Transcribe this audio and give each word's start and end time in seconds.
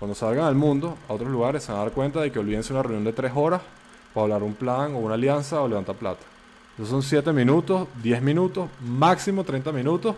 Cuando 0.00 0.14
salgan 0.14 0.46
al 0.46 0.54
mundo, 0.54 0.96
a 1.10 1.12
otros 1.12 1.30
lugares, 1.30 1.62
se 1.62 1.72
van 1.72 1.82
a 1.82 1.84
dar 1.84 1.92
cuenta 1.92 2.22
de 2.22 2.32
que 2.32 2.38
olvídense 2.38 2.72
una 2.72 2.82
reunión 2.82 3.04
de 3.04 3.12
tres 3.12 3.32
horas 3.34 3.60
para 4.14 4.24
hablar 4.24 4.42
un 4.42 4.54
plan 4.54 4.94
o 4.94 4.98
una 4.98 5.12
alianza 5.12 5.60
o 5.60 5.68
levantar 5.68 5.94
plata. 5.94 6.22
Entonces 6.70 6.90
son 6.90 7.02
7 7.02 7.34
minutos, 7.34 7.86
10 8.02 8.22
minutos, 8.22 8.70
máximo 8.80 9.44
30 9.44 9.70
minutos 9.72 10.16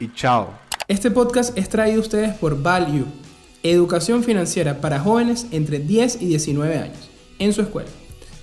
y 0.00 0.12
chao. 0.12 0.50
Este 0.88 1.12
podcast 1.12 1.56
es 1.56 1.68
traído 1.68 1.98
a 1.98 2.02
ustedes 2.02 2.34
por 2.34 2.60
Value, 2.60 3.06
educación 3.62 4.24
financiera 4.24 4.80
para 4.80 4.98
jóvenes 4.98 5.46
entre 5.52 5.78
10 5.78 6.20
y 6.20 6.26
19 6.26 6.76
años, 6.76 7.08
en 7.38 7.52
su 7.52 7.62
escuela, 7.62 7.90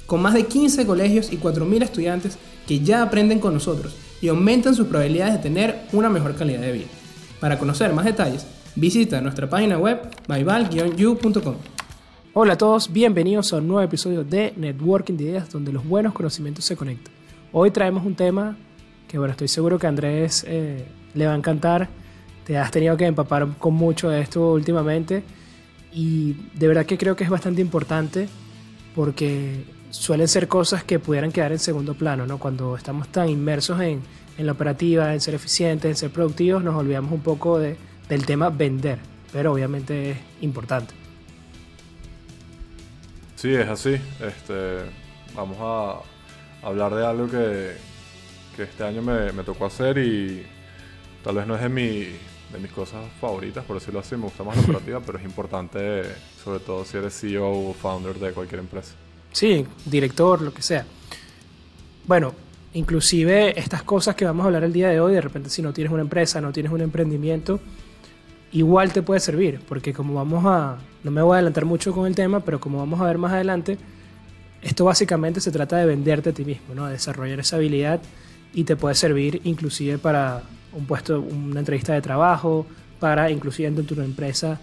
con 0.06 0.22
más 0.22 0.34
de 0.34 0.46
15 0.46 0.86
colegios 0.86 1.34
y 1.34 1.38
4.000 1.38 1.84
estudiantes 1.84 2.38
que 2.66 2.80
ya 2.80 3.02
aprenden 3.02 3.40
con 3.40 3.54
nosotros 3.54 3.94
y 4.22 4.30
aumentan 4.30 4.74
sus 4.74 4.88
probabilidades 4.88 5.34
de 5.34 5.40
tener 5.40 5.82
una 5.92 6.10
mejor 6.10 6.34
calidad 6.36 6.62
de 6.62 6.72
vida. 6.72 6.88
Para 7.42 7.60
conocer 7.60 7.92
más 7.92 8.06
detalles, 8.06 8.46
visita 8.76 9.20
nuestra 9.22 9.50
página 9.50 9.78
web 9.78 10.00
myval-you.com. 10.28 11.56
Hola 12.34 12.54
a 12.54 12.58
todos, 12.58 12.92
bienvenidos 12.92 13.52
a 13.52 13.58
un 13.58 13.68
nuevo 13.68 13.82
episodio 13.82 14.24
de 14.24 14.54
Networking 14.56 15.16
de 15.16 15.26
Ideas 15.26 15.50
donde 15.50 15.74
los 15.74 15.86
buenos 15.86 16.14
conocimientos 16.14 16.64
se 16.64 16.78
conectan. 16.78 17.14
Hoy 17.52 17.72
traemos 17.72 18.06
un 18.06 18.16
tema 18.16 18.58
que 19.08 19.18
bueno, 19.18 19.32
estoy 19.32 19.50
seguro 19.50 19.78
que 19.78 19.88
Andrés 19.88 20.46
eh, 20.48 20.86
le 21.14 21.28
va 21.28 21.34
a 21.34 21.36
encantar. 21.36 21.90
Te 22.46 22.58
has 22.58 22.72
tenido 22.72 22.96
que 22.96 23.06
empapar 23.06 23.58
con 23.58 23.74
mucho 23.74 24.10
de 24.10 24.22
esto 24.22 24.54
últimamente 24.54 25.24
y 25.92 26.38
de 26.54 26.68
verdad 26.68 26.86
que 26.86 26.98
creo 26.98 27.16
que 27.18 27.26
es 27.26 27.30
bastante 27.30 27.60
importante 27.60 28.30
porque 28.96 29.66
suelen 29.90 30.30
ser 30.30 30.48
cosas 30.48 30.86
que 30.86 30.98
pudieran 30.98 31.34
quedar 31.34 31.52
en 31.52 31.60
segundo 31.60 31.94
plano, 31.94 32.26
¿no? 32.26 32.38
Cuando 32.38 32.78
estamos 32.78 33.10
tan 33.10 33.28
inmersos 33.28 33.82
en, 33.82 34.02
en 34.38 34.46
la 34.46 34.54
operativa, 34.54 35.14
en 35.14 35.20
ser 35.20 35.34
eficientes, 35.34 35.90
en 35.90 35.98
ser 35.98 36.12
productivos, 36.12 36.64
nos 36.64 36.76
olvidamos 36.76 37.12
un 37.12 37.20
poco 37.20 37.60
de, 37.60 37.76
del 38.12 38.26
tema 38.26 38.50
vender, 38.50 39.00
pero 39.32 39.54
obviamente 39.54 40.12
es 40.12 40.18
importante. 40.42 40.94
Sí, 43.38 43.54
es 43.56 43.70
así. 43.70 43.96
Este, 44.20 44.80
vamos 45.34 45.58
a 45.62 46.02
hablar 46.68 46.94
de 46.94 47.06
algo 47.06 47.30
que, 47.30 47.72
que 48.54 48.64
este 48.64 48.84
año 48.84 49.02
me, 49.02 49.32
me, 49.32 49.44
tocó 49.46 49.66
hacer 49.66 49.98
y 49.98 50.46
tal 51.24 51.36
vez 51.36 51.48
no 51.48 51.56
es 51.56 51.62
de, 51.62 51.70
mi, 51.70 52.00
de 52.52 52.60
mis 52.62 52.72
cosas 52.74 53.00
favoritas, 53.22 53.64
por 53.64 53.80
decirlo 53.80 54.02
así, 54.02 54.18
me 54.18 54.24
gusta 54.24 54.44
más 54.44 54.58
la 54.58 54.64
operativa, 54.66 55.00
pero 55.00 55.18
es 55.18 55.24
importante, 55.24 56.04
sobre 56.44 56.60
todo 56.60 56.84
si 56.84 56.98
eres 56.98 57.18
CEO 57.18 57.50
o 57.50 57.74
founder 57.74 58.16
de 58.16 58.34
cualquier 58.34 58.60
empresa. 58.60 58.94
Sí, 59.32 59.66
director, 59.86 60.42
lo 60.42 60.54
que 60.54 60.62
sea. 60.62 60.86
Bueno, 62.06 62.34
inclusive 62.74 63.58
estas 63.58 63.84
cosas 63.84 64.16
que 64.16 64.26
vamos 64.26 64.44
a 64.44 64.48
hablar 64.48 64.66
el 64.66 64.74
día 64.74 64.90
de 64.90 65.00
hoy, 65.00 65.14
de 65.14 65.22
repente 65.22 65.50
si 65.50 65.62
no 65.62 65.72
tienes 65.72 65.94
una 65.94 66.02
empresa, 66.02 66.42
no 66.42 66.52
tienes 66.52 66.74
un 66.74 66.82
emprendimiento, 66.82 67.62
igual 68.52 68.92
te 68.92 69.02
puede 69.02 69.20
servir, 69.20 69.60
porque 69.68 69.94
como 69.94 70.14
vamos 70.14 70.44
a, 70.46 70.78
no 71.04 71.12
me 71.12 71.22
voy 71.22 71.34
a 71.34 71.36
adelantar 71.38 71.66
mucho 71.66 71.94
con 71.94 72.08
el 72.08 72.16
tema, 72.16 72.42
pero 72.42 72.60
como 72.60 72.78
vamos 72.78 73.00
a 73.02 73.06
ver 73.06 73.18
más 73.18 73.32
adelante, 73.32 73.78
esto 74.62 74.86
básicamente 74.86 75.42
se 75.42 75.52
trata 75.52 75.78
de 75.78 75.86
venderte 75.86 76.30
a 76.30 76.34
ti 76.34 76.46
mismo, 76.46 76.76
¿no? 76.76 76.86
de 76.86 76.94
desarrollar 76.94 77.40
esa 77.40 77.56
habilidad 77.56 78.00
y 78.54 78.64
te 78.64 78.76
puede 78.76 78.96
servir 78.96 79.42
inclusive 79.44 79.98
para 79.98 80.44
un 80.74 80.86
puesto, 80.86 81.20
una 81.20 81.60
entrevista 81.60 81.94
de 81.94 82.02
trabajo, 82.02 82.66
para 83.00 83.30
inclusive 83.32 83.70
dentro 83.72 83.96
de 83.96 84.02
tu 84.02 84.08
empresa 84.08 84.60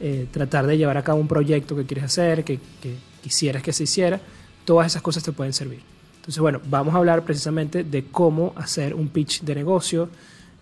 eh, 0.00 0.26
tratar 0.30 0.66
de 0.66 0.76
llevar 0.76 0.98
a 0.98 1.02
cabo 1.02 1.20
un 1.20 1.28
proyecto 1.28 1.76
que 1.76 1.84
quieres 1.84 2.04
hacer, 2.04 2.44
que, 2.44 2.58
que 2.82 2.96
quisieras 3.22 3.62
que 3.62 3.72
se 3.72 3.84
hiciera, 3.84 4.20
todas 4.64 4.88
esas 4.88 5.02
cosas 5.02 5.22
te 5.22 5.32
pueden 5.32 5.52
servir. 5.52 5.80
Entonces, 6.16 6.40
bueno, 6.40 6.60
vamos 6.68 6.94
a 6.94 6.98
hablar 6.98 7.24
precisamente 7.24 7.84
de 7.84 8.04
cómo 8.04 8.52
hacer 8.56 8.94
un 8.94 9.08
pitch 9.08 9.42
de 9.42 9.54
negocio, 9.54 10.08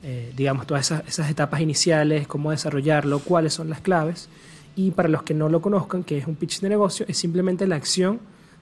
eh, 0.05 0.33
digamos, 0.37 0.67
todas 0.67 0.85
esas, 0.87 1.09
esas, 1.09 1.31
etapas 1.31 1.61
iniciales, 1.61 2.27
cómo 2.27 2.51
desarrollarlo, 2.51 3.21
cuáles 3.21 3.55
son 3.55 3.71
las 3.71 3.81
claves. 3.81 4.29
Y 4.77 4.91
para 4.91 5.09
los 5.09 5.23
que 5.23 5.35
no 5.35 5.49
lo 5.49 5.63
conozcan, 5.63 6.05
que 6.05 6.19
es 6.19 6.27
un 6.27 6.37
pitch 6.37 6.61
de 6.61 6.69
negocio, 6.69 7.07
es 7.09 7.17
simplemente 7.17 7.67
la 7.67 7.77
acción 7.77 8.21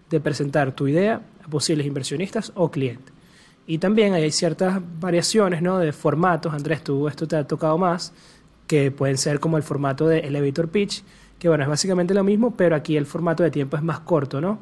de 0.08 0.20
presentar 0.20 0.72
tu 0.72 0.86
idea 0.86 1.20
a 1.44 1.48
posibles 1.48 1.86
inversionistas 1.86 2.52
o 2.54 2.70
clientes. 2.70 3.12
Y 3.66 3.78
también 3.78 4.14
hay 4.14 4.30
ciertas 4.30 4.80
variaciones 5.00 5.62
¿no? 5.62 5.78
de 5.78 5.92
formatos. 5.92 6.54
Andrés, 6.54 6.82
tú 6.84 7.08
esto 7.08 7.26
te 7.26 7.36
ha 7.36 7.46
tocado 7.46 7.78
más, 7.78 8.12
que 8.66 8.90
pueden 8.90 9.18
ser 9.18 9.40
como 9.40 9.56
el 9.56 9.62
formato 9.62 10.06
de 10.06 10.20
elevator 10.20 10.68
pitch, 10.68 11.02
que 11.38 11.48
bueno, 11.48 11.64
es 11.64 11.68
básicamente 11.68 12.14
lo 12.14 12.22
mismo, 12.24 12.54
pero 12.54 12.76
aquí 12.76 12.96
el 12.96 13.06
formato 13.06 13.42
de 13.42 13.50
tiempo 13.50 13.76
es 13.76 13.82
más 13.82 14.00
corto, 14.00 14.40
¿no? 14.40 14.58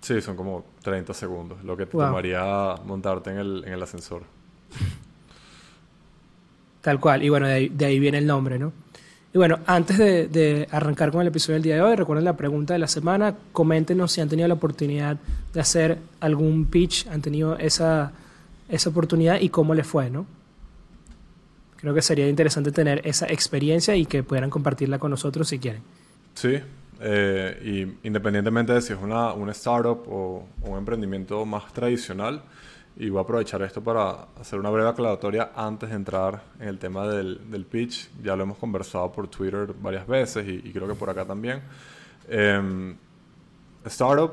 Sí, 0.00 0.20
son 0.20 0.36
como 0.36 0.64
30 0.82 1.14
segundos, 1.14 1.62
lo 1.62 1.76
que 1.76 1.86
te 1.86 1.96
wow. 1.96 2.06
tomaría 2.06 2.74
montarte 2.84 3.30
en 3.30 3.38
el, 3.38 3.64
en 3.66 3.72
el, 3.74 3.82
ascensor. 3.82 4.22
Tal 6.82 6.98
cual, 6.98 7.22
y 7.22 7.28
bueno, 7.28 7.46
de 7.46 7.84
ahí, 7.84 7.98
viene 8.00 8.18
el 8.18 8.26
nombre, 8.26 8.58
¿no? 8.58 8.72
Y 9.32 9.38
bueno, 9.38 9.60
antes 9.66 9.96
de, 9.96 10.26
de, 10.26 10.68
arrancar 10.70 11.10
con 11.10 11.22
el 11.22 11.28
episodio 11.28 11.54
del 11.54 11.62
día 11.62 11.76
de 11.76 11.80
hoy, 11.80 11.96
recuerden 11.96 12.24
la 12.24 12.36
pregunta 12.36 12.74
de 12.74 12.80
la 12.80 12.88
semana, 12.88 13.34
coméntenos 13.52 14.12
si 14.12 14.20
han 14.20 14.28
tenido 14.28 14.46
la 14.48 14.54
oportunidad 14.54 15.16
de 15.54 15.60
hacer 15.60 15.98
algún 16.20 16.66
pitch, 16.66 17.06
han 17.06 17.22
tenido 17.22 17.56
esa, 17.56 18.12
esa 18.68 18.90
oportunidad 18.90 19.40
y 19.40 19.48
cómo 19.48 19.74
les 19.74 19.86
fue, 19.86 20.10
¿no? 20.10 20.26
Creo 21.76 21.94
que 21.94 22.02
sería 22.02 22.28
interesante 22.28 22.72
tener 22.72 23.00
esa 23.06 23.26
experiencia 23.26 23.96
y 23.96 24.06
que 24.06 24.22
pudieran 24.22 24.50
compartirla 24.50 24.98
con 24.98 25.10
nosotros 25.10 25.48
si 25.48 25.58
quieren. 25.58 25.82
Sí, 26.34 26.58
eh, 27.00 27.96
y 28.02 28.06
independientemente 28.06 28.72
de 28.72 28.80
si 28.82 28.92
es 28.92 28.98
una, 29.00 29.32
una 29.32 29.52
startup 29.52 30.02
o 30.08 30.46
un 30.62 30.78
emprendimiento 30.78 31.44
más 31.44 31.72
tradicional, 31.72 32.42
y 32.96 33.08
voy 33.08 33.18
a 33.18 33.22
aprovechar 33.22 33.62
esto 33.62 33.82
para 33.82 34.26
hacer 34.40 34.58
una 34.58 34.70
breve 34.70 34.88
aclaratoria 34.88 35.52
antes 35.54 35.90
de 35.90 35.96
entrar 35.96 36.42
en 36.60 36.68
el 36.68 36.78
tema 36.78 37.06
del, 37.06 37.50
del 37.50 37.64
pitch. 37.64 38.10
Ya 38.22 38.36
lo 38.36 38.42
hemos 38.42 38.58
conversado 38.58 39.10
por 39.10 39.28
Twitter 39.28 39.74
varias 39.80 40.06
veces 40.06 40.46
y, 40.46 40.68
y 40.68 40.72
creo 40.72 40.86
que 40.86 40.94
por 40.94 41.08
acá 41.10 41.24
también. 41.24 41.62
Eh, 42.28 42.94
startup, 43.86 44.32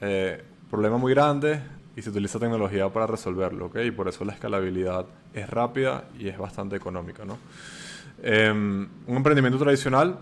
eh, 0.00 0.42
problema 0.70 0.98
muy 0.98 1.12
grande, 1.14 1.60
y 1.96 2.02
se 2.02 2.10
utiliza 2.10 2.38
tecnología 2.38 2.88
para 2.90 3.06
resolverlo, 3.06 3.66
¿ok? 3.66 3.78
Y 3.86 3.90
por 3.90 4.06
eso 4.06 4.24
la 4.24 4.34
escalabilidad 4.34 5.06
es 5.32 5.48
rápida 5.48 6.04
y 6.18 6.28
es 6.28 6.36
bastante 6.36 6.76
económica, 6.76 7.24
¿no? 7.24 7.38
Eh, 8.22 8.50
un 8.50 9.16
emprendimiento 9.16 9.58
tradicional 9.58 10.18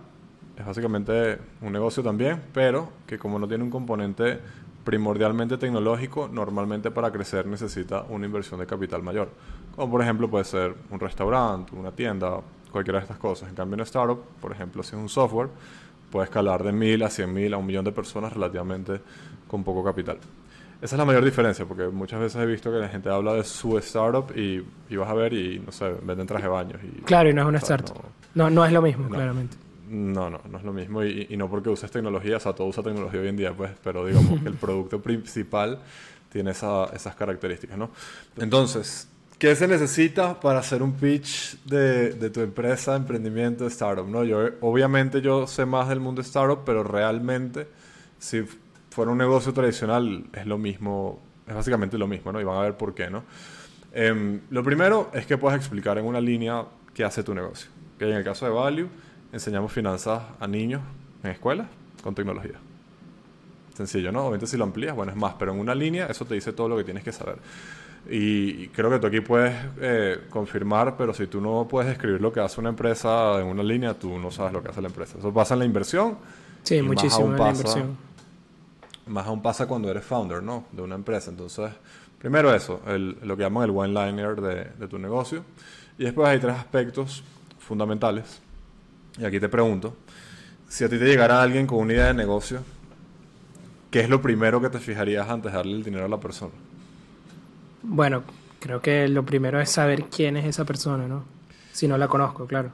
es 0.56 0.64
básicamente 0.64 1.38
un 1.60 1.72
negocio 1.72 2.00
también, 2.02 2.40
pero 2.52 2.92
que 3.06 3.18
como 3.18 3.40
no 3.40 3.48
tiene 3.48 3.64
un 3.64 3.70
componente 3.70 4.38
primordialmente 4.84 5.56
tecnológico, 5.56 6.28
normalmente 6.30 6.90
para 6.90 7.10
crecer 7.10 7.46
necesita 7.46 8.04
una 8.08 8.26
inversión 8.26 8.60
de 8.60 8.66
capital 8.66 9.02
mayor. 9.02 9.30
Como 9.74 9.90
por 9.90 10.02
ejemplo 10.02 10.28
puede 10.28 10.44
ser 10.44 10.74
un 10.90 11.00
restaurante, 11.00 11.74
una 11.74 11.90
tienda, 11.90 12.40
cualquiera 12.70 12.98
de 12.98 13.04
estas 13.04 13.18
cosas. 13.18 13.48
En 13.48 13.54
cambio, 13.54 13.74
en 13.74 13.80
startup, 13.80 14.20
por 14.40 14.52
ejemplo, 14.52 14.82
si 14.82 14.94
es 14.94 15.00
un 15.00 15.08
software, 15.08 15.48
puede 16.10 16.24
escalar 16.24 16.62
de 16.62 16.72
mil 16.72 17.02
a 17.02 17.10
cien 17.10 17.32
mil 17.32 17.54
a 17.54 17.56
un 17.56 17.66
millón 17.66 17.84
de 17.84 17.92
personas 17.92 18.32
relativamente 18.32 19.00
con 19.48 19.64
poco 19.64 19.82
capital. 19.82 20.18
Esa 20.82 20.96
es 20.96 20.98
la 20.98 21.04
mayor 21.04 21.24
diferencia, 21.24 21.64
porque 21.64 21.86
muchas 21.86 22.20
veces 22.20 22.42
he 22.42 22.46
visto 22.46 22.70
que 22.70 22.78
la 22.78 22.88
gente 22.88 23.08
habla 23.08 23.32
de 23.32 23.44
su 23.44 23.78
startup 23.78 24.36
y, 24.36 24.62
y 24.90 24.96
vas 24.96 25.08
a 25.08 25.14
ver 25.14 25.32
y, 25.32 25.58
no 25.60 25.72
sé, 25.72 25.94
venden 26.02 26.26
traje 26.26 26.42
de 26.42 26.50
baños. 26.50 26.80
Y, 26.84 27.00
claro, 27.02 27.30
y 27.30 27.32
no 27.32 27.42
es 27.42 27.48
una 27.48 27.58
startup. 27.58 27.96
No, 28.34 28.44
no, 28.44 28.50
no 28.50 28.66
es 28.66 28.72
lo 28.72 28.82
mismo, 28.82 29.04
no, 29.04 29.10
claramente. 29.10 29.56
No, 29.88 30.30
no, 30.30 30.40
no 30.50 30.58
es 30.58 30.64
lo 30.64 30.72
mismo. 30.72 31.04
Y, 31.04 31.26
y, 31.30 31.36
no 31.36 31.48
porque 31.48 31.68
uses 31.68 31.90
tecnología, 31.90 32.36
o 32.38 32.40
sea, 32.40 32.54
todo 32.54 32.68
usa 32.68 32.82
tecnología 32.82 33.20
hoy 33.20 33.28
en 33.28 33.36
día, 33.36 33.52
pues, 33.52 33.72
pero 33.82 34.06
digamos 34.06 34.40
que 34.40 34.48
el 34.48 34.54
producto 34.60 35.00
principal 35.00 35.78
tiene 36.30 36.50
esa, 36.50 36.86
esas 36.86 37.14
características, 37.14 37.78
¿no? 37.78 37.90
Entonces, 38.36 39.08
¿qué 39.38 39.54
se 39.54 39.68
necesita 39.68 40.40
para 40.40 40.60
hacer 40.60 40.82
un 40.82 40.92
pitch 40.94 41.58
de, 41.64 42.14
de 42.14 42.30
tu 42.30 42.40
empresa, 42.40 42.96
emprendimiento, 42.96 43.66
startup? 43.66 44.08
¿no? 44.08 44.24
Yo, 44.24 44.48
obviamente 44.60 45.20
yo 45.20 45.46
sé 45.46 45.64
más 45.66 45.88
del 45.88 46.00
mundo 46.00 46.22
startup, 46.22 46.62
pero 46.64 46.82
realmente, 46.82 47.68
si 48.18 48.42
fuera 48.90 49.12
un 49.12 49.18
negocio 49.18 49.52
tradicional 49.52 50.24
es 50.32 50.46
lo 50.46 50.58
mismo, 50.58 51.20
es 51.46 51.54
básicamente 51.54 51.98
lo 51.98 52.06
mismo, 52.06 52.32
¿no? 52.32 52.40
Y 52.40 52.44
van 52.44 52.58
a 52.58 52.62
ver 52.62 52.76
por 52.76 52.94
qué, 52.94 53.10
¿no? 53.10 53.22
Eh, 53.92 54.40
lo 54.50 54.64
primero 54.64 55.10
es 55.14 55.26
que 55.26 55.38
puedes 55.38 55.58
explicar 55.58 55.98
en 55.98 56.04
una 56.04 56.20
línea 56.20 56.64
qué 56.92 57.04
hace 57.04 57.22
tu 57.22 57.34
negocio. 57.34 57.70
Que 57.98 58.10
en 58.10 58.16
el 58.16 58.24
caso 58.24 58.44
de 58.44 58.50
Value, 58.50 58.88
enseñamos 59.34 59.72
finanzas 59.72 60.22
a 60.40 60.46
niños 60.46 60.80
en 61.22 61.30
escuelas 61.30 61.66
con 62.02 62.14
tecnología. 62.14 62.58
Sencillo, 63.76 64.12
¿no? 64.12 64.22
Obviamente 64.22 64.46
si 64.46 64.56
lo 64.56 64.64
amplías, 64.64 64.94
bueno, 64.94 65.12
es 65.12 65.18
más, 65.18 65.34
pero 65.38 65.52
en 65.52 65.58
una 65.58 65.74
línea 65.74 66.06
eso 66.06 66.24
te 66.24 66.34
dice 66.34 66.52
todo 66.52 66.68
lo 66.68 66.76
que 66.76 66.84
tienes 66.84 67.04
que 67.04 67.12
saber. 67.12 67.36
Y 68.08 68.68
creo 68.68 68.90
que 68.90 68.98
tú 68.98 69.06
aquí 69.06 69.20
puedes 69.20 69.54
eh, 69.80 70.20
confirmar, 70.30 70.96
pero 70.96 71.12
si 71.12 71.26
tú 71.26 71.40
no 71.40 71.66
puedes 71.68 71.90
escribir 71.90 72.20
lo 72.20 72.32
que 72.32 72.40
hace 72.40 72.60
una 72.60 72.68
empresa 72.68 73.40
en 73.40 73.46
una 73.46 73.62
línea, 73.62 73.94
tú 73.94 74.18
no 74.18 74.30
sabes 74.30 74.52
lo 74.52 74.62
que 74.62 74.68
hace 74.68 74.80
la 74.80 74.88
empresa. 74.88 75.18
Eso 75.18 75.32
pasa 75.32 75.54
en 75.54 75.60
la 75.60 75.66
inversión. 75.66 76.16
Sí, 76.62 76.80
muchísimo 76.82 77.32
en 77.32 77.38
la 77.38 77.50
inversión 77.50 77.96
más 79.06 79.26
aún 79.26 79.42
pasa 79.42 79.66
cuando 79.66 79.90
eres 79.90 80.04
founder, 80.04 80.42
¿no? 80.42 80.64
De 80.72 80.82
una 80.82 80.94
empresa. 80.94 81.30
Entonces, 81.30 81.70
primero 82.18 82.54
eso, 82.54 82.80
el, 82.86 83.18
lo 83.22 83.36
que 83.36 83.42
llaman 83.42 83.64
el 83.64 83.70
one-liner 83.70 84.40
de, 84.40 84.64
de, 84.78 84.88
tu 84.88 84.98
negocio. 84.98 85.44
Y 85.98 86.04
después 86.04 86.28
hay 86.28 86.38
tres 86.38 86.56
aspectos 86.56 87.22
fundamentales. 87.58 88.40
Y 89.18 89.24
aquí 89.24 89.38
te 89.38 89.48
pregunto, 89.48 89.96
si 90.68 90.84
a 90.84 90.88
ti 90.88 90.98
te 90.98 91.04
llegara 91.04 91.42
alguien 91.42 91.66
con 91.66 91.78
una 91.78 91.92
idea 91.92 92.06
de 92.06 92.14
negocio, 92.14 92.60
¿qué 93.90 94.00
es 94.00 94.08
lo 94.08 94.20
primero 94.20 94.60
que 94.60 94.68
te 94.70 94.78
fijarías 94.78 95.28
antes 95.28 95.52
de 95.52 95.56
darle 95.56 95.72
el 95.72 95.84
dinero 95.84 96.06
a 96.06 96.08
la 96.08 96.18
persona? 96.18 96.52
Bueno, 97.82 98.24
creo 98.60 98.80
que 98.80 99.08
lo 99.08 99.24
primero 99.24 99.60
es 99.60 99.70
saber 99.70 100.04
quién 100.04 100.36
es 100.36 100.46
esa 100.46 100.64
persona, 100.64 101.06
¿no? 101.06 101.24
Si 101.72 101.86
no 101.86 101.98
la 101.98 102.08
conozco, 102.08 102.46
claro. 102.46 102.70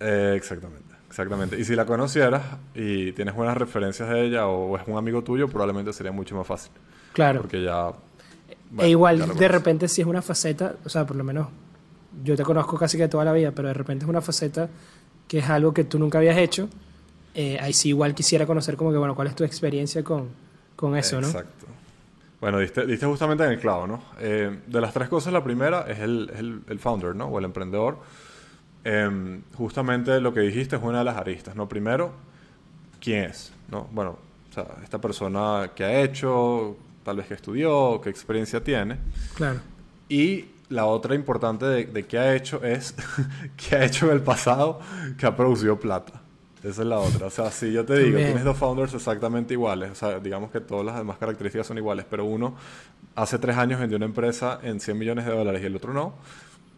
Eh, 0.00 0.34
exactamente. 0.36 0.92
Exactamente. 1.08 1.60
Y 1.60 1.64
si 1.64 1.76
la 1.76 1.84
conocieras 1.84 2.42
y 2.74 3.12
tienes 3.12 3.34
buenas 3.34 3.54
referencias 3.54 4.08
de 4.08 4.24
ella 4.24 4.46
o 4.46 4.78
es 4.78 4.82
un 4.86 4.96
amigo 4.96 5.22
tuyo, 5.22 5.46
probablemente 5.46 5.92
sería 5.92 6.10
mucho 6.10 6.34
más 6.34 6.46
fácil. 6.46 6.72
Claro. 7.12 7.42
Porque 7.42 7.62
ya... 7.62 7.92
e 8.78 8.88
igual, 8.88 9.18
ya 9.18 9.26
de 9.26 9.48
repente, 9.48 9.88
si 9.88 10.00
es 10.00 10.06
una 10.06 10.22
faceta, 10.22 10.74
o 10.82 10.88
sea, 10.88 11.06
por 11.06 11.16
lo 11.16 11.22
menos 11.22 11.48
yo 12.24 12.34
te 12.34 12.42
conozco 12.42 12.78
casi 12.78 12.96
que 12.96 13.08
toda 13.08 13.26
la 13.26 13.32
vida, 13.34 13.52
pero 13.52 13.68
de 13.68 13.74
repente 13.74 14.06
es 14.06 14.08
una 14.08 14.22
faceta 14.22 14.70
que 15.32 15.38
es 15.38 15.48
algo 15.48 15.72
que 15.72 15.84
tú 15.84 15.98
nunca 15.98 16.18
habías 16.18 16.36
hecho, 16.36 16.68
eh, 17.34 17.58
ahí 17.58 17.72
sí 17.72 17.88
igual 17.88 18.14
quisiera 18.14 18.44
conocer 18.46 18.76
como 18.76 18.92
que, 18.92 18.98
bueno, 18.98 19.14
cuál 19.14 19.28
es 19.28 19.34
tu 19.34 19.44
experiencia 19.44 20.04
con, 20.04 20.28
con 20.76 20.94
eso, 20.94 21.22
¿no? 21.22 21.26
Exacto. 21.26 21.66
Bueno, 22.38 22.58
diste, 22.58 22.84
diste 22.84 23.06
justamente 23.06 23.42
en 23.44 23.52
el 23.52 23.58
clavo, 23.58 23.86
¿no? 23.86 24.02
Eh, 24.20 24.58
de 24.66 24.80
las 24.82 24.92
tres 24.92 25.08
cosas, 25.08 25.32
la 25.32 25.42
primera 25.42 25.86
es 25.88 26.00
el, 26.00 26.30
el- 26.36 26.60
el 26.68 26.78
founder, 26.78 27.16
¿no? 27.16 27.28
O 27.28 27.38
el 27.38 27.46
emprendedor. 27.46 27.96
Eh, 28.84 29.40
justamente 29.54 30.20
lo 30.20 30.34
que 30.34 30.40
dijiste 30.40 30.76
es 30.76 30.82
una 30.82 30.98
de 30.98 31.04
las 31.04 31.16
aristas, 31.16 31.56
¿no? 31.56 31.66
Primero, 31.66 32.12
¿quién 33.00 33.24
es? 33.24 33.52
¿No? 33.70 33.88
Bueno, 33.92 34.18
o 34.50 34.52
sea, 34.52 34.66
esta 34.84 35.00
persona 35.00 35.70
que 35.74 35.84
ha 35.84 36.02
hecho, 36.02 36.76
tal 37.04 37.16
vez 37.16 37.26
que 37.26 37.34
estudió, 37.34 38.00
qué 38.02 38.10
experiencia 38.10 38.62
tiene. 38.62 38.98
Claro. 39.34 39.60
Y 40.10 40.44
la 40.72 40.86
otra 40.86 41.14
importante 41.14 41.64
de, 41.66 41.84
de 41.86 42.06
qué 42.06 42.18
ha 42.18 42.34
hecho 42.34 42.62
es 42.64 42.94
qué 43.56 43.76
ha 43.76 43.84
hecho 43.84 44.06
en 44.06 44.12
el 44.12 44.20
pasado 44.22 44.80
que 45.18 45.26
ha 45.26 45.36
producido 45.36 45.78
plata. 45.78 46.20
Esa 46.62 46.82
es 46.82 46.88
la 46.88 46.98
otra. 46.98 47.26
O 47.26 47.30
sea, 47.30 47.50
si 47.50 47.72
yo 47.72 47.84
te 47.84 47.98
digo, 47.98 48.18
tienes 48.18 48.44
dos 48.44 48.56
founders 48.56 48.94
exactamente 48.94 49.52
iguales, 49.54 49.90
o 49.90 49.94
sea, 49.96 50.20
digamos 50.20 50.50
que 50.52 50.60
todas 50.60 50.86
las 50.86 50.96
demás 50.96 51.18
características 51.18 51.66
son 51.66 51.76
iguales, 51.78 52.06
pero 52.08 52.24
uno 52.24 52.54
hace 53.16 53.38
tres 53.38 53.56
años 53.56 53.80
vendió 53.80 53.96
una 53.96 54.06
empresa 54.06 54.60
en 54.62 54.78
100 54.78 54.96
millones 54.96 55.26
de 55.26 55.32
dólares 55.32 55.60
y 55.62 55.66
el 55.66 55.74
otro 55.76 55.92
no, 55.92 56.14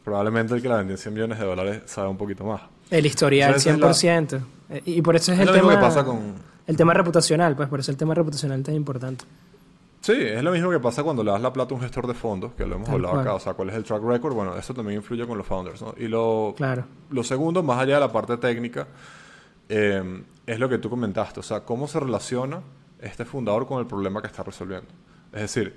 probablemente 0.03 0.55
el 0.55 0.63
que 0.63 0.69
la 0.69 0.77
vendió 0.77 0.95
en 0.95 0.99
100 0.99 1.15
millones 1.15 1.39
de 1.39 1.45
dólares 1.45 1.83
sabe 1.87 2.09
un 2.09 2.17
poquito 2.17 2.45
más. 2.45 2.63
El 2.91 3.05
historial, 3.07 3.55
Esa 3.55 3.71
es 3.73 3.79
la- 3.79 3.89
100%. 3.93 4.41
Eh, 4.71 4.83
Y 4.87 5.03
por 5.03 5.17
eso 5.17 5.33
es, 5.33 5.39
Es 5.41 5.47
el 5.49 5.53
tema... 5.55 5.75
que 5.75 5.79
pasa 5.81 6.05
con... 6.05 6.33
El 6.67 6.77
tema 6.79 6.95
reputacional, 6.95 7.55
pues 7.55 7.69
por 7.69 7.81
eso 7.81 7.91
el 7.91 7.99
tema 7.99 8.15
reputacional 8.15 8.61
es 8.61 8.65
tan 8.67 8.75
importante. 8.75 9.27
Sí, 10.05 10.13
es 10.13 10.43
lo 10.43 10.53
mismo 10.53 10.69
que 10.71 10.79
pasa 10.81 11.03
cuando 11.03 11.25
le 11.25 11.31
das 11.31 11.41
la 11.41 11.51
plata 11.51 11.73
a 11.73 11.77
un 11.79 11.83
gestor 11.83 12.07
de 12.07 12.13
fondos, 12.13 12.53
que 12.53 12.67
lo 12.67 12.75
hemos 12.75 12.85
Tal 12.85 12.97
hablado 12.97 13.15
cual. 13.15 13.27
acá, 13.27 13.35
o 13.37 13.41
sea, 13.41 13.55
cuál 13.55 13.71
es 13.71 13.75
el 13.75 13.85
track 13.85 14.03
record, 14.03 14.35
bueno, 14.35 14.55
eso 14.55 14.75
también 14.75 14.99
influye 14.99 15.27
con 15.27 15.39
los 15.39 15.47
founders, 15.47 15.81
¿no? 15.81 15.95
Y 15.97 16.09
lo, 16.09 16.53
Claro. 16.59 16.85
Lo 17.09 17.25
segundo, 17.25 17.63
más 17.63 17.79
allá 17.79 17.95
de 17.95 18.01
la 18.01 18.13
parte 18.13 18.37
técnica, 18.37 18.87
eh, 19.67 20.23
es 20.45 20.59
lo 20.59 20.69
que 20.69 20.77
tú 20.77 20.91
comentaste. 20.91 21.41
O 21.41 21.43
sea, 21.43 21.61
cómo 21.61 21.89
se 21.89 22.01
relaciona 22.01 22.61
este 23.01 23.25
fundador 23.25 23.67
con 23.67 23.81
el 23.81 23.87
problema 23.87 24.21
que 24.21 24.27
está 24.27 24.43
resolviendo. 24.43 24.89
Es 25.33 25.41
decir, 25.41 25.75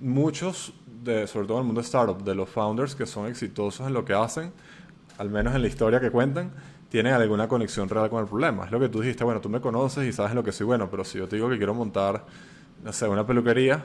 muchos, 0.00 0.72
de, 1.04 1.28
sobre 1.28 1.46
todo 1.46 1.58
en 1.58 1.60
el 1.60 1.66
mundo 1.66 1.82
startup, 1.82 2.20
de 2.20 2.34
los 2.34 2.48
founders 2.48 2.96
que 2.96 3.06
son 3.06 3.28
exitosos 3.28 3.86
en 3.86 3.92
lo 3.92 4.04
que 4.04 4.12
hacen, 4.12 4.52
al 5.18 5.30
menos 5.30 5.54
en 5.54 5.62
la 5.62 5.68
historia 5.68 6.00
que 6.00 6.10
cuentan, 6.10 6.50
tienen 6.88 7.14
alguna 7.14 7.46
conexión 7.46 7.88
real 7.88 8.10
con 8.10 8.20
el 8.22 8.28
problema. 8.28 8.64
Es 8.64 8.72
lo 8.72 8.80
que 8.80 8.88
tú 8.88 9.02
dijiste, 9.02 9.22
bueno, 9.22 9.40
tú 9.40 9.48
me 9.48 9.60
conoces 9.60 10.04
y 10.04 10.12
sabes 10.12 10.34
lo 10.34 10.42
que 10.42 10.50
soy 10.50 10.66
bueno, 10.66 10.90
pero 10.90 11.04
si 11.04 11.18
yo 11.18 11.28
te 11.28 11.36
digo 11.36 11.48
que 11.48 11.58
quiero 11.58 11.74
montar, 11.74 12.24
no 12.82 12.92
sé, 12.92 13.06
una 13.08 13.26
peluquería, 13.26 13.84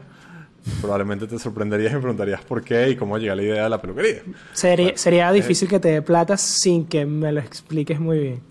probablemente 0.81 1.27
te 1.27 1.39
sorprenderías 1.39 1.91
y 1.91 1.95
me 1.95 2.01
preguntarías 2.01 2.41
por 2.43 2.63
qué 2.63 2.89
y 2.89 2.95
cómo 2.95 3.17
llega 3.17 3.35
la 3.35 3.43
idea 3.43 3.63
de 3.63 3.69
la 3.69 3.81
peluquería. 3.81 4.21
Sería, 4.53 4.97
sería 4.97 5.29
eh, 5.29 5.33
difícil 5.33 5.67
que 5.67 5.79
te 5.79 5.89
dé 5.89 6.01
plata 6.01 6.37
sin 6.37 6.85
que 6.85 7.05
me 7.05 7.31
lo 7.31 7.39
expliques 7.39 7.99
muy 7.99 8.19
bien. 8.19 8.41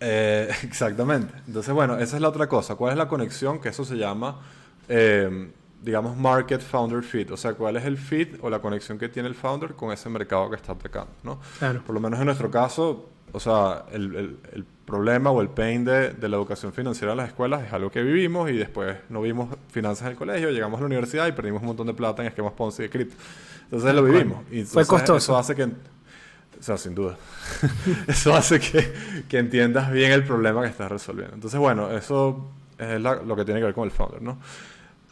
Eh, 0.00 0.50
exactamente. 0.62 1.34
Entonces, 1.46 1.72
bueno, 1.72 1.98
esa 1.98 2.16
es 2.16 2.22
la 2.22 2.28
otra 2.28 2.48
cosa. 2.48 2.74
¿Cuál 2.74 2.92
es 2.92 2.98
la 2.98 3.08
conexión? 3.08 3.60
Que 3.60 3.70
eso 3.70 3.84
se 3.84 3.96
llama, 3.96 4.40
eh, 4.88 5.50
digamos, 5.84 6.16
market 6.16 6.60
founder 6.62 7.02
fit. 7.02 7.30
O 7.30 7.36
sea, 7.36 7.52
¿cuál 7.54 7.76
es 7.76 7.84
el 7.84 7.98
fit 7.98 8.36
o 8.40 8.48
la 8.50 8.58
conexión 8.60 8.98
que 8.98 9.08
tiene 9.08 9.28
el 9.28 9.34
founder 9.34 9.74
con 9.74 9.92
ese 9.92 10.08
mercado 10.08 10.48
que 10.50 10.56
está 10.56 10.72
atacando? 10.72 11.10
¿no? 11.22 11.40
Claro. 11.58 11.82
Por 11.84 11.94
lo 11.94 12.00
menos 12.00 12.18
en 12.20 12.26
nuestro 12.26 12.50
caso, 12.50 13.08
o 13.32 13.40
sea, 13.40 13.84
el, 13.92 14.14
el- 14.16 14.38
el 14.52 14.64
problema 14.84 15.30
o 15.30 15.40
el 15.40 15.48
pain 15.48 15.82
de, 15.84 16.10
de 16.12 16.28
la 16.28 16.36
educación 16.36 16.72
financiera 16.72 17.12
en 17.12 17.16
las 17.18 17.28
escuelas 17.28 17.62
es 17.66 17.72
algo 17.72 17.90
que 17.90 18.02
vivimos 18.02 18.50
y 18.50 18.56
después 18.56 18.96
no 19.08 19.22
vimos 19.22 19.48
finanzas 19.70 20.06
en 20.06 20.12
el 20.12 20.16
colegio, 20.18 20.50
llegamos 20.50 20.76
a 20.78 20.80
la 20.82 20.86
universidad 20.86 21.26
y 21.26 21.32
perdimos 21.32 21.62
un 21.62 21.68
montón 21.68 21.86
de 21.86 21.94
plata 21.94 22.20
en 22.22 22.28
esquemas 22.28 22.52
Ponzi 22.52 22.82
de 22.82 22.90
cripto. 22.90 23.16
Entonces 23.64 23.94
lo 23.94 24.02
vivimos. 24.04 24.42
Y 24.50 24.62
Fue 24.64 24.82
entonces 24.82 24.86
costoso. 24.88 25.16
Eso 25.16 25.38
hace 25.38 25.54
que... 25.54 25.64
O 25.64 26.62
sea, 26.62 26.76
sin 26.78 26.94
duda. 26.94 27.16
eso 28.08 28.34
hace 28.34 28.60
que, 28.60 28.92
que 29.28 29.38
entiendas 29.38 29.90
bien 29.90 30.12
el 30.12 30.22
problema 30.24 30.62
que 30.62 30.68
estás 30.68 30.90
resolviendo. 30.90 31.34
Entonces, 31.34 31.58
bueno, 31.58 31.90
eso 31.90 32.50
es 32.78 33.00
la- 33.00 33.16
lo 33.22 33.34
que 33.36 33.44
tiene 33.44 33.60
que 33.60 33.66
ver 33.66 33.74
con 33.74 33.84
el 33.84 33.90
founder, 33.90 34.20
¿no? 34.22 34.38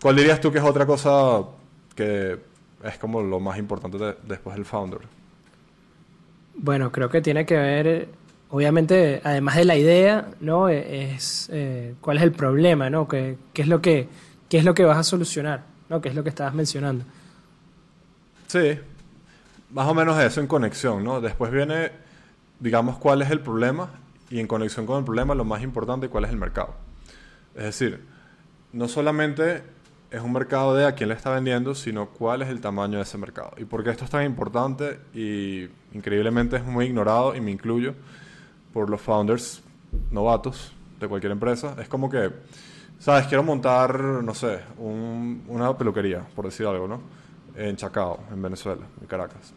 ¿Cuál 0.02 0.16
dirías 0.16 0.40
tú 0.40 0.52
que 0.52 0.58
es 0.58 0.64
otra 0.64 0.86
cosa 0.86 1.44
que 1.94 2.38
es 2.84 2.98
como 2.98 3.22
lo 3.22 3.40
más 3.40 3.58
importante 3.58 3.98
de- 3.98 4.16
después 4.24 4.56
del 4.56 4.64
founder? 4.64 5.00
Bueno, 6.54 6.92
creo 6.92 7.08
que 7.08 7.22
tiene 7.22 7.46
que 7.46 7.56
ver, 7.56 8.08
obviamente, 8.50 9.20
además 9.24 9.56
de 9.56 9.64
la 9.64 9.76
idea, 9.76 10.30
¿no? 10.40 10.68
Eh, 10.68 11.12
Es 11.14 11.48
eh, 11.52 11.94
cuál 12.00 12.18
es 12.18 12.22
el 12.24 12.32
problema, 12.32 12.90
¿no? 12.90 13.08
¿Qué, 13.08 13.38
qué 13.52 13.62
es 13.62 13.68
lo 13.68 13.80
que, 13.80 14.08
qué 14.48 14.58
es 14.58 14.64
lo 14.64 14.74
que 14.74 14.84
vas 14.84 14.98
a 14.98 15.02
solucionar, 15.04 15.64
¿no? 15.88 16.00
¿Qué 16.00 16.08
es 16.10 16.14
lo 16.14 16.22
que 16.22 16.28
estabas 16.30 16.54
mencionando? 16.54 17.04
Sí, 18.46 18.78
más 19.70 19.88
o 19.88 19.94
menos 19.94 20.18
eso 20.22 20.40
en 20.40 20.46
conexión, 20.46 21.04
¿no? 21.04 21.20
Después 21.20 21.50
viene, 21.52 21.92
digamos, 22.60 22.98
cuál 22.98 23.22
es 23.22 23.30
el 23.30 23.40
problema 23.40 23.90
y 24.30 24.40
en 24.40 24.46
conexión 24.46 24.86
con 24.86 24.98
el 24.98 25.04
problema 25.04 25.34
lo 25.34 25.44
más 25.44 25.62
importante, 25.62 26.08
cuál 26.08 26.24
es 26.24 26.30
el 26.30 26.36
mercado. 26.36 26.74
Es 27.54 27.64
decir, 27.64 28.04
no 28.72 28.88
solamente 28.88 29.62
es 30.12 30.20
un 30.20 30.32
mercado 30.32 30.74
de 30.74 30.84
a 30.86 30.92
quién 30.94 31.08
le 31.08 31.14
está 31.14 31.30
vendiendo, 31.30 31.74
sino 31.74 32.08
cuál 32.10 32.42
es 32.42 32.48
el 32.48 32.60
tamaño 32.60 32.98
de 32.98 33.02
ese 33.04 33.16
mercado. 33.18 33.52
Y 33.56 33.64
por 33.64 33.82
qué 33.82 33.90
esto 33.90 34.04
es 34.04 34.10
tan 34.10 34.24
importante 34.24 35.00
y 35.14 35.68
increíblemente 35.92 36.56
es 36.56 36.64
muy 36.64 36.86
ignorado, 36.86 37.34
y 37.34 37.40
me 37.40 37.50
incluyo, 37.50 37.94
por 38.72 38.88
los 38.90 39.00
founders 39.00 39.62
novatos 40.10 40.72
de 41.00 41.08
cualquier 41.08 41.32
empresa. 41.32 41.74
Es 41.80 41.88
como 41.88 42.08
que, 42.10 42.30
¿sabes? 42.98 43.26
Quiero 43.26 43.42
montar, 43.42 43.98
no 44.00 44.34
sé, 44.34 44.60
un- 44.78 45.44
una 45.48 45.76
peluquería, 45.76 46.20
por 46.34 46.44
decir 46.46 46.66
algo, 46.66 46.86
¿no? 46.88 47.00
En 47.56 47.76
Chacao, 47.76 48.20
en 48.32 48.40
Venezuela, 48.40 48.82
en 49.00 49.06
Caracas. 49.06 49.52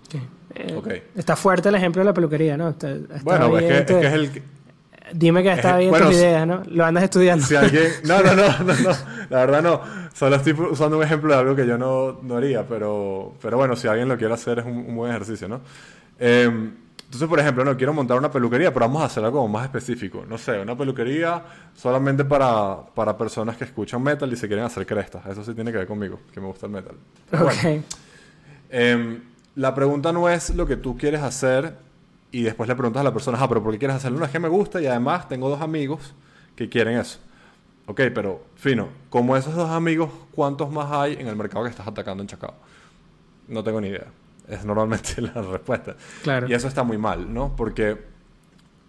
Eh, 0.53 0.75
Ok. 0.77 0.87
Está 1.15 1.35
fuerte 1.35 1.69
el 1.69 1.75
ejemplo 1.75 2.01
de 2.01 2.05
la 2.05 2.13
peluquería, 2.13 2.57
¿no? 2.57 2.69
Está- 2.69 2.91
está 2.91 3.19
Bueno, 3.23 3.57
es 3.57 3.63
que, 3.65 3.77
es 3.77 3.85
que 3.85 4.07
es 4.07 4.13
el... 4.13 4.43
Dime 5.13 5.43
que 5.43 5.51
está 5.53 5.71
es- 5.71 5.77
bien 5.79 5.89
bueno, 5.91 6.07
tus 6.07 6.15
ideas, 6.15 6.47
¿no? 6.47 6.63
Lo 6.67 6.85
andas 6.85 7.03
estudiando. 7.03 7.45
Si 7.45 7.55
alguien... 7.55 7.87
No, 8.05 8.21
no, 8.21 8.35
no, 8.35 8.47
no, 8.59 8.73
no, 8.73 8.89
la 9.29 9.37
verdad 9.45 9.61
no. 9.61 9.81
Solo 10.13 10.35
estoy 10.37 10.53
usando 10.53 10.97
un 10.97 11.03
ejemplo 11.03 11.33
de 11.33 11.39
algo 11.39 11.55
que 11.55 11.67
yo 11.67 11.77
no, 11.77 12.19
no 12.23 12.37
haría, 12.37 12.65
pero, 12.65 13.33
pero 13.41 13.57
bueno, 13.57 13.75
si 13.75 13.87
alguien 13.87 14.07
lo 14.07 14.17
quiere 14.17 14.33
hacer 14.33 14.59
es 14.59 14.65
un, 14.65 14.77
un 14.77 14.95
buen 14.95 15.11
ejercicio, 15.11 15.47
¿no? 15.47 15.61
Eh, 16.19 16.49
entonces, 17.05 17.29
por 17.29 17.39
ejemplo, 17.39 17.63
no 17.63 17.77
quiero 17.77 17.93
montar 17.93 18.17
una 18.17 18.31
peluquería, 18.31 18.73
pero 18.73 18.87
vamos 18.87 19.03
a 19.03 19.05
hacer 19.05 19.23
algo 19.23 19.47
más 19.47 19.65
específico. 19.65 20.25
No 20.27 20.37
sé, 20.37 20.59
una 20.59 20.75
peluquería 20.75 21.43
solamente 21.75 22.25
para, 22.25 22.77
para 22.95 23.15
personas 23.15 23.55
que 23.57 23.63
escuchan 23.65 24.01
metal 24.01 24.31
y 24.33 24.35
se 24.35 24.47
quieren 24.47 24.65
hacer 24.65 24.85
crestas. 24.87 25.25
Eso 25.27 25.43
sí 25.43 25.53
tiene 25.53 25.71
que 25.71 25.77
ver 25.77 25.87
conmigo, 25.87 26.19
que 26.33 26.41
me 26.41 26.47
gusta 26.47 26.65
el 26.65 26.71
metal. 26.71 26.95
Pero 27.29 27.43
bueno. 27.45 27.83
Em, 28.69 29.21
la 29.55 29.73
pregunta 29.75 30.11
no 30.11 30.27
es 30.29 30.49
lo 30.55 30.65
que 30.65 30.75
tú 30.77 30.97
quieres 30.97 31.21
hacer 31.21 31.73
y 32.35 32.41
después 32.41 32.67
le 32.67 32.75
preguntas 32.75 32.99
a 32.99 33.03
la 33.05 33.13
persona, 33.13 33.37
ah, 33.39 33.47
pero 33.47 33.63
¿por 33.63 33.71
qué 33.71 33.79
quieres 33.79 33.95
hacerlo? 33.95 34.19
No, 34.19 34.25
es 34.25 34.31
que 34.31 34.39
me 34.39 34.49
gusta 34.49 34.81
y 34.81 34.87
además 34.87 35.29
tengo 35.29 35.47
dos 35.47 35.61
amigos 35.61 36.13
que 36.53 36.67
quieren 36.67 36.97
eso. 36.97 37.17
Ok, 37.85 38.01
pero 38.13 38.43
fino, 38.55 38.89
como 39.09 39.37
esos 39.37 39.55
dos 39.55 39.69
amigos, 39.69 40.09
¿cuántos 40.33 40.69
más 40.69 40.91
hay 40.91 41.13
en 41.13 41.29
el 41.29 41.37
mercado 41.37 41.63
que 41.63 41.69
estás 41.69 41.87
atacando 41.87 42.21
en 42.21 42.27
Chacao? 42.27 42.53
No 43.47 43.63
tengo 43.63 43.79
ni 43.79 43.87
idea. 43.87 44.07
Es 44.49 44.65
normalmente 44.65 45.21
la 45.21 45.41
respuesta. 45.43 45.95
Claro. 46.23 46.49
Y 46.49 46.53
eso 46.53 46.67
está 46.67 46.83
muy 46.83 46.97
mal, 46.97 47.33
¿no? 47.33 47.55
Porque, 47.55 48.03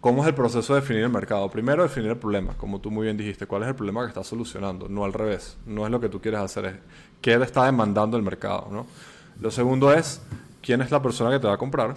¿cómo 0.00 0.22
es 0.22 0.28
el 0.28 0.34
proceso 0.34 0.74
de 0.74 0.80
definir 0.80 1.04
el 1.04 1.10
mercado? 1.10 1.48
Primero, 1.48 1.84
definir 1.84 2.10
el 2.10 2.18
problema, 2.18 2.54
como 2.56 2.80
tú 2.80 2.90
muy 2.90 3.04
bien 3.04 3.16
dijiste. 3.16 3.46
¿Cuál 3.46 3.62
es 3.62 3.68
el 3.68 3.76
problema 3.76 4.02
que 4.02 4.08
estás 4.08 4.26
solucionando? 4.26 4.88
No 4.88 5.04
al 5.04 5.12
revés. 5.12 5.56
No 5.66 5.84
es 5.84 5.92
lo 5.92 6.00
que 6.00 6.08
tú 6.08 6.20
quieres 6.20 6.40
hacer, 6.40 6.64
es 6.64 6.74
qué 7.20 7.38
le 7.38 7.44
está 7.44 7.64
demandando 7.64 8.16
el 8.16 8.24
mercado, 8.24 8.66
¿no? 8.72 8.88
Lo 9.40 9.52
segundo 9.52 9.92
es, 9.92 10.20
¿quién 10.62 10.80
es 10.80 10.90
la 10.90 11.00
persona 11.00 11.30
que 11.30 11.38
te 11.38 11.46
va 11.46 11.52
a 11.52 11.58
comprar? 11.58 11.94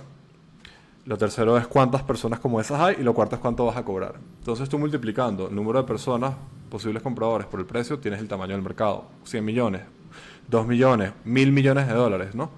Lo 1.10 1.18
tercero 1.18 1.58
es 1.58 1.66
cuántas 1.66 2.04
personas 2.04 2.40
como 2.40 2.62
esas 2.62 2.80
hay 2.80 2.98
y 3.00 3.02
lo 3.02 3.16
cuarto 3.16 3.36
es 3.36 3.42
cuánto 3.42 3.66
vas 3.66 3.76
a 3.76 3.84
cobrar. 3.84 4.14
Entonces 4.38 4.70
tú 4.70 4.78
multiplicando 4.78 5.48
el 5.48 5.56
número 5.56 5.82
de 5.82 5.88
personas, 5.88 6.36
posibles 6.70 7.02
compradores 7.02 7.48
por 7.48 7.60
el 7.60 7.66
precio, 7.66 7.98
tienes 7.98 8.20
el 8.20 8.28
tamaño 8.28 8.54
del 8.54 8.62
mercado. 8.62 9.06
100 9.24 9.44
millones, 9.44 9.82
2 10.50 10.68
millones, 10.68 11.14
1000 11.24 11.52
millones 11.52 11.88
de 11.88 11.96
dólares, 11.96 12.36
¿no? 12.36 12.52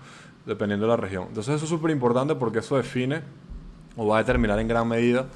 Dependiendo 0.45 0.85
de 0.85 0.89
la 0.89 0.97
región. 0.97 1.27
Entonces 1.29 1.55
eso 1.55 1.63
es 1.63 1.69
súper 1.69 1.91
importante 1.91 2.35
porque 2.35 2.59
eso 2.59 2.75
define 2.75 3.21
o 3.95 4.05
va 4.05 4.17
a 4.17 4.19
determinar 4.19 4.59
en 4.59 4.67
gran 4.67 4.85
medida 4.85 5.27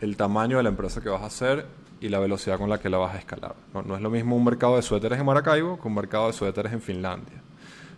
el 0.00 0.16
tamaño 0.16 0.56
de 0.56 0.62
la 0.62 0.70
empresa 0.70 1.02
que 1.02 1.10
vas 1.10 1.20
a 1.20 1.26
hacer 1.26 1.66
y 2.00 2.08
la 2.08 2.20
velocidad 2.20 2.56
con 2.56 2.70
la 2.70 2.78
que 2.78 2.88
la 2.88 2.96
vas 2.96 3.14
a 3.14 3.18
escalar. 3.18 3.54
No, 3.74 3.94
es 3.96 4.00
lo 4.00 4.08
mismo 4.08 4.34
un 4.34 4.44
mercado 4.44 4.76
de 4.76 4.82
suéteres 4.82 5.20
en 5.20 5.26
Maracaibo 5.26 5.78
que 5.78 5.88
un 5.88 5.94
mercado 5.94 6.28
de 6.28 6.32
suéteres 6.32 6.72
en 6.72 6.80
Finlandia. 6.80 7.42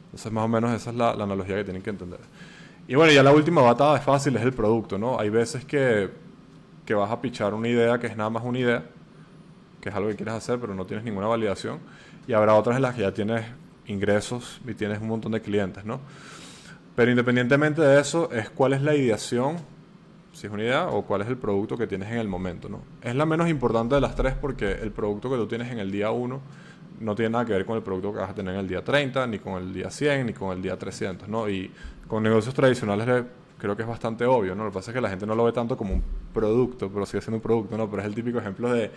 Entonces, 0.07 0.33
más 0.33 0.45
o 0.45 0.49
menos 0.49 0.73
esa 0.73 0.91
es 0.91 0.97
la, 0.97 1.15
la 1.15 1.23
analogía 1.23 1.55
que 1.55 1.63
tienen 1.63 1.81
que 1.81 1.91
entender. 1.91 2.19
Y 2.87 2.95
bueno, 2.95 3.13
ya 3.13 3.23
la 3.23 3.33
última 3.33 3.63
batada 3.63 3.97
es 3.97 4.05
fácil, 4.05 4.37
es 4.37 4.43
el 4.43 4.53
producto, 4.53 4.99
¿no? 4.99 5.19
Hay 5.19 5.31
veces 5.31 5.65
que, 5.65 6.11
que 6.85 6.95
vas 6.95 7.11
a 7.11 7.21
pichar 7.21 7.55
una 7.55 7.69
idea 7.69 7.99
que 7.99 8.07
es 8.07 8.17
nada 8.17 8.31
más 8.31 8.45
una 8.45 8.59
idea, 8.59 8.85
que 9.81 9.89
es 9.89 9.95
algo 9.95 10.09
que 10.09 10.17
quieres 10.17 10.35
hacer, 10.35 10.59
pero 10.59 10.75
no 10.75 10.85
tienes 10.85 11.05
ninguna 11.05 11.27
validación. 11.27 11.79
Y 12.27 12.33
habrá 12.33 12.55
otras 12.55 12.77
en 12.77 12.83
las 12.83 12.95
que 12.95 13.03
ya 13.03 13.13
tienes 13.13 13.45
ingresos 13.87 14.61
y 14.67 14.75
tienes 14.75 15.01
un 15.01 15.09
montón 15.09 15.33
de 15.33 15.41
clientes, 15.41 15.85
¿no? 15.85 16.01
Pero 16.95 17.11
independientemente 17.11 17.83
de 17.83 18.01
eso, 18.01 18.31
es 18.33 18.51
cuál 18.51 18.73
es 18.75 18.83
la 18.83 18.95
ideación 18.95 19.57
si 20.35 20.49
es 20.49 20.53
una 20.53 20.65
idea, 20.65 20.89
o 20.89 21.03
cuál 21.03 21.23
es 21.23 21.29
el 21.29 21.37
producto 21.37 21.79
que 21.79 21.87
tienes 21.87 22.11
en 22.11 22.19
el 22.19 22.29
momento, 22.29 22.69
¿no? 22.69 22.81
Es 23.01 23.15
la 23.15 23.25
menos 23.25 23.49
importante 23.49 23.95
de 23.95 24.01
las 24.01 24.17
tres 24.17 24.35
porque 24.35 24.73
el 24.73 24.91
producto 24.91 25.31
que 25.31 25.37
tú 25.37 25.47
tienes 25.47 25.71
en 25.71 25.79
el 25.79 25.91
día 25.91 26.11
1 26.11 26.41
no 27.01 27.15
tiene 27.15 27.31
nada 27.31 27.45
que 27.45 27.53
ver 27.53 27.65
con 27.65 27.77
el 27.77 27.83
producto 27.83 28.13
que 28.13 28.19
vas 28.19 28.31
a 28.31 28.35
tener 28.35 28.55
en 28.55 28.61
el 28.61 28.69
día 28.69 28.83
30, 28.83 29.27
ni 29.29 29.39
con 29.39 29.63
el 29.63 29.73
día 29.73 29.91
100, 29.91 30.27
ni 30.27 30.33
con 30.33 30.57
el 30.57 30.63
día 30.63 30.77
300, 30.77 31.29
¿no? 31.29 31.49
Y 31.49 31.71
con 32.09 32.23
negocios 32.23 32.55
tradicionales 32.55 33.25
creo 33.59 33.77
que 33.77 33.83
es 33.83 33.89
bastante 33.89 34.27
obvio, 34.27 34.55
¿no? 34.55 34.65
Lo 34.65 34.71
que 34.71 34.75
pasa 34.75 34.91
es 34.91 34.95
que 34.95 35.01
la 35.01 35.09
gente 35.09 35.27
no 35.27 35.35
lo 35.35 35.45
ve 35.45 35.53
tanto 35.53 35.77
como 35.77 35.95
un 35.95 36.03
producto, 36.33 36.91
pero 36.93 37.07
sigue 37.07 37.23
siendo 37.23 37.37
un 37.37 37.43
producto, 37.43 37.79
¿no? 37.79 37.89
Pero 37.89 38.03
es 38.03 38.07
el 38.07 38.15
típico 38.15 38.39
ejemplo 38.39 38.71
de 38.71 38.91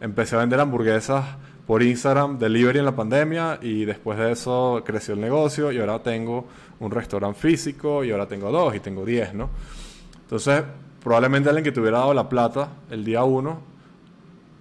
empecé 0.00 0.36
a 0.36 0.38
vender 0.38 0.60
hamburguesas 0.60 1.24
por 1.66 1.82
Instagram, 1.82 2.38
delivery 2.38 2.78
en 2.78 2.84
la 2.84 2.96
pandemia, 2.96 3.58
y 3.60 3.84
después 3.84 4.18
de 4.18 4.32
eso 4.32 4.82
creció 4.84 5.14
el 5.14 5.20
negocio 5.20 5.72
y 5.72 5.78
ahora 5.78 6.02
tengo 6.02 6.46
un 6.80 6.90
restaurante 6.90 7.38
físico 7.38 8.04
y 8.04 8.12
ahora 8.12 8.26
tengo 8.26 8.50
dos 8.50 8.74
y 8.74 8.80
tengo 8.80 9.04
diez, 9.04 9.34
¿no? 9.34 9.50
Entonces, 10.22 10.62
probablemente 11.02 11.50
alguien 11.50 11.64
que 11.64 11.72
te 11.72 11.80
hubiera 11.80 11.98
dado 11.98 12.14
la 12.14 12.28
plata 12.28 12.68
el 12.90 13.04
día 13.04 13.24
uno, 13.24 13.60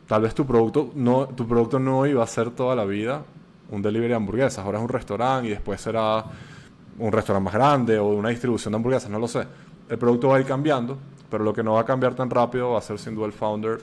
tal 0.07 0.23
vez 0.23 0.35
tu 0.35 0.45
producto 0.45 0.91
no, 0.95 1.27
tu 1.27 1.47
producto 1.47 1.79
no 1.79 2.05
iba 2.05 2.21
a 2.23 2.27
ser 2.27 2.51
toda 2.51 2.75
la 2.75 2.83
vida 2.83 3.23
un 3.71 3.81
delivery 3.81 4.09
de 4.09 4.15
hamburguesas, 4.15 4.59
ahora 4.59 4.77
es 4.77 4.83
un 4.83 4.89
restaurante 4.89 5.47
y 5.47 5.51
después 5.51 5.79
será 5.79 6.25
un 6.99 7.11
restaurante 7.11 7.45
más 7.45 7.53
grande 7.53 7.97
o 7.97 8.07
una 8.07 8.29
distribución 8.29 8.71
de 8.71 8.75
hamburguesas, 8.77 9.09
no 9.09 9.19
lo 9.19 9.27
sé. 9.27 9.45
El 9.89 9.97
producto 9.97 10.29
va 10.29 10.37
a 10.37 10.39
ir 10.39 10.45
cambiando, 10.45 10.97
pero 11.29 11.43
lo 11.43 11.53
que 11.53 11.63
no 11.63 11.73
va 11.73 11.81
a 11.81 11.85
cambiar 11.85 12.13
tan 12.13 12.29
rápido 12.29 12.71
va 12.71 12.79
a 12.79 12.81
ser 12.81 12.99
sin 12.99 13.15
duda 13.15 13.25
el 13.27 13.33
founder 13.33 13.79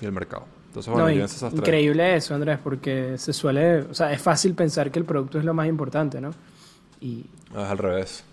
y 0.00 0.04
el 0.04 0.12
mercado. 0.12 0.44
Entonces, 0.68 0.92
bueno, 0.92 1.08
esas 1.08 1.52
increíble 1.52 2.16
eso, 2.16 2.34
Andrés, 2.34 2.58
porque 2.62 3.16
se 3.16 3.32
suele, 3.32 3.82
o 3.82 3.94
sea, 3.94 4.12
es 4.12 4.20
fácil 4.20 4.54
pensar 4.54 4.90
que 4.90 4.98
el 4.98 5.04
producto 5.04 5.38
es 5.38 5.44
lo 5.44 5.54
más 5.54 5.68
importante, 5.68 6.20
¿no? 6.20 6.30
Y... 7.00 7.26
Es 7.52 7.56
al 7.56 7.78
revés. 7.78 8.24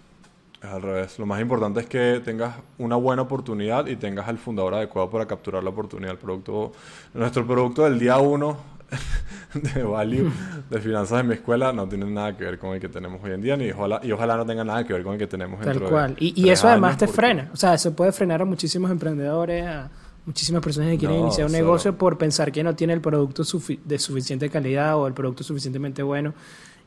Es 0.60 0.70
al 0.70 0.82
revés. 0.82 1.20
Lo 1.20 1.28
más 1.28 1.40
importante 1.40 1.82
es 1.82 1.86
que 1.86 2.20
tengas 2.26 2.56
una 2.80 2.96
buena 2.96 3.22
oportunidad 3.22 3.86
y 3.86 3.96
tengas 3.96 4.28
al 4.28 4.40
fundador 4.40 4.74
adecuado 4.74 5.10
para 5.10 5.28
capturar 5.28 5.64
la 5.64 5.70
oportunidad. 5.70 6.14
El 6.14 6.18
producto, 6.18 6.72
nuestro 7.14 7.46
producto 7.46 7.84
del 7.84 8.00
día 8.00 8.18
uno 8.18 8.58
de 9.54 9.84
value 9.84 10.32
de 10.70 10.80
finanzas 10.80 11.22
en 11.22 11.28
mi 11.28 11.34
escuela 11.36 11.74
no 11.74 11.88
tiene 11.88 12.06
nada 12.06 12.36
que 12.36 12.44
ver 12.44 12.60
con 12.60 12.74
el 12.74 12.80
que 12.80 12.90
tenemos 12.90 13.22
hoy 13.24 13.32
en 13.32 13.42
día 13.42 13.58
ni 13.58 13.72
ojalá, 13.72 14.00
y 14.04 14.12
ojalá 14.12 14.38
no 14.38 14.46
tenga 14.46 14.64
nada 14.64 14.84
que 14.84 14.94
ver 14.94 15.04
con 15.04 15.14
el 15.14 15.20
que 15.20 15.28
tenemos 15.28 15.60
Tal 15.62 15.82
cual. 15.82 16.16
y, 16.20 16.50
eso 16.50 16.68
además 16.68 16.98
te 16.98 17.08
frena. 17.08 17.50
O 17.54 17.58
sea, 17.58 17.74
eso 17.74 17.94
puede 17.94 18.12
frenar 18.12 18.42
a 18.42 18.46
muchísimos 18.46 18.92
emprendedores, 18.92 19.66
a 19.66 19.90
muchísimas 20.26 20.62
personas 20.62 20.92
que 20.92 20.98
quieren 21.00 21.20
iniciar 21.20 21.48
un 21.48 21.54
negocio 21.54 21.98
por 21.98 22.18
pensar 22.18 22.52
que 22.52 22.64
no 22.64 22.76
tiene 22.76 22.94
el 22.94 23.02
producto 23.02 23.44
de 23.86 24.00
suficiente 24.00 24.50
calidad 24.50 24.98
o 24.98 25.08
el 25.08 25.14
producto 25.14 25.44
suficientemente 25.44 26.04
bueno 26.04 26.34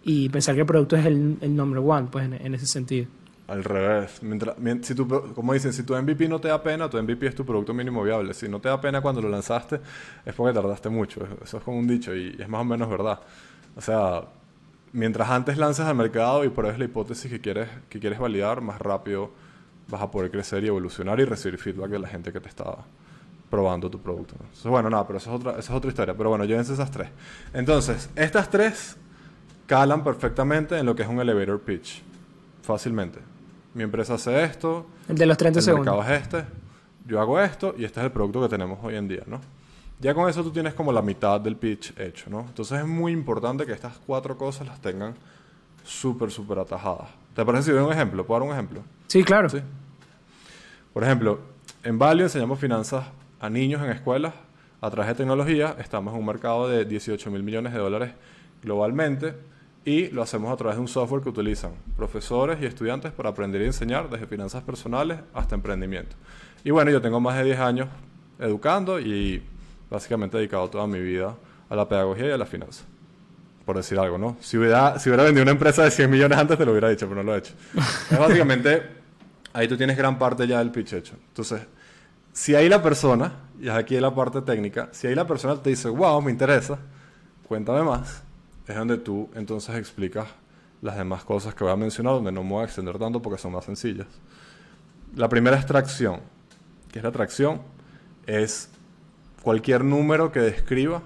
y 0.04 0.28
pensar 0.28 0.54
que 0.54 0.61
el 0.61 0.66
producto 0.66 0.96
es 0.96 1.06
el, 1.06 1.38
el 1.40 1.56
number 1.56 1.78
one, 1.78 2.08
pues 2.11 2.30
en 2.30 2.54
ese 2.54 2.66
sentido. 2.66 3.06
Al 3.46 3.62
revés. 3.62 4.22
Mientras, 4.22 4.56
si 4.82 4.94
tu, 4.94 5.06
como 5.34 5.52
dicen, 5.52 5.72
si 5.72 5.82
tu 5.82 5.94
MVP 5.94 6.28
no 6.28 6.40
te 6.40 6.48
da 6.48 6.62
pena, 6.62 6.88
tu 6.88 7.00
MVP 7.00 7.26
es 7.26 7.34
tu 7.34 7.44
producto 7.44 7.74
mínimo 7.74 8.02
viable. 8.02 8.32
Si 8.32 8.48
no 8.48 8.58
te 8.58 8.70
da 8.70 8.80
pena 8.80 9.02
cuando 9.02 9.20
lo 9.20 9.28
lanzaste, 9.28 9.80
es 10.24 10.34
porque 10.34 10.54
tardaste 10.54 10.88
mucho. 10.88 11.26
Eso 11.42 11.58
es 11.58 11.62
como 11.62 11.78
un 11.78 11.86
dicho 11.86 12.14
y, 12.14 12.36
es 12.38 12.48
más 12.48 12.62
o 12.62 12.64
menos 12.64 12.88
verdad. 12.88 13.20
O 13.76 13.82
sea, 13.82 14.24
mientras 14.92 15.28
antes 15.28 15.58
lances 15.58 15.84
al 15.84 15.94
mercado 15.94 16.44
y 16.44 16.48
pruebes 16.48 16.78
la 16.78 16.86
hipótesis 16.86 17.30
que 17.30 17.40
quieres, 17.40 17.68
que 17.90 18.00
quieres 18.00 18.18
validar, 18.18 18.62
más 18.62 18.80
rápido 18.80 19.30
vas 19.88 20.00
a 20.00 20.10
poder 20.10 20.30
crecer 20.30 20.64
y 20.64 20.68
evolucionar 20.68 21.20
y 21.20 21.26
recibir 21.26 21.58
feedback 21.58 21.90
de 21.90 21.98
la 21.98 22.08
gente 22.08 22.32
que 22.32 22.40
te 22.40 22.48
está 22.48 22.78
probando 23.50 23.90
tu 23.90 24.00
producto. 24.00 24.36
Entonces, 24.40 24.64
bueno, 24.64 24.88
nada, 24.88 25.06
pero 25.06 25.18
eso 25.18 25.28
es 25.28 25.36
otra, 25.36 25.52
esa 25.52 25.60
es 25.60 25.70
otra 25.70 25.90
historia. 25.90 26.14
Pero 26.16 26.30
bueno, 26.30 26.46
llévense 26.46 26.72
esas 26.72 26.90
tres. 26.90 27.10
Entonces, 27.52 28.08
estas 28.16 28.48
tres 28.48 28.96
calan 29.66 30.02
perfectamente 30.02 30.78
en 30.78 30.86
lo 30.86 30.96
que 30.96 31.02
es 31.02 31.08
un 31.08 31.20
elevator 31.20 31.60
pitch. 31.60 32.02
Fácilmente 32.62 33.33
mi 33.74 33.82
empresa 33.82 34.14
hace 34.14 34.44
esto. 34.44 34.86
El 35.08 35.16
de 35.16 35.26
los 35.26 35.36
30 35.36 35.58
el 35.58 35.64
segundos. 35.64 35.94
El 35.94 36.00
mercado 36.00 36.16
es 36.16 36.22
este. 36.22 36.44
Yo 37.06 37.20
hago 37.20 37.38
esto 37.40 37.74
y 37.76 37.84
este 37.84 38.00
es 38.00 38.06
el 38.06 38.12
producto 38.12 38.40
que 38.42 38.48
tenemos 38.48 38.78
hoy 38.82 38.96
en 38.96 39.08
día, 39.08 39.22
¿no? 39.26 39.40
Ya 40.00 40.14
con 40.14 40.28
eso 40.28 40.42
tú 40.42 40.50
tienes 40.50 40.74
como 40.74 40.92
la 40.92 41.02
mitad 41.02 41.40
del 41.40 41.56
pitch 41.56 41.98
hecho, 41.98 42.30
¿no? 42.30 42.40
Entonces 42.40 42.78
es 42.78 42.86
muy 42.86 43.12
importante 43.12 43.66
que 43.66 43.72
estas 43.72 43.98
cuatro 44.06 44.36
cosas 44.36 44.66
las 44.66 44.80
tengan 44.80 45.14
súper, 45.84 46.30
súper 46.30 46.58
atajadas. 46.58 47.08
¿Te 47.34 47.44
parece 47.44 47.64
si 47.64 47.70
doy 47.72 47.84
un 47.84 47.92
ejemplo? 47.92 48.24
¿Puedo 48.24 48.40
dar 48.40 48.48
un 48.48 48.54
ejemplo? 48.54 48.82
Sí, 49.08 49.22
claro. 49.22 49.48
¿Sí? 49.48 49.58
Por 50.92 51.04
ejemplo, 51.04 51.40
en 51.82 51.98
Value 51.98 52.22
enseñamos 52.22 52.58
finanzas 52.58 53.06
a 53.40 53.50
niños 53.50 53.82
en 53.82 53.90
escuelas 53.90 54.34
a 54.80 54.90
través 54.90 55.08
de 55.08 55.14
tecnología. 55.16 55.76
Estamos 55.78 56.14
en 56.14 56.20
un 56.20 56.26
mercado 56.26 56.68
de 56.68 56.84
18 56.84 57.30
mil 57.30 57.42
millones 57.42 57.72
de 57.72 57.78
dólares 57.78 58.12
globalmente 58.62 59.34
y 59.84 60.08
lo 60.08 60.22
hacemos 60.22 60.52
a 60.52 60.56
través 60.56 60.76
de 60.76 60.80
un 60.80 60.88
software 60.88 61.22
que 61.22 61.28
utilizan 61.28 61.72
profesores 61.96 62.58
y 62.60 62.66
estudiantes 62.66 63.12
para 63.12 63.28
aprender 63.30 63.60
y 63.62 63.66
enseñar 63.66 64.08
desde 64.08 64.26
finanzas 64.26 64.62
personales 64.62 65.18
hasta 65.34 65.54
emprendimiento. 65.54 66.16
Y 66.64 66.70
bueno, 66.70 66.90
yo 66.90 67.02
tengo 67.02 67.20
más 67.20 67.36
de 67.36 67.44
10 67.44 67.58
años 67.60 67.88
educando 68.38 68.98
y 68.98 69.42
básicamente 69.90 70.36
he 70.36 70.40
dedicado 70.40 70.68
toda 70.70 70.86
mi 70.86 71.00
vida 71.00 71.34
a 71.68 71.76
la 71.76 71.86
pedagogía 71.86 72.28
y 72.28 72.30
a 72.30 72.38
la 72.38 72.46
finanza. 72.46 72.84
Por 73.66 73.76
decir 73.76 73.98
algo, 73.98 74.16
¿no? 74.16 74.36
Si 74.40 74.56
hubiera, 74.56 74.98
si 74.98 75.10
hubiera 75.10 75.24
vendido 75.24 75.42
una 75.42 75.52
empresa 75.52 75.84
de 75.84 75.90
100 75.90 76.10
millones 76.10 76.38
antes, 76.38 76.56
te 76.56 76.64
lo 76.64 76.72
hubiera 76.72 76.88
dicho, 76.88 77.06
pero 77.06 77.22
no 77.22 77.30
lo 77.30 77.34
he 77.34 77.38
hecho. 77.38 77.52
es 78.10 78.18
básicamente, 78.18 78.82
ahí 79.52 79.68
tú 79.68 79.76
tienes 79.76 79.96
gran 79.96 80.18
parte 80.18 80.46
ya 80.46 80.58
del 80.58 80.70
pitch 80.70 80.94
hecho. 80.94 81.14
Entonces, 81.28 81.62
si 82.32 82.54
ahí 82.54 82.68
la 82.68 82.82
persona, 82.82 83.32
y 83.60 83.68
aquí 83.68 83.98
la 84.00 84.14
parte 84.14 84.40
técnica, 84.42 84.88
si 84.92 85.06
ahí 85.06 85.14
la 85.14 85.26
persona 85.26 85.56
te 85.56 85.70
dice, 85.70 85.88
wow, 85.88 86.20
me 86.20 86.30
interesa, 86.30 86.78
cuéntame 87.46 87.82
más 87.82 88.23
es 88.66 88.76
donde 88.76 88.99
tú 88.99 89.28
entonces 89.35 89.76
explicas 89.76 90.28
las 90.83 90.97
demás 90.97 91.25
cosas 91.25 91.54
que 91.54 91.64
voy 91.64 91.73
a 91.73 91.76
mencionar, 91.76 92.14
donde 92.14 92.33
no 92.33 92.42
me 92.42 92.50
voy 92.50 92.62
a 92.62 92.64
extender 92.64 92.99
tanto 92.99 93.21
porque 93.21 93.40
son 93.40 93.52
más 93.52 93.64
sencillas. 93.64 94.06
La 95.16 95.28
primera 95.28 95.56
es 95.56 95.66
tracción. 95.66 96.21
¿Qué 96.90 96.99
es 96.99 97.04
la 97.04 97.12
tracción? 97.12 97.62
Es 98.26 98.71
cualquier 99.42 99.85
número 99.85 100.33
que 100.33 100.40
describa 100.40 101.02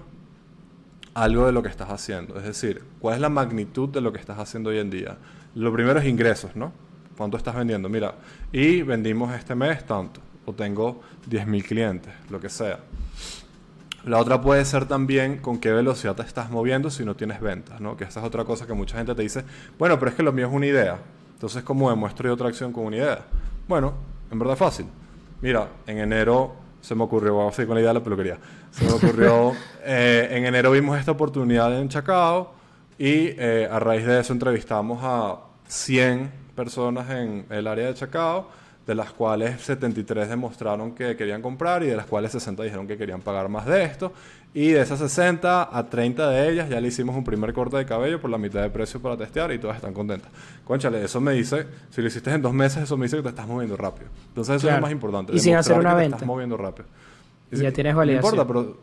algo 1.13 1.45
de 1.45 1.51
lo 1.51 1.61
que 1.61 1.69
estás 1.69 1.89
haciendo. 1.89 2.37
Es 2.37 2.43
decir, 2.43 2.83
cuál 2.99 3.15
es 3.15 3.21
la 3.21 3.29
magnitud 3.29 3.89
de 3.89 4.01
lo 4.01 4.11
que 4.11 4.19
estás 4.19 4.39
haciendo 4.39 4.69
hoy 4.69 4.79
en 4.79 4.89
día. 4.89 5.17
Lo 5.55 5.73
primero 5.73 5.99
es 5.99 6.05
ingresos, 6.05 6.55
¿no? 6.55 6.71
¿Cuánto 7.17 7.37
estás 7.37 7.55
vendiendo? 7.55 7.89
Mira, 7.89 8.15
y 8.51 8.81
vendimos 8.81 9.33
este 9.33 9.55
mes 9.55 9.85
tanto, 9.85 10.21
o 10.45 10.53
tengo 10.53 11.01
10.000 11.29 11.63
clientes, 11.63 12.13
lo 12.29 12.39
que 12.39 12.49
sea. 12.49 12.79
La 14.05 14.17
otra 14.17 14.41
puede 14.41 14.63
ser 14.65 14.85
también 14.85 15.37
con 15.37 15.59
qué 15.59 15.71
velocidad 15.71 16.15
te 16.15 16.23
estás 16.23 16.49
moviendo 16.49 16.89
si 16.89 17.03
no 17.03 17.15
tienes 17.15 17.41
ventas, 17.41 17.81
¿no? 17.81 17.97
Que 17.97 18.05
esa 18.05 18.21
es 18.21 18.25
otra 18.25 18.45
cosa 18.45 18.65
que 18.65 18.73
mucha 18.73 18.97
gente 18.97 19.13
te 19.13 19.21
dice, 19.21 19.43
bueno, 19.77 19.99
pero 19.99 20.11
es 20.11 20.15
que 20.15 20.23
lo 20.23 20.31
mío 20.31 20.47
es 20.47 20.53
una 20.53 20.65
idea. 20.65 20.97
Entonces, 21.33 21.63
¿cómo 21.63 21.89
demuestro 21.89 22.33
yo 22.35 22.45
acción 22.45 22.71
con 22.71 22.85
una 22.85 22.97
idea? 22.97 23.19
Bueno, 23.67 23.93
en 24.31 24.39
verdad 24.39 24.55
fácil. 24.55 24.85
Mira, 25.41 25.67
en 25.87 25.99
enero 25.99 26.53
se 26.81 26.95
me 26.95 27.03
ocurrió, 27.03 27.37
vamos 27.37 27.53
a 27.53 27.55
seguir 27.55 27.67
con 27.67 27.75
la 27.75 27.81
idea 27.81 27.89
de 27.89 27.99
la 27.99 28.03
peluquería. 28.03 28.37
Se 28.71 28.85
me 28.85 28.91
ocurrió, 28.91 29.53
eh, 29.83 30.29
en 30.31 30.45
enero 30.45 30.71
vimos 30.71 30.97
esta 30.97 31.11
oportunidad 31.11 31.77
en 31.79 31.89
Chacao 31.89 32.53
y 32.97 33.33
eh, 33.37 33.67
a 33.69 33.79
raíz 33.79 34.05
de 34.05 34.19
eso 34.19 34.33
entrevistamos 34.33 34.99
a 35.03 35.39
100 35.67 36.31
personas 36.55 37.09
en 37.09 37.45
el 37.49 37.67
área 37.67 37.87
de 37.87 37.93
Chacao 37.93 38.49
de 38.89 38.95
las 38.95 39.11
cuales 39.11 39.61
73 39.61 40.29
demostraron 40.29 40.95
que 40.95 41.15
querían 41.15 41.43
comprar 41.43 41.83
y 41.83 41.85
de 41.85 41.95
las 41.95 42.07
cuales 42.07 42.31
60 42.31 42.63
dijeron 42.63 42.87
que 42.87 42.97
querían 42.97 43.21
pagar 43.21 43.47
más 43.47 43.67
de 43.67 43.83
esto. 43.83 44.11
Y 44.51 44.69
de 44.69 44.81
esas 44.81 44.97
60 44.97 45.77
a 45.77 45.89
30 45.91 46.27
de 46.31 46.49
ellas 46.49 46.69
ya 46.69 46.81
le 46.81 46.87
hicimos 46.87 47.15
un 47.15 47.23
primer 47.23 47.53
corte 47.53 47.77
de 47.77 47.85
cabello 47.85 48.19
por 48.19 48.31
la 48.31 48.39
mitad 48.39 48.63
de 48.63 48.71
precio 48.71 48.99
para 48.99 49.15
testear 49.15 49.51
y 49.51 49.59
todas 49.59 49.75
están 49.75 49.93
contentas. 49.93 50.31
Conchale, 50.65 51.03
eso 51.03 51.21
me 51.21 51.33
dice, 51.33 51.67
si 51.91 52.01
lo 52.01 52.07
hiciste 52.07 52.31
en 52.31 52.41
dos 52.41 52.51
meses, 52.51 52.81
eso 52.81 52.97
me 52.97 53.05
dice 53.05 53.17
que 53.17 53.21
te 53.21 53.29
estás 53.29 53.45
moviendo 53.45 53.77
rápido. 53.77 54.09
Entonces 54.29 54.55
eso 54.55 54.67
es 54.67 54.73
lo 54.73 54.81
más 54.81 54.91
importante. 54.91 55.35
Y 55.35 55.39
sin 55.39 55.53
hacer 55.53 55.77
una 55.77 55.93
venta. 55.93 56.17
Te 56.17 56.23
estás 56.23 56.27
moviendo 56.27 56.57
rápido. 56.57 56.87
Y 57.51 57.57
ya 57.57 57.71
tienes 57.71 57.93
validación. 57.93 58.35
No 58.35 58.41
importa, 58.41 58.51
pero 58.51 58.77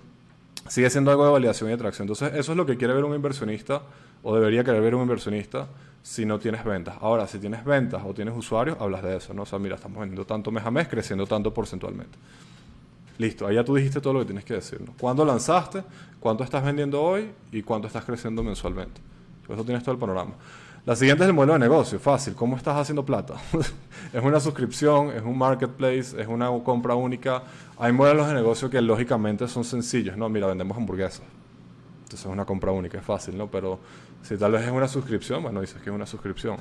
sigue 0.68 0.88
siendo 0.88 1.10
algo 1.10 1.24
de 1.24 1.32
validación 1.32 1.68
y 1.68 1.72
atracción. 1.72 2.04
Entonces 2.04 2.38
eso 2.38 2.52
es 2.52 2.56
lo 2.56 2.64
que 2.64 2.76
quiere 2.76 2.94
ver 2.94 3.02
un 3.02 3.16
inversionista 3.16 3.82
o 4.22 4.36
debería 4.36 4.62
querer 4.62 4.82
ver 4.82 4.94
un 4.94 5.02
inversionista 5.02 5.66
si 6.06 6.24
no 6.24 6.38
tienes 6.38 6.64
ventas. 6.64 6.94
Ahora, 7.00 7.26
si 7.26 7.40
tienes 7.40 7.64
ventas 7.64 8.00
o 8.06 8.14
tienes 8.14 8.32
usuarios, 8.36 8.76
hablas 8.80 9.02
de 9.02 9.16
eso, 9.16 9.34
¿no? 9.34 9.42
O 9.42 9.46
sea, 9.46 9.58
mira, 9.58 9.74
estamos 9.74 9.98
vendiendo 9.98 10.24
tanto 10.24 10.52
mes 10.52 10.64
a 10.64 10.70
mes, 10.70 10.86
creciendo 10.86 11.26
tanto 11.26 11.52
porcentualmente. 11.52 12.16
Listo, 13.18 13.44
ahí 13.44 13.56
ya 13.56 13.64
tú 13.64 13.74
dijiste 13.74 14.00
todo 14.00 14.12
lo 14.12 14.20
que 14.20 14.26
tienes 14.26 14.44
que 14.44 14.54
decir, 14.54 14.80
¿no? 14.80 14.92
¿Cuándo 15.00 15.24
lanzaste? 15.24 15.82
¿Cuánto 16.20 16.44
estás 16.44 16.64
vendiendo 16.64 17.02
hoy? 17.02 17.32
¿Y 17.50 17.60
cuánto 17.62 17.88
estás 17.88 18.04
creciendo 18.04 18.44
mensualmente? 18.44 19.00
Por 19.48 19.56
eso 19.56 19.64
tienes 19.64 19.82
todo 19.82 19.94
el 19.94 19.98
panorama. 19.98 20.34
La 20.84 20.94
siguiente 20.94 21.24
es 21.24 21.28
el 21.28 21.34
modelo 21.34 21.54
de 21.54 21.58
negocio, 21.58 21.98
fácil. 21.98 22.36
¿Cómo 22.36 22.56
estás 22.56 22.76
haciendo 22.76 23.04
plata? 23.04 23.34
es 24.12 24.22
una 24.22 24.38
suscripción, 24.38 25.10
es 25.10 25.22
un 25.22 25.36
marketplace, 25.36 26.22
es 26.22 26.28
una 26.28 26.50
compra 26.62 26.94
única. 26.94 27.42
Hay 27.80 27.92
modelos 27.92 28.28
de 28.28 28.34
negocio 28.34 28.70
que 28.70 28.80
lógicamente 28.80 29.48
son 29.48 29.64
sencillos, 29.64 30.16
¿no? 30.16 30.28
Mira, 30.28 30.46
vendemos 30.46 30.76
hamburguesas. 30.76 31.22
Entonces 32.04 32.20
es 32.20 32.32
una 32.32 32.44
compra 32.44 32.70
única, 32.70 32.96
es 32.96 33.04
fácil, 33.04 33.36
¿no? 33.36 33.48
Pero 33.48 33.80
si 34.26 34.36
tal 34.36 34.52
vez 34.52 34.62
es 34.64 34.70
una 34.70 34.88
suscripción, 34.88 35.42
bueno, 35.42 35.60
dices 35.60 35.80
que 35.82 35.90
es 35.90 35.94
una 35.94 36.06
suscripción. 36.06 36.56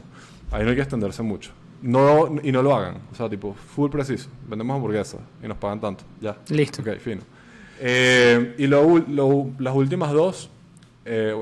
Ahí 0.52 0.64
no 0.64 0.70
hay 0.70 0.76
que 0.76 0.82
extenderse 0.82 1.24
mucho. 1.24 1.52
No, 1.82 2.36
y 2.42 2.52
no 2.52 2.62
lo 2.62 2.76
hagan. 2.76 2.98
O 3.12 3.16
sea, 3.16 3.30
tipo, 3.30 3.54
full 3.54 3.90
preciso. 3.90 4.30
Vendemos 4.48 4.76
hamburguesas 4.76 5.20
y 5.44 5.48
nos 5.48 5.58
pagan 5.58 5.80
tanto. 5.82 6.04
Ya. 6.22 6.38
Listo. 6.50 6.82
Ok, 6.82 6.98
fino. 7.00 7.22
Eh, 7.80 8.56
y 8.58 8.68
lo, 8.68 9.52
las 9.60 9.76
últimas 9.76 10.12
dos, 10.14 10.50
eh, 11.06 11.34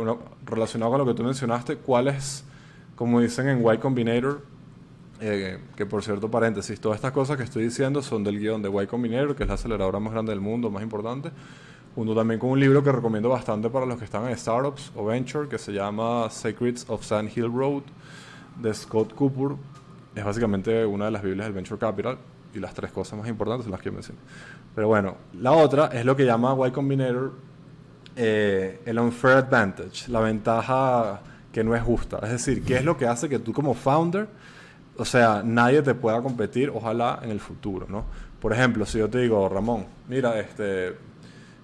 relacionado 0.46 0.92
con 0.92 1.00
lo 1.01 1.06
que 1.06 1.13
tú 1.13 1.24
mencionaste, 1.24 1.77
¿cuál 1.77 2.08
es, 2.08 2.44
como 2.96 3.22
dicen 3.22 3.48
en 3.48 3.60
Y 3.60 3.77
Combinator, 3.77 4.42
Eh, 5.22 5.58
que 5.77 5.86
por 5.86 6.03
cierto, 6.03 6.30
paréntesis, 6.30 6.82
todas 6.82 6.98
estas 6.98 7.13
cosas 7.13 7.38
que 7.38 7.44
estoy 7.44 7.63
diciendo 7.63 8.01
son 8.01 8.25
del 8.25 8.39
guion 8.39 8.62
de 8.62 8.70
Y 8.70 8.88
Combinator, 8.88 9.36
que 9.36 9.44
es 9.44 9.48
la 9.48 9.56
aceleradora 9.56 10.00
más 10.00 10.12
grande 10.12 10.32
del 10.32 10.42
mundo, 10.42 10.70
más 10.70 10.84
importante. 10.84 11.32
Junto 11.95 12.15
también 12.15 12.39
con 12.39 12.50
un 12.50 12.59
libro 12.59 12.83
que 12.83 12.91
recomiendo 12.91 13.29
bastante 13.29 13.69
para 13.69 13.85
los 13.85 13.97
que 13.97 14.05
están 14.05 14.27
en 14.27 14.38
startups 14.38 14.91
o 14.95 15.05
venture, 15.05 15.47
que 15.47 15.57
se 15.57 15.71
llama 15.71 16.29
Secrets 16.29 16.85
of 16.89 17.03
Sand 17.03 17.29
Hill 17.35 17.51
Road, 17.53 17.83
de 18.59 18.73
Scott 18.73 19.13
Cooper. 19.13 19.57
Es 20.15 20.25
básicamente 20.25 20.85
una 20.85 21.05
de 21.05 21.12
las 21.12 21.21
Biblias 21.21 21.45
del 21.45 21.53
Venture 21.53 21.79
Capital 21.79 22.17
y 22.53 22.59
las 22.59 22.73
tres 22.73 22.91
cosas 22.91 23.17
más 23.17 23.27
importantes 23.27 23.65
son 23.65 23.71
las 23.71 23.81
que 23.81 23.91
mencioné. 23.91 24.19
Pero 24.73 24.88
bueno, 24.88 25.17
la 25.39 25.51
otra 25.51 25.88
es 25.88 26.05
lo 26.05 26.15
que 26.15 26.25
llama 26.25 26.55
Y 26.67 26.71
Combinator 26.71 27.31
eh, 28.15 28.79
el 28.85 29.00
unfair 29.00 29.38
advantage, 29.38 30.07
la 30.09 30.19
ventaja 30.19 31.21
que 31.51 31.63
no 31.63 31.75
es 31.75 31.81
justa. 31.81 32.19
Es 32.23 32.31
decir, 32.31 32.63
¿qué 32.63 32.75
es 32.77 32.85
lo 32.85 32.95
que 32.95 33.07
hace 33.07 33.27
que 33.27 33.39
tú 33.39 33.53
como 33.53 33.73
founder, 33.73 34.27
o 34.97 35.05
sea, 35.05 35.41
nadie 35.43 35.81
te 35.81 35.95
pueda 35.95 36.21
competir, 36.21 36.69
ojalá 36.69 37.19
en 37.23 37.31
el 37.31 37.39
futuro, 37.39 37.88
¿no? 37.89 38.05
Por 38.39 38.53
ejemplo, 38.53 38.85
si 38.85 39.00
yo 39.00 39.09
te 39.09 39.19
digo, 39.19 39.47
Ramón, 39.50 39.85
mira, 40.07 40.39
este, 40.39 40.95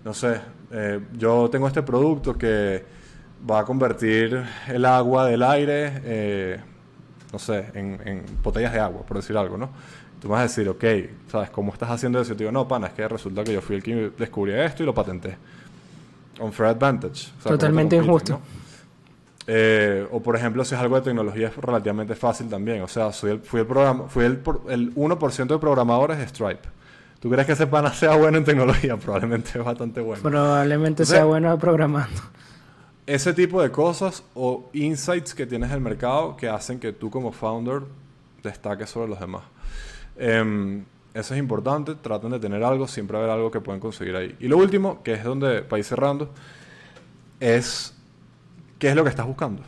no 0.04 0.14
sé, 0.14 0.40
eh, 0.72 1.00
yo 1.14 1.50
tengo 1.50 1.68
este 1.68 1.84
producto 1.84 2.38
que 2.38 2.84
va 3.50 3.60
a 3.60 3.66
convertir 3.66 4.44
el 4.68 4.86
agua 4.86 5.26
del 5.26 5.44
aire, 5.44 6.02
eh, 6.04 6.60
no 7.32 7.40
sé, 7.40 7.66
en, 7.74 8.00
en, 8.06 8.26
botellas 8.44 8.74
de 8.74 8.80
agua, 8.80 9.02
por 9.04 9.18
decir 9.18 9.38
algo, 9.38 9.58
¿no? 9.58 9.70
Tú 10.22 10.28
vas 10.28 10.40
a 10.40 10.44
decir, 10.44 10.68
ok, 10.68 10.84
¿sabes 11.30 11.50
cómo 11.50 11.72
estás 11.72 11.90
haciendo 11.90 12.20
eso? 12.20 12.32
Yo 12.32 12.36
te 12.36 12.44
digo, 12.44 12.52
no, 12.52 12.68
pana, 12.68 12.88
es 12.88 12.94
que 12.94 13.08
resulta 13.08 13.44
que 13.44 13.54
yo 13.54 13.62
fui 13.62 13.78
el 13.78 13.84
que 13.84 14.12
descubrí 14.18 14.54
esto 14.54 14.84
y 14.84 14.86
lo 14.86 14.94
patenté 14.94 15.38
unfair 16.40 16.70
advantage. 16.70 17.32
Totalmente 17.44 17.96
injusto. 17.96 18.40
Eh, 19.48 20.08
o 20.12 20.22
por 20.22 20.36
ejemplo, 20.36 20.64
si 20.64 20.76
es 20.76 20.82
algo 20.82 20.96
de 20.96 21.02
tecnología 21.02 21.48
es 21.48 21.58
relativamente 21.58 22.16
fácil 22.16 22.50
también. 22.50 22.82
O 22.82 22.88
sea, 22.88 23.12
soy 23.12 23.32
el, 23.32 23.40
fui 23.40 23.62
el, 23.62 23.66
programa, 23.66 24.08
fui 24.08 24.26
el, 24.26 24.42
el 24.70 24.96
1% 24.96 25.48
de 25.48 25.60
programadores 25.60 26.18
de 26.18 26.28
Stripe. 26.28 26.68
¿Tú 27.20 27.30
crees 27.30 27.46
que 27.46 27.54
ese 27.54 27.68
pana 27.68 27.94
sea 27.94 28.16
bueno 28.16 28.38
en 28.38 28.46
tecnología? 28.46 28.98
Probablemente 28.98 29.60
es 29.60 29.64
bastante 29.64 30.02
bueno. 30.02 30.24
Probablemente 30.24 31.06
sea 31.06 31.26
bueno 31.26 31.58
programando. 31.58 32.22
Ese 33.06 33.34
tipo 33.34 33.62
de 33.62 33.72
cosas 33.72 34.24
o 34.36 34.70
insights 34.74 35.34
que 35.34 35.48
tienes 35.48 35.72
del 35.72 35.82
mercado 35.82 36.38
que 36.38 36.48
hacen 36.48 36.80
que 36.80 36.94
tú 36.94 37.10
como 37.10 37.32
founder 37.32 37.82
destaques 38.44 38.90
sobre 38.90 39.10
los 39.10 39.20
demás. 39.20 39.44
Eh, 40.18 40.84
eso 41.14 41.34
es 41.34 41.40
importante, 41.40 41.96
traten 41.96 42.30
de 42.30 42.40
tener 42.40 42.64
algo, 42.64 42.88
siempre 42.88 43.18
haber 43.18 43.32
algo 43.32 43.50
que 43.50 43.60
pueden 43.60 43.82
conseguir 43.82 44.16
ahí. 44.16 44.36
Y 44.40 44.48
lo 44.48 44.58
último, 44.58 45.02
que 45.02 45.14
es 45.14 45.24
donde, 45.24 45.64
para 45.64 45.80
ir 45.80 45.86
cerrando, 45.86 46.30
es 47.40 47.96
qué 48.78 48.90
es 48.90 48.96
lo 48.96 49.04
que 49.04 49.10
estás 49.10 49.26
buscando. 49.26 49.64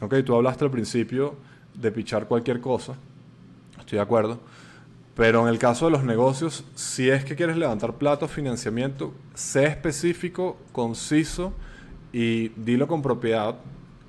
Ok, 0.00 0.16
tú 0.24 0.34
hablaste 0.34 0.64
al 0.64 0.70
principio 0.70 1.36
de 1.72 1.92
pichar 1.92 2.26
cualquier 2.26 2.60
cosa, 2.60 2.94
estoy 3.78 3.96
de 3.96 4.02
acuerdo, 4.02 4.40
pero 5.16 5.42
en 5.42 5.48
el 5.48 5.58
caso 5.58 5.86
de 5.86 5.90
los 5.90 6.04
negocios, 6.04 6.64
si 6.76 7.10
es 7.10 7.24
que 7.24 7.34
quieres 7.34 7.56
levantar 7.56 7.94
plata 7.94 8.26
o 8.26 8.28
financiamiento, 8.28 9.12
sé 9.34 9.64
específico, 9.64 10.56
conciso 10.70 11.52
y 12.12 12.50
dilo 12.50 12.86
con 12.86 13.02
propiedad 13.02 13.56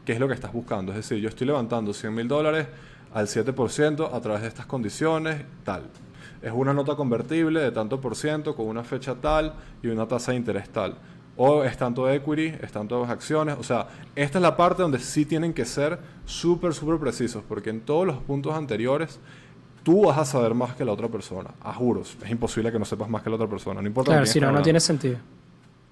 qué 0.06 0.14
es 0.14 0.20
lo 0.20 0.28
que 0.28 0.36
estás 0.36 0.54
buscando. 0.54 0.92
Es 0.92 0.98
decir, 0.98 1.18
yo 1.18 1.30
estoy 1.30 1.48
levantando 1.48 1.94
100 1.94 2.14
mil 2.14 2.28
dólares 2.28 2.68
al 3.14 3.28
7% 3.28 4.14
a 4.14 4.22
través 4.22 4.42
de 4.44 4.48
estas 4.50 4.68
condiciones, 4.68 5.44
tal 5.64 5.84
es 6.42 6.52
una 6.54 6.74
nota 6.74 6.96
convertible 6.96 7.60
de 7.60 7.72
tanto 7.72 8.00
por 8.00 8.16
ciento 8.16 8.56
con 8.56 8.68
una 8.68 8.84
fecha 8.84 9.16
tal 9.16 9.54
y 9.82 9.88
una 9.88 10.08
tasa 10.08 10.32
de 10.32 10.38
interés 10.38 10.70
tal. 10.70 10.96
O 11.36 11.64
es 11.64 11.78
tanto 11.78 12.10
equity, 12.10 12.54
es 12.62 12.72
tanto 12.72 13.04
acciones. 13.06 13.56
O 13.60 13.64
sea, 13.64 13.88
esta 14.16 14.40
es 14.40 14.42
la 14.42 14.58
parte 14.58 14.82
donde 14.82 15.00
sí 15.00 15.26
tienen 15.26 15.54
que 15.54 15.66
ser 15.66 16.00
súper, 16.26 16.74
súper 16.74 16.98
precisos, 17.00 17.44
porque 17.48 17.70
en 17.70 17.82
todos 17.82 18.08
los 18.08 18.18
puntos 18.18 18.56
anteriores 18.56 19.20
tú 19.88 20.04
vas 20.04 20.18
a 20.18 20.26
saber 20.26 20.54
más 20.54 20.76
que 20.76 20.84
la 20.84 20.92
otra 20.92 21.08
persona. 21.08 21.50
A 21.64 21.74
juros. 21.74 22.18
Es 22.22 22.30
imposible 22.30 22.74
que 22.74 22.78
no 22.78 22.84
sepas 22.84 23.08
más 23.08 23.24
que 23.24 23.30
la 23.30 23.38
otra 23.38 23.48
persona. 23.48 23.82
No 23.82 23.88
importa. 23.88 24.12
Claro, 24.12 24.26
si 24.26 24.38
no, 24.38 24.52
no 24.52 24.62
tiene 24.62 24.82
sentido 24.82 25.18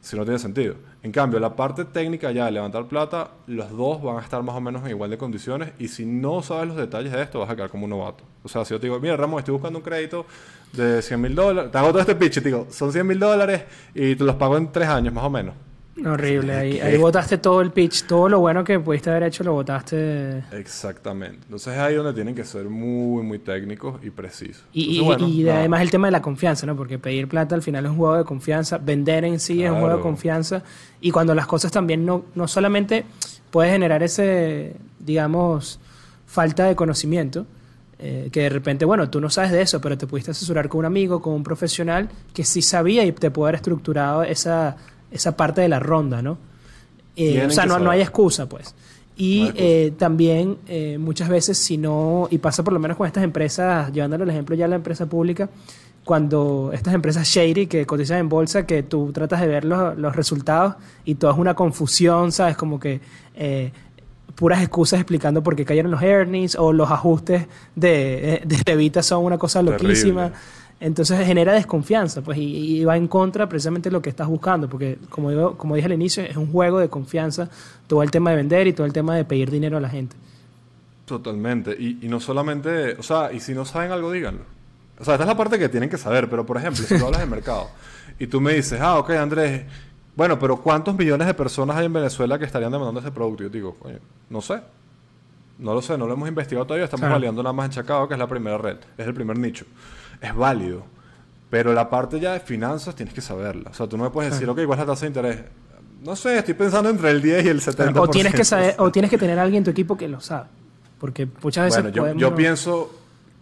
si 0.02 0.16
no 0.16 0.24
tiene 0.24 0.38
sentido. 0.38 0.76
En 1.02 1.12
cambio, 1.12 1.40
la 1.40 1.56
parte 1.56 1.84
técnica 1.84 2.32
ya 2.32 2.46
de 2.46 2.52
levantar 2.52 2.86
plata, 2.86 3.32
los 3.48 3.72
dos 3.72 4.04
van 4.04 4.18
a 4.18 4.22
estar 4.22 4.44
más 4.44 4.56
o 4.56 4.62
menos 4.62 4.84
en 4.84 4.92
igual 4.92 5.10
de 5.10 5.18
condiciones 5.18 5.72
y 5.80 5.88
si 5.88 6.06
no 6.06 6.44
sabes 6.44 6.68
los 6.68 6.78
detalles 6.78 7.12
de 7.12 7.24
esto, 7.24 7.40
vas 7.40 7.50
a 7.50 7.56
quedar 7.56 7.72
como 7.72 7.86
un 7.86 7.90
novato. 7.90 8.24
O 8.44 8.48
sea, 8.48 8.64
si 8.66 8.76
yo 8.76 8.80
te 8.80 8.86
digo, 8.86 9.00
mira, 9.00 9.18
Ramón, 9.18 9.40
estoy 9.40 9.54
buscando 9.54 9.80
un 9.80 9.84
crédito 9.84 10.28
de 10.74 11.02
100 11.02 11.20
mil 11.20 11.34
dólares, 11.34 11.72
te 11.72 11.78
hago 11.80 11.88
todo 11.88 12.02
este 12.02 12.14
pitch 12.14 12.38
y 12.38 12.42
te 12.42 12.50
digo, 12.50 12.68
son 12.70 12.92
100 12.92 13.08
mil 13.08 13.18
dólares 13.18 13.64
y 13.96 14.16
te 14.16 14.24
los 14.24 14.36
pago 14.36 14.58
en 14.58 14.72
tres 14.72 14.90
años 14.90 15.12
más 15.12 15.24
o 15.24 15.30
menos. 15.32 15.56
Horrible, 16.04 16.54
ahí, 16.54 16.80
ahí 16.80 16.98
botaste 16.98 17.38
todo 17.38 17.62
el 17.62 17.72
pitch, 17.72 18.06
todo 18.06 18.28
lo 18.28 18.40
bueno 18.40 18.66
que 18.66 18.80
pudiste 18.80 19.10
haber 19.10 19.24
hecho 19.24 19.46
lo 19.46 19.54
botaste. 19.54 20.44
Exactamente. 20.52 21.40
Entonces 21.44 21.74
es 21.74 21.80
ahí 21.80 21.96
donde 21.96 22.14
tienen 22.14 22.36
que 22.36 22.44
ser 22.44 22.66
muy, 22.66 23.24
muy 23.24 23.40
técnicos 23.40 24.04
y 24.04 24.10
precisos. 24.10 24.66
Y, 24.74 25.00
y, 25.00 25.50
además 25.50 25.82
el 25.82 25.92
tema 25.92 26.08
de 26.08 26.12
la 26.12 26.22
confianza, 26.22 26.66
¿no? 26.66 26.76
Porque 26.76 27.00
pedir 27.00 27.30
plata 27.30 27.56
al 27.56 27.62
final 27.62 27.86
es 27.86 27.92
un 27.92 27.98
juego 27.98 28.18
de 28.18 28.26
confianza, 28.26 28.78
vender 28.78 29.24
en 29.24 29.40
sí 29.40 29.64
es 29.64 29.72
un 29.72 29.80
juego 29.80 29.98
de 29.98 30.02
confianza. 30.02 30.64
Y 31.00 31.12
cuando 31.12 31.34
las 31.34 31.48
cosas 31.48 31.72
también 31.72 32.06
no, 32.06 32.26
no 32.36 32.48
solamente 32.48 33.06
puedes 33.50 33.72
generar 33.72 34.04
ese, 34.04 34.76
digamos, 35.00 35.80
falta 36.26 36.66
de 36.66 36.76
conocimiento, 36.76 37.46
eh, 38.00 38.28
que 38.34 38.42
de 38.42 38.50
repente, 38.50 38.84
bueno, 38.84 39.10
tú 39.10 39.22
no 39.22 39.30
sabes 39.30 39.52
de 39.52 39.62
eso, 39.62 39.80
pero 39.80 39.98
te 39.98 40.08
pudiste 40.08 40.32
asesorar 40.32 40.68
con 40.68 40.80
un 40.80 40.86
amigo, 40.86 41.22
con 41.22 41.34
un 41.34 41.44
profesional 41.44 42.10
que 42.34 42.44
sí 42.44 42.62
sabía 42.62 43.06
y 43.06 43.14
te 43.14 43.32
puede 43.32 43.52
haber 43.52 43.56
estructurado 43.56 44.24
esa 44.24 44.76
esa 45.16 45.36
parte 45.36 45.62
de 45.62 45.70
la 45.70 45.80
ronda, 45.80 46.22
¿no? 46.22 46.38
Eh, 47.16 47.46
o 47.46 47.50
sea, 47.50 47.66
no, 47.66 47.80
no, 47.80 47.90
hay 47.90 48.02
excusa, 48.02 48.48
pues. 48.48 48.76
Y 49.18 49.50
eh, 49.56 49.94
también 49.98 50.58
eh, 50.68 50.98
muchas 51.00 51.30
veces, 51.30 51.58
si 51.58 51.78
no, 51.78 52.28
y 52.30 52.38
pasa 52.38 52.64
por 52.64 52.74
lo 52.74 52.80
menos 52.80 52.98
con 52.98 53.08
estas 53.08 53.24
empresas, 53.24 53.92
llevándole 53.94 54.26
el 54.26 54.30
ejemplo 54.30 54.56
ya 54.56 54.66
a 54.66 54.68
la 54.68 54.76
empresa 54.76 55.06
pública, 55.06 55.50
cuando 56.04 56.72
estas 56.74 56.94
empresas 56.94 57.26
shady 57.26 57.68
que 57.68 57.86
cotizan 57.86 58.20
en 58.20 58.30
bolsa, 58.30 58.66
que 58.66 58.84
tú 58.84 59.12
tratas 59.14 59.40
de 59.40 59.48
ver 59.48 59.64
los, 59.64 59.98
los 59.98 60.16
resultados 60.16 60.76
y 61.06 61.16
todo 61.16 61.32
es 61.32 61.38
una 61.38 61.56
confusión, 61.56 62.34
¿sabes? 62.34 62.58
Como 62.58 62.80
que 62.80 63.00
puras 64.36 64.62
excusas 64.62 65.00
explicando 65.00 65.42
por 65.42 65.56
qué 65.56 65.64
cayeron 65.64 65.92
los 65.92 66.02
earnings 66.02 66.56
o 66.58 66.74
los 66.74 66.92
ajustes 66.92 67.48
de, 67.76 68.42
de 68.46 68.58
Levita 68.66 69.02
son 69.02 69.24
una 69.24 69.38
cosa 69.38 69.62
loquísima. 69.62 70.34
Entonces 70.80 71.26
genera 71.26 71.54
desconfianza, 71.54 72.22
pues, 72.22 72.38
y, 72.38 72.84
va 72.84 72.98
en 72.98 73.08
contra 73.08 73.48
precisamente 73.48 73.90
de 73.90 73.94
lo 73.94 74.02
que 74.02 74.10
estás 74.10 74.28
buscando, 74.28 74.70
porque 74.70 74.98
como, 75.10 75.30
digo, 75.30 75.58
como 75.58 75.76
dije 75.76 75.86
al 75.86 75.94
inicio, 75.94 76.24
es 76.24 76.36
un 76.36 76.52
juego 76.52 76.80
de 76.80 76.90
confianza 76.90 77.50
todo 77.88 78.04
el 78.04 78.12
tema 78.12 78.32
de 78.32 78.38
vender 78.38 78.68
y 78.68 78.74
todo 78.74 78.86
el 78.86 78.92
tema 78.92 79.16
de 79.16 79.24
pedir 79.24 79.50
dinero 79.50 79.78
a 79.78 79.80
la 79.80 79.90
gente. 79.90 80.18
Totalmente, 81.06 81.72
y, 81.80 82.08
no 82.10 82.20
solamente, 82.20 82.96
o 82.96 83.04
sea, 83.04 83.32
y 83.32 83.40
si 83.40 83.54
no 83.54 83.64
saben 83.64 83.92
algo, 83.92 84.12
díganlo. 84.12 84.42
O 85.00 85.06
sea, 85.06 85.16
esta 85.16 85.24
es 85.24 85.28
la 85.28 85.38
parte 85.38 85.58
que 85.58 85.70
tienen 85.70 85.90
que 85.90 85.98
saber, 85.98 86.30
pero 86.30 86.46
por 86.46 86.58
ejemplo, 86.58 86.84
si 86.84 86.98
tú 86.98 87.06
hablas 87.06 87.22
de 87.22 87.28
mercado 87.28 87.70
y 88.20 88.28
tú 88.28 88.42
me 88.42 88.54
dices, 88.54 88.80
ah, 88.82 88.98
ok, 88.98 89.12
Andrés, 89.12 89.64
bueno, 90.16 90.38
pero 90.40 90.58
¿cuántos 90.58 90.96
millones 90.98 91.28
de 91.28 91.34
personas 91.34 91.78
hay 91.78 91.86
en 91.86 91.94
Venezuela 91.94 92.38
que 92.38 92.46
estarían 92.46 92.72
demandando 92.72 93.00
ese 93.00 93.12
producto? 93.12 93.44
Yo 93.44 93.50
digo, 93.50 93.76
coño, 93.76 94.00
no 94.30 94.42
sé. 94.42 94.60
No 95.58 95.74
lo 95.74 95.82
sé, 95.82 95.98
no 95.98 96.06
lo 96.06 96.14
hemos 96.14 96.28
investigado 96.28 96.66
todavía, 96.66 96.84
estamos 96.84 97.10
validando 97.10 97.42
nada 97.42 97.54
más 97.54 97.68
en 97.68 97.72
Chacao, 97.72 98.10
que 98.10 98.14
es 98.14 98.20
la 98.20 98.28
primera 98.28 98.58
red, 98.58 98.76
es 98.98 99.08
el 99.08 99.14
primer 99.14 99.38
nicho 99.38 99.66
es 100.22 100.36
válido. 100.36 100.84
Pero 101.50 101.74
la 101.74 101.90
parte 101.90 102.20
ya 102.20 102.34
de 102.34 102.40
finanzas 102.40 102.96
tienes 102.96 103.14
que 103.14 103.22
saberla. 103.22 103.70
O 103.70 103.74
sea, 103.74 103.88
tú 103.88 103.98
no 103.98 104.04
me 104.04 104.10
puedes 104.10 104.34
decir, 104.34 104.50
ok, 104.50 104.66
¿cuál 104.66 104.80
es 104.80 104.86
la 104.86 104.94
tasa 104.94 105.02
de 105.02 105.08
interés? 105.08 105.40
No 106.04 106.16
sé, 106.16 106.38
estoy 106.38 106.54
pensando 106.54 106.90
entre 106.90 107.12
el 107.12 107.22
10 107.22 107.46
y 107.46 107.48
el 107.50 107.62
70%. 107.62 108.00
O 108.00 108.08
tienes 108.08 108.34
que, 108.34 108.44
saber, 108.44 108.76
o 108.78 108.92
tienes 108.92 109.10
que 109.10 109.18
tener 109.18 109.40
a 109.40 109.44
alguien 109.44 109.62
en 109.62 109.64
tu 109.64 109.72
equipo 109.72 109.96
que 109.96 110.08
lo 110.08 110.20
sabe. 110.20 110.48
Porque 111.00 111.28
muchas 111.42 111.66
veces. 111.66 111.94
Bueno, 111.94 112.20
yo, 112.20 112.36
pienso. 112.36 112.92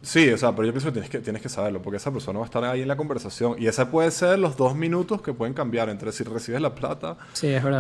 Sí, 0.02 0.30
o 0.30 0.38
sea, 0.38 0.52
pero 0.52 0.66
yo 0.66 0.74
pienso 0.74 0.90
que 0.90 0.92
tienes, 0.92 1.10
que 1.10 1.20
tienes 1.20 1.42
que 1.42 1.50
saberlo, 1.50 1.82
porque 1.82 1.98
esa 1.98 2.12
persona 2.12 2.40
va 2.40 2.46
a 2.46 2.48
estar 2.48 2.64
ahí 2.66 2.82
en 2.82 2.88
la 2.88 2.98
conversación. 2.98 3.56
Y 3.58 3.68
esa 3.68 3.90
puede 3.90 4.12
ser 4.12 4.38
los 4.38 4.58
dos 4.58 4.76
minutos 4.76 5.22
que 5.22 5.34
pueden 5.34 5.54
cambiar 5.54 5.88
entre 5.90 6.12
si 6.12 6.24
recibes 6.24 6.62
la 6.62 6.76
plata 6.76 7.18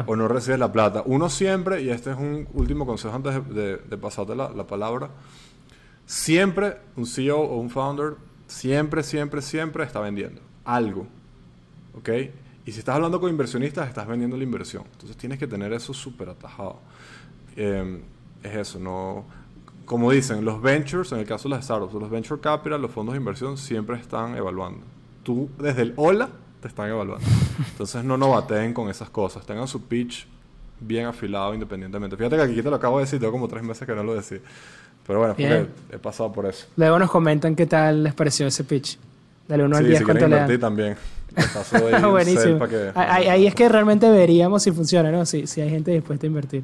o 0.05 0.15
no 0.15 0.27
recibes 0.29 0.57
la 0.57 0.71
plata. 0.71 1.03
Uno 1.05 1.29
siempre, 1.29 1.81
y 1.81 1.89
este 1.89 2.11
es 2.11 2.17
un 2.17 2.47
último 2.53 2.85
consejo 2.85 3.13
antes 3.13 3.35
de, 3.53 3.77
pasarte 3.97 4.35
la, 4.35 4.49
la 4.49 4.65
palabra, 4.65 5.09
siempre 6.05 6.77
un 6.95 7.05
CEO 7.05 7.39
o 7.39 7.57
un 7.57 7.69
founder 7.69 8.15
siempre, 8.47 9.03
siempre, 9.03 9.41
siempre 9.41 9.83
está 9.83 9.99
vendiendo 9.99 10.41
algo. 10.65 11.07
¿Ok? 11.97 12.09
Y 12.65 12.71
si 12.71 12.79
estás 12.79 12.95
hablando 12.95 13.19
con 13.19 13.29
inversionistas, 13.29 13.87
estás 13.87 14.07
vendiendo 14.07 14.37
la 14.37 14.43
inversión. 14.43 14.83
Entonces 14.93 15.17
tienes 15.17 15.37
que 15.37 15.47
tener 15.47 15.73
eso 15.73 15.93
súper 15.93 16.29
atajado. 16.29 16.79
Em, 17.55 18.01
es 18.41 18.55
eso, 18.55 18.79
no... 18.79 19.25
Como 19.85 20.11
dicen, 20.11 20.45
los 20.45 20.61
ventures, 20.61 21.11
en 21.11 21.19
el 21.19 21.25
caso 21.25 21.49
de 21.49 21.55
las 21.55 21.65
startups, 21.65 21.93
los 21.93 22.09
venture 22.09 22.39
capital, 22.39 22.81
los 22.81 22.89
fondos 22.89 23.13
de 23.13 23.19
inversión 23.19 23.57
siempre 23.57 23.97
están 23.97 24.37
evaluando. 24.37 24.85
Tú, 25.23 25.49
desde 25.59 25.81
el 25.81 25.93
hola, 25.97 26.29
te 26.61 26.69
están 26.69 26.89
evaluando. 26.89 27.25
Entonces 27.71 28.03
no 28.05 28.17
novateen 28.17 28.73
con 28.73 28.89
esas 28.89 29.09
cosas. 29.09 29.45
Tengan 29.45 29.67
su 29.67 29.81
pitch 29.81 30.25
bien 30.79 31.05
afilado 31.05 31.53
independientemente. 31.53 32.15
Fíjate 32.15 32.37
que 32.37 32.41
aquí 32.41 32.61
te 32.61 32.69
lo 32.69 32.77
acabo 32.77 32.97
de 32.97 33.03
decir, 33.03 33.19
tengo 33.19 33.33
como 33.33 33.49
tres 33.49 33.63
meses 33.63 33.85
que 33.85 33.93
no 33.93 34.03
lo 34.03 34.15
decía. 34.15 34.39
Pero 35.05 35.19
bueno, 35.19 35.33
porque 35.35 35.67
he 35.91 35.97
pasado 35.97 36.31
por 36.31 36.45
eso. 36.45 36.65
Luego 36.77 36.99
nos 36.99 37.11
comentan 37.11 37.55
qué 37.55 37.65
tal 37.65 38.03
les 38.03 38.13
pareció 38.13 38.47
ese 38.47 38.63
pitch. 38.63 38.97
Dale 39.47 39.65
uno 39.65 39.75
al 39.77 39.85
10 39.85 39.99
si 39.99 40.05
cuánto 40.05 40.27
le 40.27 40.35
dan. 40.35 40.59
también. 40.59 40.95
Ahí 41.35 42.01
Buenísimo. 42.09 42.59
ahí, 42.95 43.47
es 43.47 43.55
que 43.55 43.67
realmente 43.67 44.09
veríamos 44.09 44.63
si 44.63 44.71
funciona, 44.71 45.11
¿no? 45.11 45.25
Si, 45.25 45.47
si 45.47 45.61
hay 45.61 45.69
gente 45.69 45.91
dispuesta 45.91 46.25
a 46.25 46.27
invertir. 46.27 46.63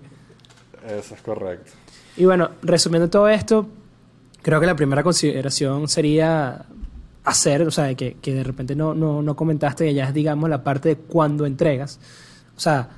Eso 0.88 1.16
es 1.16 1.22
correcto. 1.22 1.72
Y 2.16 2.26
bueno, 2.26 2.52
resumiendo 2.62 3.10
todo 3.10 3.28
esto, 3.28 3.68
Creo 4.42 4.60
que 4.60 4.66
la 4.66 4.76
primera 4.76 5.04
consideración 5.04 5.88
sería 5.88 6.66
hacer, 7.26 7.64
o 7.64 7.72
sea, 7.72 7.94
que, 7.96 8.16
que 8.22 8.34
de 8.34 8.44
repente 8.44 8.76
no, 8.76 8.94
no, 8.94 9.22
no 9.22 9.36
comentaste, 9.36 9.86
que 9.86 9.94
ya 9.94 10.06
es, 10.06 10.14
digamos, 10.14 10.50
la 10.50 10.64
parte 10.64 10.90
de 10.90 10.96
cuando 10.96 11.46
entregas. 11.46 12.00
O 12.56 12.60
sea, 12.60 12.90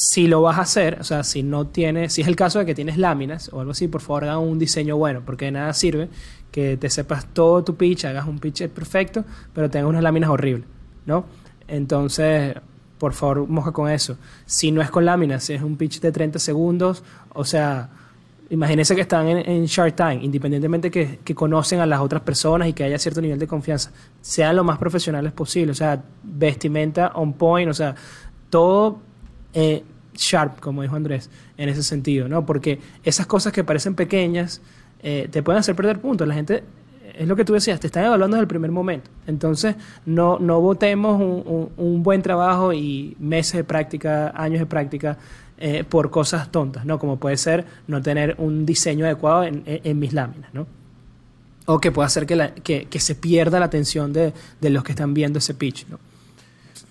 si 0.00 0.28
lo 0.28 0.42
vas 0.42 0.58
a 0.58 0.60
hacer, 0.60 0.98
o 1.00 1.04
sea, 1.04 1.24
si 1.24 1.42
no 1.42 1.66
tienes, 1.66 2.12
si 2.12 2.20
es 2.20 2.28
el 2.28 2.36
caso 2.36 2.60
de 2.60 2.66
que 2.66 2.72
tienes 2.72 2.98
láminas 2.98 3.50
o 3.52 3.58
algo 3.58 3.72
así, 3.72 3.88
por 3.88 4.00
favor 4.00 4.26
haga 4.26 4.38
un 4.38 4.56
diseño 4.56 4.96
bueno, 4.96 5.22
porque 5.26 5.46
de 5.46 5.50
nada 5.50 5.72
sirve 5.72 6.08
que 6.52 6.76
te 6.76 6.88
sepas 6.88 7.26
todo 7.34 7.64
tu 7.64 7.74
pitch, 7.74 8.04
hagas 8.04 8.28
un 8.28 8.38
pitch 8.38 8.68
perfecto, 8.68 9.24
pero 9.52 9.68
tengas 9.68 9.88
unas 9.88 10.04
láminas 10.04 10.30
horribles, 10.30 10.68
¿no? 11.04 11.24
Entonces, 11.66 12.54
por 12.96 13.12
favor, 13.12 13.48
moja 13.48 13.72
con 13.72 13.90
eso. 13.90 14.16
Si 14.46 14.70
no 14.70 14.82
es 14.82 14.90
con 14.92 15.04
láminas, 15.04 15.42
si 15.42 15.54
es 15.54 15.62
un 15.62 15.76
pitch 15.76 15.98
de 15.98 16.12
30 16.12 16.38
segundos, 16.38 17.02
o 17.30 17.44
sea, 17.44 17.90
imagínense 18.50 18.94
que 18.94 19.00
están 19.00 19.26
en, 19.26 19.64
Shark 19.64 19.96
Time, 19.96 20.20
independientemente 20.22 20.92
que, 20.92 21.18
que, 21.24 21.34
conocen 21.34 21.80
a 21.80 21.86
las 21.86 21.98
otras 21.98 22.22
personas 22.22 22.68
y 22.68 22.72
que 22.72 22.84
haya 22.84 23.00
cierto 23.00 23.20
nivel 23.20 23.40
de 23.40 23.48
confianza, 23.48 23.90
sean 24.20 24.54
lo 24.54 24.62
más 24.62 24.78
profesionales 24.78 25.32
posible, 25.32 25.72
o 25.72 25.74
sea, 25.74 26.00
vestimenta 26.22 27.10
on 27.16 27.32
point, 27.32 27.68
o 27.68 27.74
sea, 27.74 27.96
todo 28.48 29.07
eh, 29.60 29.82
sharp, 30.14 30.60
como 30.60 30.82
dijo 30.82 30.94
Andrés, 30.94 31.30
en 31.56 31.68
ese 31.68 31.82
sentido, 31.82 32.28
¿no? 32.28 32.46
Porque 32.46 32.78
esas 33.02 33.26
cosas 33.26 33.52
que 33.52 33.64
parecen 33.64 33.96
pequeñas 33.96 34.60
eh, 35.02 35.26
te 35.32 35.42
pueden 35.42 35.58
hacer 35.58 35.74
perder 35.74 36.00
puntos. 36.00 36.28
La 36.28 36.34
gente, 36.34 36.62
es 37.12 37.26
lo 37.26 37.34
que 37.34 37.44
tú 37.44 37.54
decías, 37.54 37.80
te 37.80 37.88
están 37.88 38.04
evaluando 38.04 38.36
desde 38.36 38.42
el 38.42 38.48
primer 38.48 38.70
momento. 38.70 39.10
Entonces, 39.26 39.74
no, 40.06 40.38
no 40.38 40.60
votemos 40.60 41.20
un, 41.76 42.02
buen 42.04 42.22
trabajo 42.22 42.72
y 42.72 43.16
meses 43.18 43.54
de 43.54 43.64
práctica, 43.64 44.32
años 44.36 44.60
de 44.60 44.66
práctica 44.66 45.18
eh, 45.58 45.82
por 45.82 46.08
cosas 46.10 46.52
tontas, 46.52 46.84
¿no? 46.84 47.00
Como 47.00 47.16
puede 47.16 47.36
ser 47.36 47.64
no 47.88 48.00
tener 48.00 48.36
un 48.38 48.64
diseño 48.64 49.06
adecuado 49.06 49.42
en, 49.42 49.98
mis 49.98 50.12
láminas, 50.12 50.54
¿no? 50.54 50.68
O 51.66 51.80
que 51.80 51.90
pueda 51.90 52.06
hacer 52.06 52.26
que, 52.26 52.86
que, 52.88 53.00
se 53.00 53.16
pierda 53.16 53.58
la 53.58 53.66
atención 53.66 54.12
de, 54.12 54.32
de 54.60 54.70
los 54.70 54.84
que 54.84 54.92
están 54.92 55.14
viendo 55.14 55.40
ese 55.40 55.54
pitch, 55.54 55.88
¿no? 55.88 55.98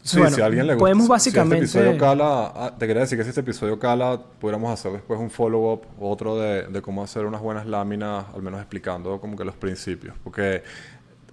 Sí, 0.03 0.19
si 0.29 0.41
a 0.41 0.45
alguien 0.45 0.67
le 0.67 0.73
gusta. 0.73 0.83
Podemos 0.83 1.07
básicamente. 1.07 1.67
Si 1.67 1.77
este 1.77 1.89
episodio 1.89 1.99
cala, 1.99 2.51
ah, 2.55 2.75
te 2.77 2.87
quería 2.87 3.01
decir 3.01 3.17
que 3.17 3.23
si 3.23 3.29
este 3.29 3.41
episodio 3.41 3.77
cala, 3.79 4.19
pudiéramos 4.39 4.71
hacer 4.71 4.91
después 4.91 5.19
un 5.19 5.29
follow-up, 5.29 5.81
otro 5.99 6.37
de, 6.37 6.67
de, 6.67 6.81
cómo 6.81 7.03
hacer 7.03 7.25
unas 7.25 7.41
buenas 7.41 7.65
láminas, 7.65 8.25
al 8.33 8.41
menos 8.41 8.59
explicando 8.59 9.19
como 9.19 9.35
que 9.35 9.45
los 9.45 9.55
principios. 9.55 10.15
Porque 10.23 10.63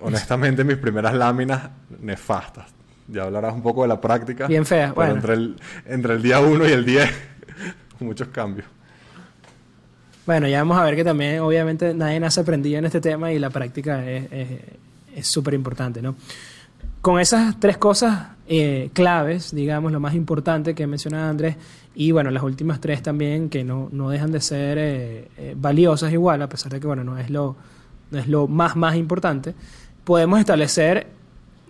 honestamente 0.00 0.64
mis 0.64 0.76
primeras 0.76 1.14
láminas 1.14 1.70
nefastas. 2.00 2.66
Ya 3.06 3.24
hablarás 3.24 3.54
un 3.54 3.62
poco 3.62 3.82
de 3.82 3.88
la 3.88 4.00
práctica. 4.00 4.46
Bien 4.46 4.64
fea. 4.64 4.92
Bueno. 4.92 5.14
Entre 5.14 5.34
el, 5.34 5.56
entre 5.86 6.14
el 6.14 6.22
día 6.22 6.40
1 6.40 6.68
y 6.68 6.72
el 6.72 6.84
10, 6.84 7.10
muchos 8.00 8.28
cambios. 8.28 8.66
Bueno, 10.26 10.48
ya 10.48 10.58
vamos 10.58 10.78
a 10.78 10.84
ver 10.84 10.96
que 10.96 11.04
también, 11.04 11.40
obviamente, 11.40 11.92
nadie 11.92 12.18
nace 12.18 12.40
aprendido 12.40 12.78
en 12.78 12.86
este 12.86 13.00
tema 13.00 13.30
y 13.30 13.38
la 13.38 13.50
práctica 13.50 14.02
es 14.06 15.26
súper 15.26 15.52
importante, 15.52 16.00
¿no? 16.00 16.16
Con 17.02 17.20
esas 17.20 17.60
tres 17.60 17.76
cosas 17.76 18.28
eh, 18.46 18.90
claves, 18.92 19.54
digamos, 19.54 19.90
lo 19.90 20.00
más 20.00 20.14
importante 20.14 20.74
que 20.74 20.87
mencionaba 20.87 21.28
Andrés, 21.28 21.57
y 21.94 22.11
bueno, 22.11 22.30
las 22.30 22.42
últimas 22.42 22.80
tres 22.80 23.02
también 23.02 23.48
que 23.48 23.64
no, 23.64 23.88
no 23.92 24.11
dejan 24.11 24.33
de 24.33 24.40
ser 24.40 24.78
eh, 24.78 25.28
eh, 25.38 25.54
valiosas 25.57 26.12
igual, 26.12 26.42
a 26.42 26.48
pesar 26.48 26.72
de 26.72 26.80
que 26.80 26.87
bueno, 26.87 27.04
no 27.04 27.18
es 27.18 27.30
lo, 27.30 27.57
no 28.11 28.18
es 28.18 28.28
lo 28.28 28.46
más, 28.48 28.76
más 28.76 28.96
importante, 28.96 29.54
podemos 30.04 30.40
establecer, 30.40 31.07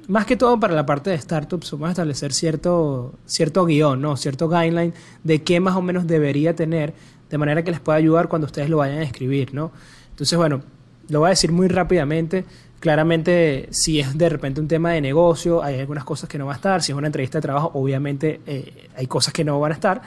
más 0.08 0.26
que 0.26 0.36
todo 0.36 0.58
para 0.58 0.74
la 0.74 0.84
parte 0.84 1.10
de 1.10 1.18
startups, 1.18 1.70
podemos 1.70 1.90
establecer 1.90 2.32
cierto, 2.32 3.14
cierto 3.26 3.64
guion, 3.64 4.00
¿no? 4.00 4.16
cierto 4.16 4.48
guideline 4.48 4.92
de 5.22 5.42
qué 5.42 5.60
más 5.60 5.76
o 5.76 5.82
menos 5.82 6.06
debería 6.06 6.56
tener, 6.56 6.94
de 7.30 7.38
manera 7.38 7.62
que 7.62 7.70
les 7.70 7.80
pueda 7.80 7.98
ayudar 7.98 8.28
cuando 8.28 8.46
ustedes 8.46 8.68
lo 8.68 8.78
vayan 8.78 8.98
a 8.98 9.02
escribir. 9.02 9.54
¿no? 9.54 9.72
Entonces, 10.10 10.36
bueno, 10.36 10.62
lo 11.08 11.20
voy 11.20 11.28
a 11.28 11.30
decir 11.30 11.52
muy 11.52 11.68
rápidamente. 11.68 12.44
Claramente, 12.84 13.68
si 13.70 13.98
es 13.98 14.18
de 14.18 14.28
repente 14.28 14.60
un 14.60 14.68
tema 14.68 14.90
de 14.90 15.00
negocio, 15.00 15.64
hay 15.64 15.80
algunas 15.80 16.04
cosas 16.04 16.28
que 16.28 16.36
no 16.36 16.44
van 16.44 16.52
a 16.52 16.56
estar. 16.56 16.82
Si 16.82 16.92
es 16.92 16.98
una 16.98 17.06
entrevista 17.06 17.38
de 17.38 17.42
trabajo, 17.42 17.70
obviamente 17.72 18.42
eh, 18.44 18.90
hay 18.94 19.06
cosas 19.06 19.32
que 19.32 19.42
no 19.42 19.58
van 19.58 19.72
a 19.72 19.74
estar. 19.74 20.02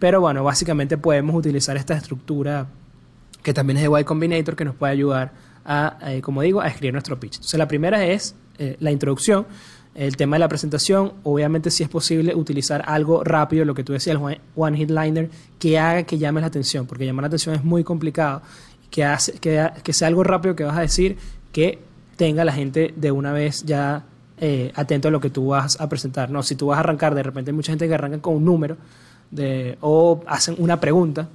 Pero 0.00 0.20
bueno, 0.20 0.42
básicamente 0.42 0.98
podemos 0.98 1.36
utilizar 1.36 1.76
esta 1.76 1.94
estructura 1.94 2.66
que 3.44 3.54
también 3.54 3.76
es 3.76 3.88
de 3.88 4.00
Y 4.00 4.02
Combinator 4.02 4.56
que 4.56 4.64
nos 4.64 4.74
puede 4.74 4.92
ayudar 4.92 5.34
a, 5.64 5.98
eh, 6.02 6.20
como 6.20 6.42
digo, 6.42 6.60
a 6.60 6.66
escribir 6.66 6.94
nuestro 6.94 7.16
pitch. 7.20 7.34
Entonces, 7.34 7.58
la 7.58 7.68
primera 7.68 8.04
es 8.04 8.34
eh, 8.58 8.76
la 8.80 8.90
introducción, 8.90 9.46
el 9.94 10.16
tema 10.16 10.34
de 10.34 10.40
la 10.40 10.48
presentación. 10.48 11.12
Obviamente, 11.22 11.70
si 11.70 11.84
es 11.84 11.88
posible 11.88 12.34
utilizar 12.34 12.82
algo 12.88 13.22
rápido, 13.22 13.64
lo 13.64 13.72
que 13.72 13.84
tú 13.84 13.92
decías, 13.92 14.16
el 14.16 14.40
one 14.56 14.76
hit 14.76 14.90
liner, 14.90 15.30
que 15.60 15.78
haga 15.78 16.02
que 16.02 16.18
llame 16.18 16.40
la 16.40 16.48
atención, 16.48 16.88
porque 16.88 17.06
llamar 17.06 17.22
la 17.22 17.28
atención 17.28 17.54
es 17.54 17.62
muy 17.62 17.84
complicado. 17.84 18.42
Que, 18.90 19.04
hace, 19.04 19.34
que 19.38 19.92
sea 19.92 20.08
algo 20.08 20.24
rápido 20.24 20.56
que 20.56 20.64
vas 20.64 20.76
a 20.76 20.80
decir 20.80 21.18
que 21.52 21.85
tenga 22.16 22.44
la 22.44 22.52
gente 22.52 22.92
de 22.96 23.10
una 23.10 23.32
vez 23.32 23.62
ya 23.64 24.04
eh, 24.38 24.72
atento 24.74 25.08
a 25.08 25.10
lo 25.10 25.20
que 25.20 25.30
tú 25.30 25.48
vas 25.48 25.80
a 25.80 25.88
presentar. 25.88 26.30
No, 26.30 26.42
si 26.42 26.56
tú 26.56 26.66
vas 26.66 26.76
a 26.76 26.80
arrancar, 26.80 27.14
de 27.14 27.22
repente 27.22 27.50
hay 27.50 27.54
mucha 27.54 27.72
gente 27.72 27.88
que 27.88 27.94
arranca 27.94 28.18
con 28.20 28.34
un 28.34 28.44
número 28.44 28.76
de, 29.30 29.78
o 29.80 30.20
hacen 30.26 30.56
una 30.58 30.80
pregunta. 30.80 31.28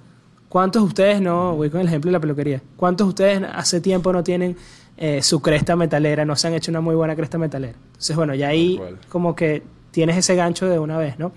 ¿Cuántos 0.49 0.81
de 0.81 0.87
ustedes, 0.87 1.21
no, 1.21 1.55
voy 1.55 1.69
con 1.69 1.79
el 1.79 1.87
ejemplo 1.87 2.09
de 2.09 2.13
la 2.13 2.19
peluquería, 2.19 2.61
cuántos 2.75 3.07
de 3.07 3.09
ustedes 3.09 3.43
hace 3.53 3.79
tiempo 3.79 4.11
no 4.11 4.21
tienen 4.21 4.57
eh, 4.97 5.21
su 5.21 5.41
cresta 5.41 5.77
metalera, 5.77 6.25
no 6.25 6.35
se 6.35 6.47
han 6.47 6.53
hecho 6.53 6.71
una 6.71 6.81
muy 6.81 6.93
buena 6.93 7.15
cresta 7.15 7.37
metalera? 7.37 7.77
Entonces, 7.87 8.15
bueno, 8.15 8.35
ya 8.35 8.49
ahí 8.49 8.79
como 9.07 9.33
que 9.33 9.63
tienes 9.91 10.17
ese 10.17 10.35
gancho 10.35 10.67
de 10.67 10.77
una 10.77 10.97
vez, 10.97 11.17
¿no? 11.17 11.31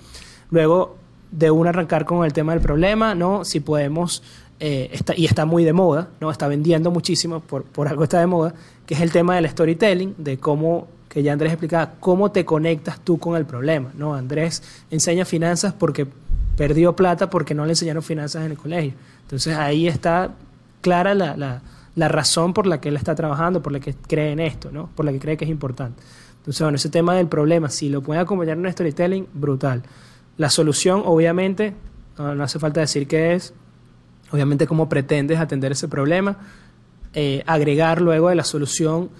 Luego, 0.50 0.96
de 1.30 1.50
una 1.50 1.70
arrancar 1.70 2.04
con 2.04 2.24
el 2.24 2.32
tema 2.32 2.52
del 2.52 2.60
problema, 2.60 3.14
¿no? 3.14 3.44
Si 3.44 3.60
podemos 3.60 4.22
eh, 4.66 4.88
está, 4.94 5.12
y 5.14 5.26
está 5.26 5.44
muy 5.44 5.62
de 5.62 5.74
moda, 5.74 6.08
¿no? 6.22 6.30
está 6.30 6.48
vendiendo 6.48 6.90
muchísimo, 6.90 7.40
por, 7.40 7.64
por 7.64 7.86
algo 7.86 8.02
está 8.02 8.18
de 8.18 8.26
moda, 8.26 8.54
que 8.86 8.94
es 8.94 9.02
el 9.02 9.12
tema 9.12 9.34
del 9.34 9.46
storytelling, 9.46 10.14
de 10.16 10.38
cómo, 10.38 10.88
que 11.10 11.22
ya 11.22 11.34
Andrés 11.34 11.52
explicaba, 11.52 11.96
cómo 12.00 12.32
te 12.32 12.46
conectas 12.46 12.98
tú 12.98 13.18
con 13.18 13.36
el 13.36 13.44
problema. 13.44 13.92
¿no? 13.94 14.14
Andrés 14.14 14.62
enseña 14.90 15.26
finanzas 15.26 15.74
porque 15.74 16.06
perdió 16.56 16.96
plata 16.96 17.28
porque 17.28 17.54
no 17.54 17.66
le 17.66 17.72
enseñaron 17.72 18.02
finanzas 18.02 18.46
en 18.46 18.52
el 18.52 18.56
colegio. 18.56 18.94
Entonces 19.20 19.54
ahí 19.54 19.86
está 19.86 20.30
clara 20.80 21.14
la, 21.14 21.36
la, 21.36 21.60
la 21.94 22.08
razón 22.08 22.54
por 22.54 22.66
la 22.66 22.80
que 22.80 22.88
él 22.88 22.96
está 22.96 23.14
trabajando, 23.14 23.62
por 23.62 23.70
la 23.70 23.80
que 23.80 23.92
cree 23.92 24.32
en 24.32 24.40
esto, 24.40 24.72
¿no? 24.72 24.88
por 24.94 25.04
la 25.04 25.12
que 25.12 25.18
cree 25.18 25.36
que 25.36 25.44
es 25.44 25.50
importante. 25.50 26.02
Entonces, 26.38 26.62
bueno, 26.62 26.76
ese 26.76 26.88
tema 26.88 27.14
del 27.16 27.28
problema, 27.28 27.68
si 27.68 27.90
lo 27.90 28.00
puede 28.00 28.20
acompañar 28.20 28.56
en 28.56 28.64
un 28.64 28.72
storytelling, 28.72 29.26
brutal. 29.34 29.82
La 30.38 30.48
solución, 30.48 31.02
obviamente, 31.04 31.74
no, 32.16 32.34
no 32.34 32.44
hace 32.44 32.58
falta 32.58 32.80
decir 32.80 33.06
qué 33.06 33.34
es, 33.34 33.52
obviamente 34.34 34.66
cómo 34.66 34.88
pretendes 34.88 35.38
atender 35.38 35.70
ese 35.70 35.86
problema, 35.86 36.36
eh, 37.14 37.44
agregar 37.46 38.00
luego 38.00 38.30
de 38.30 38.34
la 38.34 38.42
solución 38.42 39.10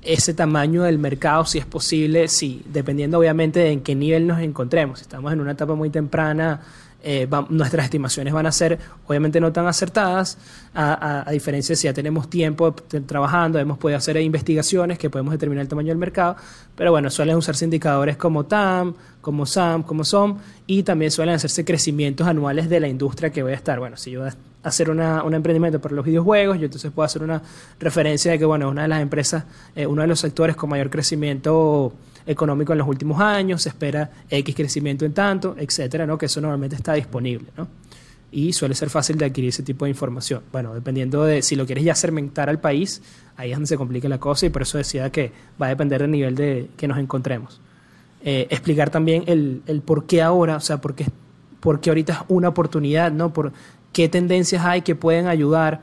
ese 0.00 0.32
tamaño 0.32 0.82
del 0.82 0.98
mercado, 0.98 1.44
si 1.44 1.58
es 1.58 1.66
posible, 1.66 2.26
si, 2.26 2.62
dependiendo 2.72 3.18
obviamente 3.18 3.60
de 3.60 3.70
en 3.70 3.82
qué 3.82 3.94
nivel 3.94 4.26
nos 4.26 4.40
encontremos. 4.40 4.98
Si 4.98 5.02
estamos 5.02 5.30
en 5.30 5.40
una 5.42 5.52
etapa 5.52 5.74
muy 5.74 5.90
temprana, 5.90 6.60
eh, 7.04 7.28
nuestras 7.50 7.84
estimaciones 7.84 8.32
van 8.32 8.46
a 8.46 8.52
ser 8.52 8.78
obviamente 9.06 9.40
no 9.40 9.52
tan 9.52 9.66
acertadas, 9.66 10.38
a, 10.74 11.28
diferencia 11.30 11.74
de 11.74 11.76
si 11.76 11.84
ya 11.84 11.92
tenemos 11.92 12.30
tiempo 12.30 12.72
trabajando, 12.72 13.58
hemos 13.58 13.76
podido 13.76 13.98
hacer 13.98 14.16
investigaciones 14.16 14.98
que 14.98 15.10
podemos 15.10 15.32
determinar 15.32 15.62
el 15.62 15.68
tamaño 15.68 15.88
del 15.88 15.98
mercado, 15.98 16.36
pero 16.74 16.92
bueno, 16.92 17.10
suelen 17.10 17.36
usarse 17.36 17.66
indicadores 17.66 18.16
como 18.16 18.46
TAM, 18.46 18.94
como 19.20 19.44
SAM, 19.44 19.82
como 19.82 20.04
SOM, 20.04 20.38
y 20.66 20.82
también 20.82 21.10
suelen 21.10 21.34
hacerse 21.34 21.64
crecimientos 21.64 22.26
anuales 22.26 22.70
de 22.70 22.80
la 22.80 22.88
industria 22.88 23.30
que 23.30 23.42
voy 23.42 23.52
a 23.52 23.56
estar. 23.56 23.78
Bueno, 23.78 23.96
si 23.96 24.12
yo 24.12 24.24
hacer 24.62 24.90
una, 24.90 25.22
un 25.22 25.34
emprendimiento 25.34 25.80
para 25.80 25.94
los 25.94 26.04
videojuegos, 26.04 26.58
yo 26.58 26.66
entonces 26.66 26.90
puedo 26.92 27.04
hacer 27.04 27.22
una 27.22 27.42
referencia 27.80 28.32
de 28.32 28.38
que, 28.38 28.44
bueno, 28.44 28.68
una 28.68 28.82
de 28.82 28.88
las 28.88 29.02
empresas, 29.02 29.44
eh, 29.74 29.86
uno 29.86 30.02
de 30.02 30.08
los 30.08 30.20
sectores 30.20 30.56
con 30.56 30.70
mayor 30.70 30.90
crecimiento 30.90 31.92
económico 32.26 32.72
en 32.72 32.78
los 32.78 32.88
últimos 32.88 33.20
años, 33.20 33.62
se 33.62 33.70
espera 33.70 34.10
X 34.30 34.54
crecimiento 34.54 35.04
en 35.04 35.12
tanto, 35.12 35.56
etcétera, 35.58 36.06
¿no? 36.06 36.16
Que 36.16 36.26
eso 36.26 36.40
normalmente 36.40 36.76
está 36.76 36.94
disponible, 36.94 37.48
¿no? 37.56 37.66
Y 38.30 38.52
suele 38.52 38.74
ser 38.74 38.88
fácil 38.88 39.18
de 39.18 39.26
adquirir 39.26 39.50
ese 39.50 39.62
tipo 39.62 39.84
de 39.84 39.90
información. 39.90 40.42
Bueno, 40.52 40.72
dependiendo 40.72 41.24
de 41.24 41.42
si 41.42 41.54
lo 41.54 41.66
quieres 41.66 41.84
ya 41.84 41.94
segmentar 41.94 42.48
al 42.48 42.60
país, 42.60 43.02
ahí 43.36 43.50
es 43.50 43.56
donde 43.56 43.66
se 43.66 43.76
complica 43.76 44.08
la 44.08 44.18
cosa 44.18 44.46
y 44.46 44.50
por 44.50 44.62
eso 44.62 44.78
decía 44.78 45.10
que 45.10 45.32
va 45.60 45.66
a 45.66 45.68
depender 45.68 46.00
del 46.00 46.12
nivel 46.12 46.34
de 46.34 46.70
que 46.76 46.88
nos 46.88 46.98
encontremos. 46.98 47.60
Eh, 48.24 48.46
explicar 48.50 48.88
también 48.88 49.24
el, 49.26 49.62
el, 49.66 49.82
por 49.82 50.06
qué 50.06 50.22
ahora, 50.22 50.56
o 50.56 50.60
sea, 50.60 50.80
por 50.80 50.94
qué, 50.94 51.06
por 51.60 51.80
qué 51.80 51.90
ahorita 51.90 52.12
es 52.12 52.18
una 52.28 52.48
oportunidad, 52.48 53.12
¿no? 53.12 53.32
Por 53.32 53.52
qué 53.92 54.08
tendencias 54.08 54.64
hay 54.64 54.82
que 54.82 54.94
pueden 54.94 55.26
ayudar 55.26 55.82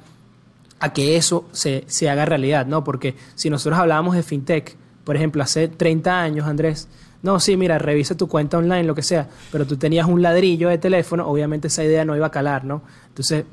a 0.80 0.94
que 0.94 1.18
eso 1.18 1.48
se, 1.52 1.84
se 1.88 2.10
haga 2.10 2.26
realidad, 2.26 2.66
¿no? 2.66 2.84
Porque 2.84 3.16
si 3.36 3.50
nosotros 3.50 3.80
hablábamos 3.80 4.16
de 4.16 4.24
fintech, 4.24 4.76
por 5.04 5.16
ejemplo, 5.16 5.44
hace 5.44 5.68
30 5.68 6.22
años, 6.22 6.48
Andrés, 6.48 6.88
no, 7.22 7.40
sí, 7.40 7.58
mira, 7.58 7.78
revisa 7.78 8.16
tu 8.16 8.28
cuenta 8.28 8.58
online, 8.58 8.84
lo 8.84 8.96
que 8.96 9.04
sea, 9.04 9.28
pero 9.52 9.68
tú 9.68 9.76
tenías 9.76 10.08
un 10.08 10.22
ladrillo 10.22 10.70
de 10.70 10.78
teléfono, 10.78 11.28
obviamente 11.28 11.68
esa 11.68 11.84
idea 11.84 12.06
no 12.06 12.16
iba 12.16 12.28
a 12.28 12.32
calar, 12.32 12.64
¿no? 12.64 12.82
Entonces, 13.10 13.44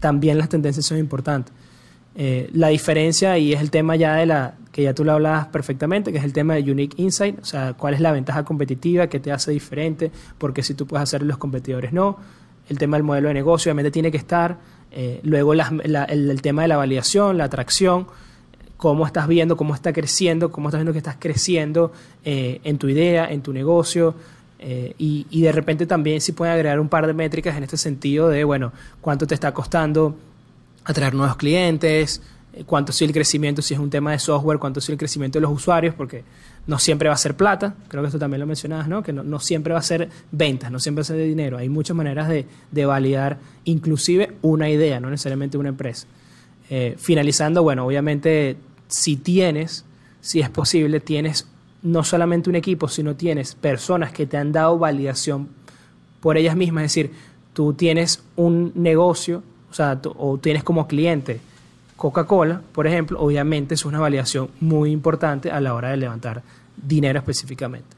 también 0.00 0.36
las 0.38 0.48
tendencias 0.48 0.84
son 0.86 0.98
importantes. 0.98 1.52
Eh, 2.16 2.50
la 2.52 2.68
diferencia, 2.68 3.38
y 3.38 3.52
es 3.52 3.60
el 3.60 3.70
tema 3.70 3.94
ya 3.94 4.16
de 4.16 4.26
la, 4.26 4.54
que 4.72 4.82
ya 4.82 4.94
tú 4.94 5.04
lo 5.04 5.12
hablabas 5.12 5.46
perfectamente, 5.46 6.10
que 6.10 6.18
es 6.18 6.24
el 6.24 6.32
tema 6.32 6.54
de 6.54 6.68
Unique 6.68 7.00
Insight, 7.00 7.38
o 7.40 7.44
sea, 7.44 7.74
cuál 7.74 7.94
es 7.94 8.00
la 8.00 8.10
ventaja 8.10 8.44
competitiva, 8.44 9.06
qué 9.06 9.20
te 9.20 9.30
hace 9.30 9.52
diferente, 9.52 10.10
porque 10.38 10.64
si 10.64 10.74
tú 10.74 10.86
puedes 10.86 11.04
hacer 11.04 11.22
los 11.22 11.38
competidores 11.38 11.92
no. 11.92 12.18
El 12.68 12.78
tema 12.78 12.96
del 12.96 13.04
modelo 13.04 13.28
de 13.28 13.34
negocio 13.34 13.70
obviamente 13.70 13.90
tiene 13.90 14.10
que 14.10 14.16
estar, 14.16 14.58
eh, 14.90 15.20
luego 15.22 15.52
el, 15.52 16.42
tema 16.42 16.62
de 16.62 16.68
la 16.68 16.76
validación, 16.76 17.38
la 17.38 17.44
atracción, 17.44 18.06
cómo 18.76 19.06
estás 19.06 19.28
viendo, 19.28 19.56
cómo 19.56 19.74
está 19.74 19.92
creciendo, 19.92 20.50
cómo 20.50 20.68
estás 20.68 20.80
viendo 20.80 20.92
que 20.92 20.98
estás 20.98 21.16
creciendo 21.18 21.92
eh, 22.24 22.60
en 22.64 22.78
tu 22.78 22.88
idea, 22.88 23.30
en 23.30 23.42
tu 23.42 23.52
negocio. 23.52 24.14
Eh, 24.60 24.94
y, 24.98 25.26
y, 25.30 25.42
de 25.42 25.52
repente 25.52 25.86
también 25.86 26.20
si 26.20 26.32
pueden 26.32 26.52
agregar 26.52 26.80
un 26.80 26.88
par 26.88 27.06
de 27.06 27.12
métricas 27.12 27.56
en 27.56 27.62
este 27.62 27.76
sentido 27.76 28.28
de, 28.28 28.42
bueno, 28.42 28.72
cuánto 29.00 29.24
te 29.24 29.34
está 29.34 29.54
costando 29.54 30.16
atraer 30.84 31.14
nuevos 31.14 31.36
clientes, 31.36 32.20
cuánto 32.66 32.90
es 32.90 33.00
el 33.02 33.12
crecimiento, 33.12 33.62
si 33.62 33.74
es 33.74 33.80
un 33.80 33.90
tema 33.90 34.12
de 34.12 34.18
software, 34.18 34.58
cuánto 34.58 34.80
es 34.80 34.88
el 34.88 34.96
crecimiento 34.96 35.38
de 35.38 35.42
los 35.42 35.52
usuarios, 35.52 35.94
porque 35.94 36.24
no 36.68 36.78
siempre 36.78 37.08
va 37.08 37.14
a 37.14 37.18
ser 37.18 37.34
plata, 37.34 37.74
creo 37.88 38.02
que 38.02 38.08
esto 38.08 38.18
también 38.18 38.40
lo 38.40 38.46
mencionabas, 38.46 38.88
¿no? 38.88 39.02
que 39.02 39.10
no, 39.10 39.40
siempre 39.40 39.72
va 39.72 39.80
a 39.80 39.82
ser 39.82 40.10
ventas, 40.30 40.70
no 40.70 40.78
siempre 40.78 41.00
va 41.00 41.02
a 41.02 41.06
ser 41.06 41.16
de 41.16 41.24
dinero, 41.24 41.56
hay 41.56 41.70
muchas 41.70 41.96
maneras 41.96 42.28
de, 42.28 42.46
validar 42.86 43.38
inclusive 43.64 44.34
una 44.42 44.68
idea, 44.68 45.00
no 45.00 45.08
necesariamente 45.08 45.56
una 45.56 45.70
empresa. 45.70 46.06
Eh, 46.68 46.94
finalizando, 46.98 47.62
bueno, 47.62 47.86
obviamente 47.86 48.58
si 48.86 49.16
tienes, 49.16 49.86
si 50.20 50.40
es 50.40 50.50
posible, 50.50 51.00
tienes 51.00 51.48
no 51.82 52.04
solamente 52.04 52.50
un 52.50 52.56
equipo, 52.56 52.86
sino 52.86 53.16
tienes 53.16 53.54
personas 53.54 54.12
que 54.12 54.26
te 54.26 54.36
han 54.36 54.52
dado 54.52 54.78
validación 54.78 55.48
por 56.20 56.36
ellas 56.36 56.54
mismas, 56.54 56.84
es 56.84 56.90
decir, 56.90 57.12
tú 57.54 57.72
tienes 57.72 58.22
un 58.36 58.72
negocio, 58.74 59.42
o 59.70 59.74
sea, 59.74 59.98
o 60.04 60.36
tienes 60.36 60.64
como 60.64 60.86
cliente 60.86 61.40
Coca-Cola, 61.98 62.62
por 62.72 62.86
ejemplo, 62.86 63.20
obviamente 63.20 63.74
es 63.74 63.84
una 63.84 63.98
validación 63.98 64.50
muy 64.60 64.92
importante 64.92 65.50
a 65.50 65.60
la 65.60 65.74
hora 65.74 65.90
de 65.90 65.96
levantar 65.96 66.42
dinero 66.82 67.18
específicamente. 67.18 67.96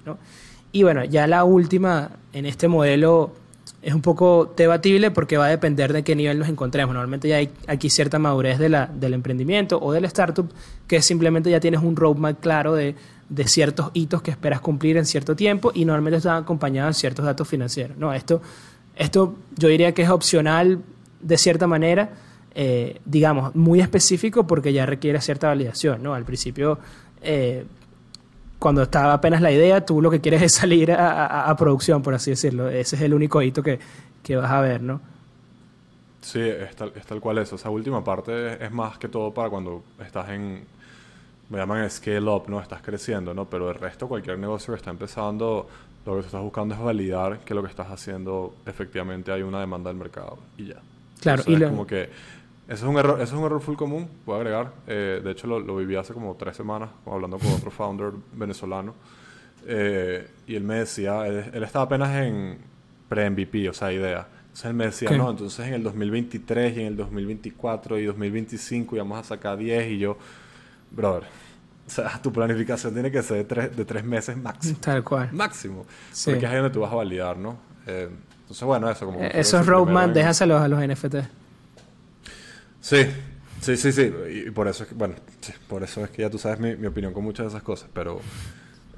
Y 0.73 0.83
bueno, 0.83 1.05
ya 1.05 1.27
la 1.27 1.45
última 1.45 2.11
en 2.33 2.47
este 2.47 2.69
modelo 2.69 3.33
es 3.83 3.95
un 3.95 4.03
poco 4.03 4.53
debatible 4.57 5.11
porque 5.11 5.37
va 5.37 5.47
a 5.47 5.49
depender 5.49 5.93
de 5.93 6.03
qué 6.03 6.15
nivel 6.15 6.39
nos 6.39 6.49
encontremos. 6.49 6.95
Normalmente 6.95 7.29
ya 7.29 7.37
hay 7.37 7.51
aquí 7.67 7.91
cierta 7.91 8.19
madurez 8.19 8.59
del 8.59 9.15
emprendimiento 9.15 9.81
o 9.81 9.93
del 9.93 10.05
startup 10.05 10.51
que 10.87 11.01
simplemente 11.03 11.51
ya 11.51 11.61
tienes 11.61 11.83
un 11.83 11.97
roadmap 11.97 12.41
claro 12.41 12.75
de, 12.75 12.95
de 13.29 13.49
ciertos 13.49 13.91
hitos 13.95 14.23
que 14.23 14.31
esperas 14.31 14.61
cumplir 14.61 14.97
en 14.97 15.07
cierto 15.07 15.35
tiempo 15.35 15.73
y 15.75 15.85
normalmente 15.85 16.19
están 16.19 16.43
acompañados 16.43 16.97
de 16.97 17.01
ciertos 17.01 17.25
datos 17.25 17.49
financieros. 17.49 17.97
¿no? 17.97 18.13
Esto, 18.13 18.43
esto 18.97 19.37
yo 19.57 19.69
diría 19.69 19.93
que 19.93 20.03
es 20.03 20.11
opcional 20.11 20.81
de 21.21 21.39
cierta 21.39 21.67
manera 21.67 22.11
eh, 22.55 23.01
digamos, 23.05 23.55
muy 23.55 23.81
específico 23.81 24.47
porque 24.47 24.73
ya 24.73 24.85
requiere 24.85 25.21
cierta 25.21 25.47
validación, 25.49 26.03
¿no? 26.03 26.15
Al 26.15 26.25
principio, 26.25 26.79
eh, 27.23 27.65
cuando 28.61 28.83
estaba 28.83 29.15
apenas 29.15 29.41
la 29.41 29.51
idea, 29.51 29.85
tú 29.85 30.01
lo 30.03 30.11
que 30.11 30.21
quieres 30.21 30.43
es 30.43 30.53
salir 30.55 30.93
a, 30.93 31.53
producción, 31.59 32.03
por 32.03 32.15
así 32.15 32.31
decirlo. 32.31 32.69
Ese 32.69 32.95
es 32.95 33.03
el 33.03 33.15
único 33.15 33.43
hito 33.43 33.63
que, 33.63 33.81
vas 34.37 34.51
a 34.51 34.61
ver, 34.61 34.83
¿no? 34.83 35.01
Sí, 36.21 36.41
es 36.41 36.77
tal, 36.77 36.93
es 36.95 37.07
tal 37.07 37.21
cual 37.21 37.39
eso. 37.39 37.57
Esa 37.57 37.71
última 37.71 38.05
parte 38.05 38.63
es 38.63 38.71
más 38.71 38.99
que 38.99 39.09
todo 39.09 39.33
para 39.33 39.49
cuando 39.49 39.83
estás 40.05 40.29
en, 40.29 40.63
me 41.49 41.59
llaman 41.59 41.89
scale 41.91 42.29
up, 42.29 42.45
¿no? 42.49 42.61
Estás 42.61 42.83
creciendo, 42.83 43.33
¿no? 43.33 43.47
Pero 43.47 43.71
el 43.71 43.77
resto, 43.77 44.07
cualquier 44.07 44.39
negocio 44.39 44.75
que 44.75 44.79
está 44.79 44.91
empezando, 44.91 45.67
lo 46.05 46.15
que 46.21 46.27
estás 46.27 46.43
buscando 46.43 46.75
es 46.75 46.81
validar 46.81 47.39
que 47.41 47.55
lo 47.55 47.63
que 47.63 47.71
estás 47.71 47.89
haciendo 47.89 48.57
efectivamente 48.67 49.33
hay 49.33 49.41
una 49.41 49.61
demanda 49.61 49.89
del 49.89 49.99
mercado 49.99 50.39
y 50.59 50.67
ya. 50.67 50.77
Claro, 51.21 51.43
y 51.47 51.55
es 51.55 51.63
como 51.63 51.87
que 51.87 52.11
eso 52.71 52.85
es 52.87 52.91
un 52.91 52.99
error, 52.99 53.21
eso 53.21 53.35
es 53.35 53.41
un 53.41 53.45
error 53.45 53.61
full 53.61 53.75
común, 53.75 54.09
puedo 54.25 54.39
agregar. 54.39 54.73
Eh, 54.87 55.21
de 55.25 55.31
hecho, 55.33 55.49
lo, 55.49 55.59
lo, 55.59 55.77
viví 55.77 55.97
hace 55.97 56.15
como 56.15 56.37
tres 56.37 56.57
semanas, 56.57 56.91
hablando 57.05 57.37
con 57.37 57.51
otro 57.53 57.73
founder 57.73 58.13
venezolano. 58.33 58.95
Eh, 59.67 60.31
y 60.47 60.55
él 60.55 60.63
me 60.63 60.77
decía, 60.77 61.27
él, 61.27 61.65
estaba 61.65 61.87
apenas 61.87 62.15
en 62.23 62.59
pre-MVP, 63.09 63.69
o 63.69 63.73
sea, 63.73 63.93
idea. 63.93 64.29
Entonces 64.43 64.65
él 64.67 64.75
me 64.75 64.85
decía, 64.85 65.11
no, 65.11 65.31
entonces 65.31 65.67
en 65.67 65.75
el 65.75 65.83
2023 65.83 66.77
y 66.77 66.81
en 66.81 66.87
el 66.87 66.97
2024 66.97 67.99
y 67.99 68.05
2025 68.05 68.95
íbamos 68.95 69.19
a 69.19 69.25
sacar 69.25 69.59
10 69.59 69.91
y 69.91 69.99
yo, 69.99 70.17
brother, 70.93 71.25
o 71.25 71.91
sea, 71.91 72.21
tu 72.23 72.33
planificación 72.33 72.95
tiene 72.95 73.11
que 73.11 73.21
ser 73.25 73.39
de 73.39 73.45
tres, 73.45 73.77
de 73.77 73.85
tres 73.85 74.05
meses 74.05 74.37
máximo. 74.37 74.79
Tal 74.81 75.03
cual. 75.03 75.29
Máximo. 75.33 75.87
Porque 76.25 76.39
es 76.39 76.45
ahí 76.45 76.57
donde 76.57 76.71
tú 76.71 76.83
vas 76.83 76.93
a 76.93 76.95
validar, 76.95 77.37
¿no? 77.37 77.59
Eh, 77.89 78.09
entonces, 78.43 78.65
bueno, 78.65 78.89
eso 78.89 79.07
como... 79.07 79.21
Esos 79.21 79.67
roadmap, 79.67 80.11
déjaselos 80.11 80.63
a 80.63 80.69
los 80.69 80.81
NFT. 80.81 81.40
Sí, 82.81 83.07
sí, 83.61 83.77
sí, 83.77 83.93
sí. 83.93 84.13
Y 84.47 84.51
por 84.51 84.69
eso 84.69 84.85
es 84.85 84.89
que, 84.89 84.95
bueno, 84.95 85.15
por 85.69 85.83
eso 85.83 86.05
es 86.05 86.11
que 86.11 86.23
ya 86.23 86.31
tú 86.31 86.39
sabes 86.39 86.59
mi, 86.61 86.87
opinión 86.87 87.13
con 87.13 87.25
muchas 87.25 87.45
de 87.45 87.51
esas 87.51 87.63
cosas, 87.63 87.89
pero 87.93 88.21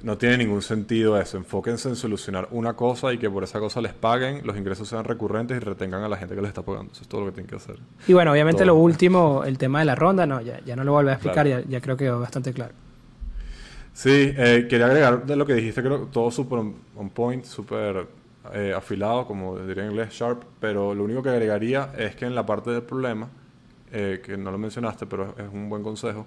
no 0.01 0.17
tiene 0.17 0.37
ningún 0.39 0.61
sentido 0.61 1.19
eso. 1.19 1.37
Enfóquense 1.37 1.89
en 1.89 1.95
solucionar 1.95 2.47
una 2.51 2.73
cosa 2.73 3.13
y 3.13 3.17
que 3.17 3.29
por 3.29 3.43
esa 3.43 3.59
cosa 3.59 3.81
les 3.81 3.93
paguen, 3.93 4.45
los 4.45 4.57
ingresos 4.57 4.87
sean 4.87 5.03
recurrentes 5.03 5.57
y 5.57 5.59
retengan 5.59 6.03
a 6.03 6.09
la 6.09 6.17
gente 6.17 6.35
que 6.35 6.41
les 6.41 6.49
está 6.49 6.61
pagando. 6.61 6.91
Eso 6.91 7.01
es 7.01 7.07
todo 7.07 7.21
lo 7.21 7.27
que 7.27 7.33
tienen 7.33 7.49
que 7.49 7.55
hacer. 7.55 7.77
Y 8.07 8.13
bueno, 8.13 8.31
obviamente 8.31 8.65
lo 8.65 8.75
último, 8.75 9.43
el 9.45 9.57
tema 9.57 9.79
de 9.79 9.85
la 9.85 9.95
ronda, 9.95 10.25
no, 10.25 10.41
ya, 10.41 10.59
ya 10.65 10.75
no 10.75 10.83
lo 10.83 10.93
vuelvo 10.93 11.09
a 11.09 11.13
explicar, 11.13 11.47
ya, 11.47 11.61
ya, 11.61 11.81
creo 11.81 11.97
que 11.97 12.05
quedó 12.05 12.19
bastante 12.19 12.53
claro. 12.53 12.73
Sí, 13.93 14.33
eh, 14.35 14.65
quería 14.67 14.87
agregar 14.87 15.25
de 15.25 15.35
lo 15.35 15.45
que 15.45 15.53
dijiste, 15.53 15.83
creo 15.83 16.07
todo 16.07 16.31
súper 16.31 16.59
on, 16.59 17.09
point, 17.11 17.45
súper 17.45 18.07
eh, 18.51 18.73
afilado, 18.75 19.27
como 19.27 19.59
diría 19.59 19.83
en 19.83 19.91
inglés, 19.91 20.09
sharp, 20.11 20.43
pero 20.59 20.95
lo 20.95 21.03
único 21.03 21.21
que 21.21 21.29
agregaría 21.29 21.93
es 21.95 22.15
que 22.15 22.25
en 22.25 22.33
la 22.33 22.43
parte 22.43 22.71
del 22.71 22.81
problema, 22.81 23.29
eh, 23.93 24.21
que 24.25 24.37
no 24.37 24.51
lo 24.51 24.57
mencionaste, 24.57 25.05
pero 25.05 25.35
es 25.37 25.47
un 25.53 25.69
buen 25.69 25.83
consejo, 25.83 26.25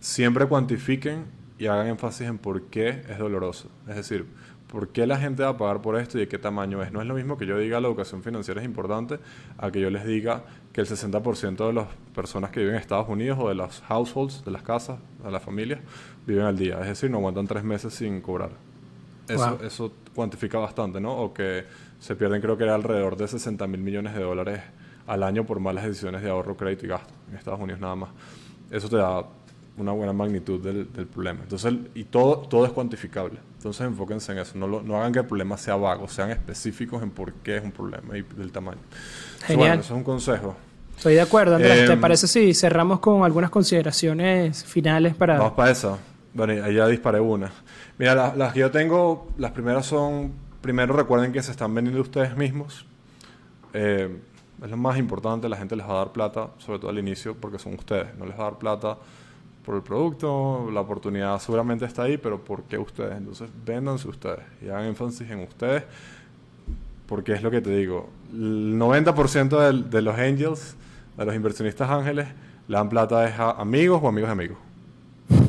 siempre 0.00 0.46
cuantifiquen 0.46 1.26
y 1.58 1.66
hagan 1.66 1.88
énfasis 1.88 2.26
en 2.26 2.38
por 2.38 2.62
qué 2.62 3.04
es 3.08 3.18
doloroso. 3.18 3.68
Es 3.86 3.96
decir, 3.96 4.26
por 4.68 4.88
qué 4.88 5.06
la 5.06 5.18
gente 5.18 5.42
va 5.42 5.50
a 5.50 5.56
pagar 5.56 5.82
por 5.82 5.96
esto 5.96 6.16
y 6.16 6.22
de 6.22 6.28
qué 6.28 6.38
tamaño 6.38 6.82
es. 6.82 6.90
No 6.92 7.02
es 7.02 7.06
lo 7.06 7.14
mismo 7.14 7.36
que 7.36 7.46
yo 7.46 7.58
diga 7.58 7.78
la 7.78 7.88
educación 7.88 8.22
financiera 8.22 8.60
es 8.60 8.64
importante 8.64 9.18
a 9.58 9.70
que 9.70 9.80
yo 9.80 9.90
les 9.90 10.04
diga 10.04 10.44
que 10.72 10.80
el 10.80 10.86
60% 10.86 11.66
de 11.66 11.72
las 11.74 11.88
personas 12.14 12.50
que 12.50 12.60
viven 12.60 12.74
en 12.74 12.80
Estados 12.80 13.08
Unidos 13.08 13.38
o 13.40 13.48
de 13.48 13.54
los 13.54 13.82
households, 13.82 14.44
de 14.44 14.50
las 14.50 14.62
casas, 14.62 14.98
de 15.22 15.30
las 15.30 15.42
familias, 15.42 15.80
viven 16.26 16.44
al 16.44 16.56
día. 16.56 16.80
Es 16.80 16.88
decir, 16.88 17.10
no 17.10 17.18
aguantan 17.18 17.46
tres 17.46 17.62
meses 17.64 17.92
sin 17.92 18.20
cobrar. 18.20 18.50
Eso, 19.28 19.58
eso 19.62 19.92
cuantifica 20.14 20.58
bastante, 20.58 21.00
¿no? 21.00 21.14
O 21.16 21.34
que 21.34 21.64
se 22.00 22.16
pierden, 22.16 22.40
creo 22.40 22.56
que 22.56 22.64
era 22.64 22.74
alrededor 22.74 23.16
de 23.16 23.28
60 23.28 23.66
mil 23.66 23.80
millones 23.80 24.14
de 24.14 24.22
dólares 24.22 24.60
al 25.06 25.22
año 25.22 25.44
por 25.44 25.60
malas 25.60 25.84
decisiones 25.84 26.22
de 26.22 26.30
ahorro, 26.30 26.56
crédito 26.56 26.86
y 26.86 26.88
gasto 26.88 27.12
en 27.30 27.36
Estados 27.36 27.60
Unidos 27.60 27.80
nada 27.80 27.96
más. 27.96 28.10
Eso 28.70 28.88
te 28.88 28.96
da 28.96 29.24
una 29.76 29.92
buena 29.92 30.12
magnitud 30.12 30.60
del, 30.60 30.86
problema. 31.06 31.40
Entonces, 31.42 31.74
y 31.94 32.04
todo, 32.04 32.38
todo 32.38 32.64
es 32.64 32.72
cuantificable. 32.72 33.38
Entonces, 33.56 33.86
enfóquense 33.86 34.32
en 34.32 34.38
eso. 34.38 34.56
No, 34.56 34.66
no 34.66 34.96
hagan 34.96 35.12
que 35.12 35.18
el 35.18 35.26
problema 35.26 35.56
sea 35.56 35.76
vago, 35.76 36.08
sean 36.08 36.30
específicos 36.30 37.02
en 37.02 37.10
por 37.10 37.32
qué 37.34 37.56
es 37.56 37.64
un 37.64 37.72
problema 37.72 38.16
y 38.16 38.22
del 38.22 38.52
tamaño. 38.52 38.80
Genial. 39.46 39.80
eso 39.80 39.94
es 39.94 39.98
un 39.98 40.04
consejo. 40.04 40.56
Estoy 40.96 41.14
de 41.14 41.22
acuerdo, 41.22 41.56
Andrés. 41.56 41.86
¿Te 41.86 41.92
em, 41.92 42.00
parece 42.00 42.28
si 42.28 42.54
cerramos 42.54 43.00
con 43.00 43.24
algunas 43.24 43.50
consideraciones 43.50 44.64
finales 44.64 45.14
para... 45.14 45.38
Vamos 45.38 45.54
para 45.54 45.72
eso. 45.72 45.98
Bueno, 46.32 46.64
ahí 46.64 46.74
ya 46.74 46.86
disparé 46.86 47.18
una. 47.18 47.50
Mira, 47.98 48.34
las 48.36 48.52
que 48.52 48.60
yo 48.60 48.70
tengo, 48.70 49.28
las 49.38 49.50
primeras 49.52 49.86
son, 49.86 50.32
primero 50.60 50.94
recuerden 50.94 51.32
que 51.32 51.42
se 51.42 51.50
están 51.50 51.74
vendiendo 51.74 52.00
ustedes 52.00 52.36
mismos. 52.36 52.86
Eh, 53.72 54.08
es 54.62 54.70
lo 54.70 54.76
más 54.76 54.98
importante, 54.98 55.48
la 55.48 55.56
gente 55.56 55.76
les 55.76 55.86
va 55.86 55.92
a 55.92 55.96
dar 55.96 56.12
plata, 56.12 56.50
sobre 56.58 56.78
todo 56.78 56.90
al 56.90 56.98
inicio, 56.98 57.34
porque 57.34 57.58
son 57.58 57.74
ustedes. 57.74 58.16
No 58.18 58.24
les 58.26 58.38
va 58.38 58.42
a 58.42 58.50
dar 58.50 58.58
plata 58.58 58.96
por 59.64 59.76
el 59.76 59.82
producto, 59.82 60.70
la 60.70 60.80
oportunidad 60.80 61.38
seguramente 61.40 61.84
está 61.84 62.02
ahí, 62.02 62.18
pero 62.18 62.38
¿por 62.38 62.64
qué 62.64 62.78
ustedes? 62.78 63.16
Entonces, 63.16 63.48
véndanse 63.64 64.08
ustedes 64.08 64.44
y 64.62 64.68
hagan 64.68 64.84
énfasis 64.86 65.30
en 65.30 65.40
ustedes, 65.40 65.84
porque 67.06 67.32
es 67.32 67.42
lo 67.42 67.50
que 67.50 67.60
te 67.60 67.70
digo, 67.70 68.10
el 68.32 68.78
90% 68.78 69.58
de, 69.58 69.88
de 69.88 70.02
los 70.02 70.18
angels, 70.18 70.76
de 71.16 71.24
los 71.24 71.34
inversionistas 71.34 71.88
ángeles, 71.88 72.28
le 72.68 72.76
dan 72.76 72.88
plata 72.88 73.24
a 73.26 73.60
amigos 73.60 74.00
o 74.02 74.08
amigos 74.08 74.28
de 74.28 74.32
amigos. 74.32 74.58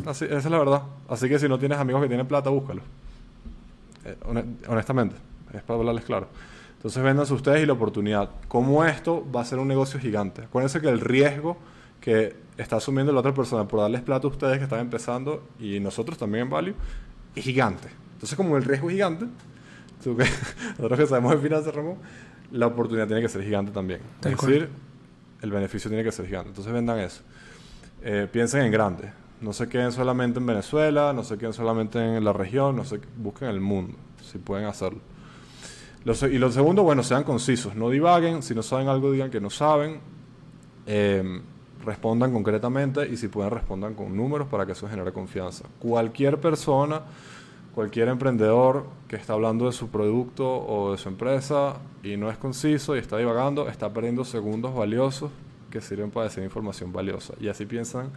Así, 0.06 0.26
esa 0.26 0.38
es 0.38 0.46
la 0.46 0.60
verdad. 0.60 0.84
Así 1.10 1.28
que 1.28 1.40
si 1.40 1.50
no 1.50 1.58
tienes 1.58 1.78
amigos 1.78 2.02
que 2.02 2.08
tienen 2.08 2.28
plata, 2.28 2.50
búscalos. 2.50 2.84
Eh, 4.06 4.16
honestamente, 4.68 5.16
es 5.54 5.64
para 5.64 5.80
hablarles 5.80 6.06
claro. 6.06 6.28
Entonces 6.86 7.02
vendan 7.02 7.34
ustedes 7.34 7.64
y 7.64 7.66
la 7.66 7.74
oportunidad. 7.74 8.30
Como 8.48 8.86
esto 8.86 9.26
va 9.36 9.42
a 9.42 9.46
ser 9.46 9.58
un 9.58 9.68
negocio 9.68 10.00
gigante. 10.00 10.44
Acuérdense 10.44 10.80
que 10.82 10.88
el 10.88 11.00
riesgo 11.00 11.58
que 12.00 12.36
está 12.58 12.76
asumiendo 12.76 13.12
la 13.12 13.22
otra 13.22 13.34
persona 13.34 13.68
por 13.68 13.80
darles 13.80 14.04
plata 14.04 14.28
a 14.28 14.30
ustedes 14.30 14.60
que 14.60 14.66
están 14.66 14.82
empezando 14.82 15.42
y 15.60 15.80
nosotros 15.80 16.16
también 16.16 16.44
en 16.44 16.52
Value 16.52 16.76
es 17.36 17.44
gigante. 17.44 17.88
Entonces 18.14 18.38
como 18.38 18.56
el 18.56 18.64
riesgo 18.64 18.90
es 18.90 18.94
gigante, 18.94 19.26
nosotros 20.06 21.00
que 21.00 21.08
sabemos 21.08 21.32
de 21.32 21.40
finanzas, 21.40 21.74
Ramón, 21.74 21.98
la 22.52 22.68
oportunidad 22.68 23.08
tiene 23.08 23.24
que 23.24 23.30
ser 23.30 23.44
gigante 23.44 23.72
también. 23.72 24.02
es 24.24 24.38
decir, 24.38 24.70
el 25.42 25.50
beneficio 25.50 25.90
tiene 25.90 26.04
que 26.04 26.12
ser 26.12 26.28
gigante. 26.28 26.50
Entonces 26.50 26.72
vendan 26.72 27.00
eso. 27.00 27.24
Eh, 28.04 28.28
piensen 28.32 28.62
en 28.62 28.72
grande. 28.72 29.12
No 29.42 29.54
se 29.54 29.68
queden 29.68 29.92
solamente 29.92 30.38
en 30.38 30.46
Venezuela, 30.46 31.14
no 31.14 31.24
se 31.24 31.40
queden 31.40 31.54
solamente 31.54 31.98
en 31.98 32.24
la 32.24 32.32
región, 32.32 32.76
no 32.76 32.86
se 32.86 33.00
busquen 33.18 33.48
el 33.48 33.60
mundo, 33.60 33.98
si 34.22 34.38
pueden 34.38 34.68
hacerlo 34.68 35.15
y 36.06 36.38
lo 36.38 36.52
segundo, 36.52 36.84
bueno, 36.84 37.02
sean 37.02 37.24
concisos, 37.24 37.76
no 37.76 37.90
divaguen, 37.90 38.44
si 38.44 38.54
no 38.54 38.62
saben 38.62 38.88
algo 38.88 39.12
digan 39.12 39.32
que 39.32 39.42
no 39.42 39.50
saben, 39.50 40.00
em, 40.86 41.42
respondan 41.84 42.32
concretamente 42.32 43.08
y 43.10 43.18
si 43.18 43.28
pueden 43.28 43.52
respondan 43.52 43.96
con 43.96 44.16
números 44.16 44.48
para 44.48 44.66
que 44.68 44.74
eso 44.74 44.88
genere 44.88 45.12
confianza. 45.12 45.66
Cualquier 45.80 46.40
persona, 46.40 47.02
cualquier 47.74 48.10
emprendedor 48.10 48.86
que 49.08 49.16
está 49.16 49.34
hablando 49.34 49.66
de 49.66 49.72
su 49.72 49.90
producto 49.90 50.48
o 50.48 50.92
de 50.92 50.98
su 51.00 51.10
empresa 51.10 51.78
y 52.04 52.18
no 52.18 52.30
es 52.30 52.38
conciso 52.38 52.96
y 52.96 53.00
está 53.00 53.18
divagando, 53.18 53.68
está 53.68 53.92
perdiendo 53.92 54.24
segundos 54.26 54.76
valiosos 54.76 55.32
que 55.72 55.82
sirven 55.82 56.12
para 56.12 56.26
decir 56.26 56.44
información 56.44 56.94
valiosa. 56.94 57.34
Y 57.40 57.48
así 57.48 57.66
piensan 57.66 58.12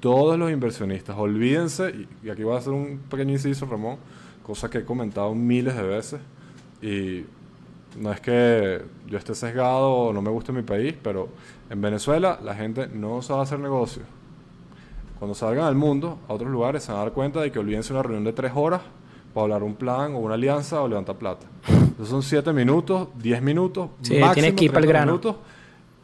todos 0.00 0.38
los 0.38 0.50
inversionistas. 0.50 1.16
Olvídense, 1.18 2.06
y 2.22 2.30
aquí 2.30 2.44
voy 2.44 2.54
a 2.54 2.58
hacer 2.58 2.72
un 2.72 2.98
pequeño 3.10 3.32
inciso, 3.32 3.66
Ramón, 3.66 3.96
cosa 4.44 4.70
que 4.70 4.78
he 4.78 4.84
comentado 4.84 5.34
miles 5.34 5.76
de 5.76 5.82
veces. 5.82 6.20
Y 6.82 7.24
no 7.96 8.12
es 8.12 8.20
que 8.20 8.82
yo 9.06 9.18
esté 9.18 9.34
sesgado 9.34 9.90
o 9.90 10.12
no 10.12 10.22
me 10.22 10.30
guste 10.30 10.52
mi 10.52 10.62
país, 10.62 10.94
pero 11.02 11.28
en 11.70 11.80
Venezuela 11.80 12.38
la 12.42 12.54
gente 12.54 12.88
no 12.88 13.22
sabe 13.22 13.42
hacer 13.42 13.58
negocios. 13.58 14.06
Cuando 15.18 15.34
salgan 15.34 15.64
al 15.64 15.74
mundo, 15.74 16.18
a 16.28 16.32
otros 16.32 16.50
lugares, 16.50 16.84
se 16.84 16.92
van 16.92 17.00
a 17.00 17.04
dar 17.04 17.12
cuenta 17.12 17.40
de 17.40 17.50
que 17.50 17.58
olvídense 17.58 17.92
una 17.92 18.02
reunión 18.02 18.24
de 18.24 18.32
tres 18.32 18.52
horas 18.54 18.82
para 19.34 19.44
hablar 19.44 19.62
un 19.62 19.74
plan 19.74 20.14
o 20.14 20.18
una 20.18 20.34
alianza 20.34 20.80
o 20.80 20.88
levantar 20.88 21.16
plata. 21.16 21.46
Entonces 21.66 22.08
son 22.08 22.22
siete 22.22 22.52
minutos, 22.52 23.08
diez 23.16 23.42
minutos, 23.42 23.90
sí, 24.02 24.18
máximo 24.18 24.54
que 24.54 24.64
ir 24.66 24.72
para 24.72 24.84
el 24.84 24.86
grano. 24.86 25.06
minutos 25.06 25.36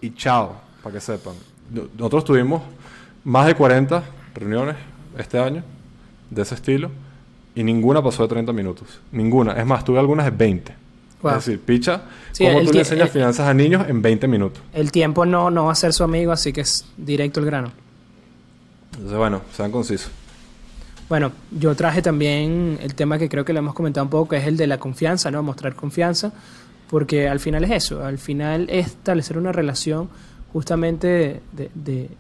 y 0.01 0.15
chao, 0.15 0.57
para 0.83 0.95
que 0.95 1.01
sepan. 1.01 1.35
Nosotros 1.97 2.25
tuvimos 2.25 2.63
más 3.23 3.47
de 3.47 3.55
40 3.55 4.03
reuniones 4.35 4.77
este 5.17 5.39
año 5.39 5.63
de 6.31 6.43
ese 6.43 6.57
estilo 6.57 6.91
y 7.55 7.63
ninguna 7.63 8.03
pasó 8.03 8.23
de 8.23 8.29
30 8.29 8.53
minutos. 8.53 9.01
Ninguna. 9.13 9.53
Es 9.53 9.67
más, 9.67 9.85
tuve 9.85 9.99
algunas 9.99 10.27
de 10.27 10.33
20. 10.33 10.75
Es 11.23 11.35
decir, 11.37 11.61
picha, 11.61 12.03
¿cómo 12.37 12.61
tú 12.63 12.73
le 12.73 12.81
enseñas 12.81 13.11
finanzas 13.11 13.49
a 13.49 13.55
niños 13.55 13.89
en 13.89 14.03
20 14.03 14.29
minutos? 14.29 14.63
El 14.75 14.93
tiempo 14.93 15.25
no, 15.25 15.51
no 15.51 15.65
va 15.65 15.73
a 15.73 15.75
ser 15.75 15.93
su 15.95 16.05
amigo, 16.05 16.33
así 16.33 16.53
que 16.53 16.61
es 16.61 16.85
directo 16.99 17.41
el 17.41 17.47
grano. 17.47 17.73
Entonces, 18.93 19.17
bueno, 19.17 19.41
sean 19.57 19.71
concisos. 19.73 20.11
Bueno, 21.09 21.33
yo 21.51 21.75
traje 21.75 22.03
también 22.03 22.79
el 22.83 22.95
tema 22.95 23.19
que 23.19 23.29
creo 23.29 23.45
que 23.45 23.53
le 23.53 23.61
hemos 23.61 23.75
comentado 23.75 24.05
un 24.05 24.11
poco, 24.11 24.31
que 24.31 24.37
es 24.37 24.47
el 24.47 24.57
de 24.57 24.67
la 24.67 24.79
confianza, 24.79 25.31
¿no? 25.31 25.43
Mostrar 25.43 25.75
confianza, 25.75 26.33
porque 26.91 27.29
al 27.29 27.41
final 27.41 27.65
es 27.65 27.71
eso, 27.71 28.05
al 28.05 28.19
final 28.19 28.67
es 28.69 28.89
establecer 28.89 29.39
una 29.39 29.53
relación 29.53 30.09
justamente 30.53 31.41
de, 31.53 32.11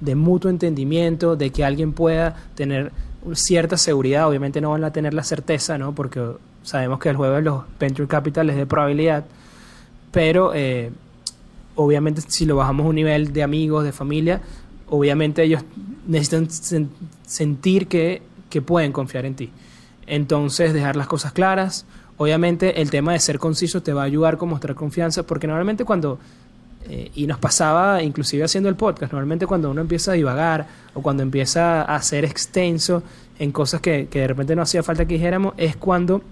de 0.00 0.14
mutuo 0.14 0.50
entendimiento, 0.50 1.36
de 1.36 1.50
que 1.50 1.64
alguien 1.64 1.92
pueda 1.92 2.36
tener 2.54 2.92
cierta 3.34 3.76
seguridad, 3.76 4.28
obviamente 4.28 4.60
no 4.60 4.70
van 4.70 4.84
a 4.84 4.92
tener 4.92 5.14
la 5.14 5.24
certeza, 5.24 5.78
¿no? 5.78 5.94
Porque 5.94 6.20
sabemos 6.62 6.98
que 6.98 7.08
el 7.08 7.16
juego 7.16 7.34
de 7.34 7.42
los 7.42 7.64
venture 7.78 8.08
capital 8.08 8.50
es 8.50 8.56
de 8.56 8.66
probabilidad, 8.66 9.24
pero 10.10 10.52
eh, 10.54 10.90
obviamente 11.74 12.22
si 12.26 12.46
lo 12.46 12.56
bajamos 12.56 12.86
a 12.86 12.88
un 12.88 12.94
nivel 12.94 13.32
de 13.32 13.42
amigos, 13.42 13.84
de 13.84 13.92
familia, 13.92 14.40
obviamente 14.88 15.42
ellos 15.42 15.62
necesitan 16.06 16.48
sentir 17.26 17.88
que, 17.88 18.22
que 18.50 18.62
pueden 18.62 18.92
confiar 18.92 19.24
en 19.26 19.34
ti. 19.34 19.50
Entonces, 20.06 20.72
dejar 20.72 20.96
las 20.96 21.08
cosas 21.08 21.32
claras. 21.32 21.84
Obviamente, 22.16 22.80
el 22.80 22.90
tema 22.90 23.12
de 23.12 23.20
ser 23.20 23.38
conciso 23.38 23.82
te 23.82 23.92
va 23.92 24.02
a 24.02 24.04
ayudar 24.04 24.38
con 24.38 24.48
mostrar 24.48 24.74
confianza, 24.74 25.24
porque 25.24 25.46
normalmente 25.46 25.84
cuando, 25.84 26.18
eh, 26.88 27.10
y 27.14 27.26
nos 27.26 27.38
pasaba 27.38 28.02
inclusive 28.02 28.44
haciendo 28.44 28.68
el 28.68 28.76
podcast, 28.76 29.12
normalmente 29.12 29.46
cuando 29.46 29.70
uno 29.70 29.80
empieza 29.80 30.12
a 30.12 30.14
divagar 30.14 30.66
o 30.94 31.02
cuando 31.02 31.22
empieza 31.22 31.82
a 31.82 32.00
ser 32.02 32.24
extenso 32.24 33.02
en 33.38 33.52
cosas 33.52 33.80
que, 33.80 34.08
que 34.08 34.20
de 34.20 34.28
repente 34.28 34.56
no 34.56 34.62
hacía 34.62 34.82
falta 34.82 35.04
que 35.06 35.14
dijéramos, 35.14 35.54
es 35.56 35.76
cuando 35.76 36.22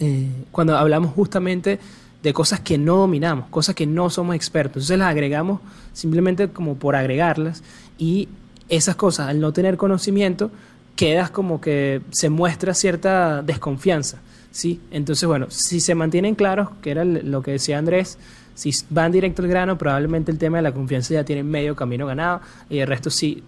eh, 0.00 0.28
cuando 0.50 0.76
hablamos 0.76 1.12
justamente 1.12 1.78
de 2.22 2.32
cosas 2.32 2.60
que 2.60 2.78
no 2.78 2.96
dominamos, 2.96 3.46
cosas 3.48 3.74
que 3.74 3.86
no 3.86 4.10
somos 4.10 4.34
expertos. 4.34 4.76
Entonces 4.82 4.98
las 4.98 5.08
agregamos 5.08 5.60
simplemente 5.92 6.48
como 6.48 6.76
por 6.76 6.96
agregarlas 6.96 7.62
y 7.98 8.28
esas 8.68 8.96
cosas, 8.96 9.28
al 9.28 9.40
no 9.40 9.52
tener 9.52 9.76
conocimiento, 9.76 10.50
quedas 10.96 11.30
como 11.30 11.60
que 11.60 12.00
se 12.10 12.30
muestra 12.30 12.74
cierta 12.74 13.42
desconfianza. 13.42 14.18
¿sí? 14.50 14.80
Entonces, 14.90 15.28
bueno, 15.28 15.46
si 15.50 15.80
se 15.80 15.94
mantienen 15.94 16.34
claros, 16.34 16.70
que 16.80 16.90
era 16.90 17.04
lo 17.04 17.42
que 17.42 17.52
decía 17.52 17.78
Andrés, 17.78 18.18
si 18.54 18.70
van 18.90 19.12
directo 19.12 19.42
al 19.42 19.48
grano, 19.48 19.76
probablemente 19.76 20.30
el 20.30 20.38
tema 20.38 20.58
de 20.58 20.62
la 20.62 20.72
confianza 20.72 21.14
ya 21.14 21.24
tiene 21.24 21.42
medio 21.42 21.74
camino 21.74 22.06
ganado 22.06 22.40
y 22.70 22.78
el 22.78 22.86
resto 22.86 23.10
sí, 23.10 23.42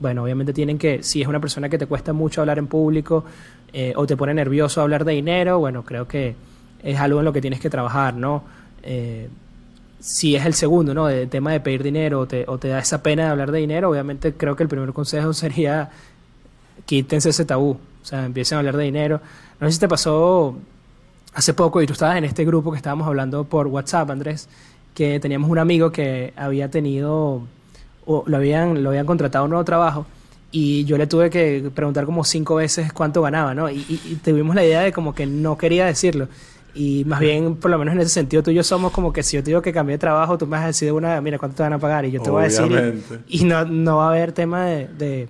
bueno, 0.00 0.24
obviamente 0.24 0.52
tienen 0.52 0.78
que, 0.78 1.02
si 1.02 1.22
es 1.22 1.28
una 1.28 1.40
persona 1.40 1.68
que 1.68 1.78
te 1.78 1.86
cuesta 1.86 2.12
mucho 2.12 2.40
hablar 2.40 2.58
en 2.58 2.66
público, 2.66 3.24
eh, 3.72 3.92
o 3.96 4.06
te 4.06 4.16
pone 4.16 4.32
nervioso 4.34 4.80
hablar 4.80 5.04
de 5.04 5.12
dinero, 5.12 5.58
bueno, 5.58 5.84
creo 5.84 6.08
que 6.08 6.34
es 6.82 6.98
algo 6.98 7.18
en 7.18 7.24
lo 7.24 7.32
que 7.32 7.40
tienes 7.40 7.60
que 7.60 7.68
trabajar, 7.68 8.14
¿no? 8.14 8.42
Eh, 8.82 9.28
si 10.00 10.36
es 10.36 10.46
el 10.46 10.54
segundo, 10.54 10.94
¿no? 10.94 11.08
El 11.08 11.28
tema 11.28 11.52
de 11.52 11.60
pedir 11.60 11.82
dinero 11.82 12.20
o 12.20 12.26
te, 12.26 12.44
o 12.46 12.58
te 12.58 12.68
da 12.68 12.78
esa 12.78 13.02
pena 13.02 13.24
de 13.24 13.30
hablar 13.30 13.50
de 13.50 13.58
dinero, 13.58 13.90
obviamente 13.90 14.32
creo 14.32 14.56
que 14.56 14.62
el 14.62 14.68
primer 14.68 14.92
consejo 14.92 15.32
sería 15.34 15.90
quítense 16.86 17.30
ese 17.30 17.44
tabú, 17.44 17.72
o 18.02 18.04
sea, 18.04 18.24
empiecen 18.24 18.56
a 18.56 18.58
hablar 18.60 18.76
de 18.76 18.84
dinero. 18.84 19.20
No 19.60 19.66
sé 19.66 19.74
si 19.74 19.80
te 19.80 19.88
pasó 19.88 20.56
hace 21.34 21.54
poco 21.54 21.82
y 21.82 21.86
tú 21.86 21.92
estabas 21.92 22.16
en 22.16 22.24
este 22.24 22.44
grupo 22.44 22.70
que 22.70 22.76
estábamos 22.76 23.06
hablando 23.06 23.44
por 23.44 23.66
WhatsApp, 23.66 24.10
Andrés, 24.10 24.48
que 24.94 25.20
teníamos 25.20 25.50
un 25.50 25.58
amigo 25.58 25.92
que 25.92 26.32
había 26.36 26.70
tenido, 26.70 27.42
o 28.06 28.24
lo 28.26 28.36
habían, 28.36 28.82
lo 28.82 28.90
habían 28.90 29.06
contratado 29.06 29.42
a 29.42 29.44
un 29.44 29.50
nuevo 29.50 29.64
trabajo 29.64 30.06
y 30.50 30.84
yo 30.84 30.96
le 30.96 31.06
tuve 31.06 31.28
que 31.28 31.70
preguntar 31.74 32.06
como 32.06 32.24
cinco 32.24 32.56
veces 32.56 32.92
cuánto 32.92 33.20
ganaba, 33.20 33.54
¿no? 33.54 33.68
Y, 33.70 33.82
tuvimos 34.24 34.54
la 34.54 34.64
idea 34.64 34.80
de 34.80 34.92
como 34.92 35.14
que 35.14 35.26
no 35.26 35.58
quería 35.58 35.86
decirlo. 35.86 36.28
Y 36.74 37.04
más 37.04 37.20
bien, 37.20 37.56
por 37.56 37.70
lo 37.70 37.78
menos 37.78 37.94
en 37.94 38.00
ese 38.00 38.10
sentido, 38.10 38.42
tú 38.42 38.50
y 38.50 38.54
yo 38.54 38.62
somos 38.62 38.92
como 38.92 39.12
que 39.12 39.22
si 39.22 39.36
yo 39.36 39.42
te 39.42 39.50
digo 39.50 39.62
que 39.62 39.72
cambié 39.72 39.94
de 39.94 39.98
trabajo, 39.98 40.38
tú 40.38 40.46
me 40.46 40.52
vas 40.52 40.64
a 40.64 40.66
decir 40.68 40.86
de 40.86 40.92
una, 40.92 41.20
mira, 41.20 41.38
¿cuánto 41.38 41.56
te 41.56 41.62
van 41.62 41.72
a 41.72 41.78
pagar? 41.78 42.04
Y 42.06 42.12
yo 42.12 42.22
te 42.22 42.30
voy 42.30 42.42
a 42.42 42.44
decir. 42.44 43.02
Y, 43.28 43.44
no, 43.44 43.64
no 43.64 43.98
va 43.98 44.06
a 44.06 44.10
haber 44.10 44.32
tema 44.32 44.64
de, 44.64 45.28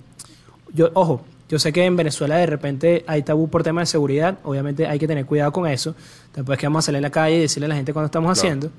Yo, 0.73 0.91
ojo, 0.95 1.23
yo 1.49 1.59
sé 1.59 1.73
que 1.73 1.85
en 1.85 1.97
Venezuela 1.97 2.37
de 2.37 2.47
repente 2.47 3.05
hay 3.07 3.23
tabú 3.23 3.49
por 3.49 3.63
tema 3.63 3.81
de 3.81 3.87
seguridad. 3.87 4.39
Obviamente 4.45 4.87
hay 4.87 4.99
que 4.99 5.07
tener 5.07 5.25
cuidado 5.25 5.53
con 5.53 5.67
eso. 5.67 5.95
Después 6.35 6.59
que 6.59 6.67
vamos 6.67 6.85
a 6.85 6.87
salir 6.87 6.99
a 6.99 7.03
la 7.03 7.11
calle 7.11 7.37
y 7.37 7.41
decirle 7.41 7.67
a 7.67 7.69
la 7.69 7.77
gente 7.77 7.93
cuándo 7.93 8.07
estamos 8.07 8.31
haciendo. 8.31 8.71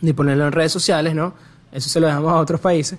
Ni 0.00 0.12
ponerlo 0.12 0.46
en 0.46 0.52
redes 0.52 0.70
sociales, 0.70 1.14
¿no? 1.14 1.34
Eso 1.72 1.88
se 1.88 1.98
lo 1.98 2.06
dejamos 2.06 2.32
a 2.32 2.36
otros 2.36 2.60
países 2.60 2.98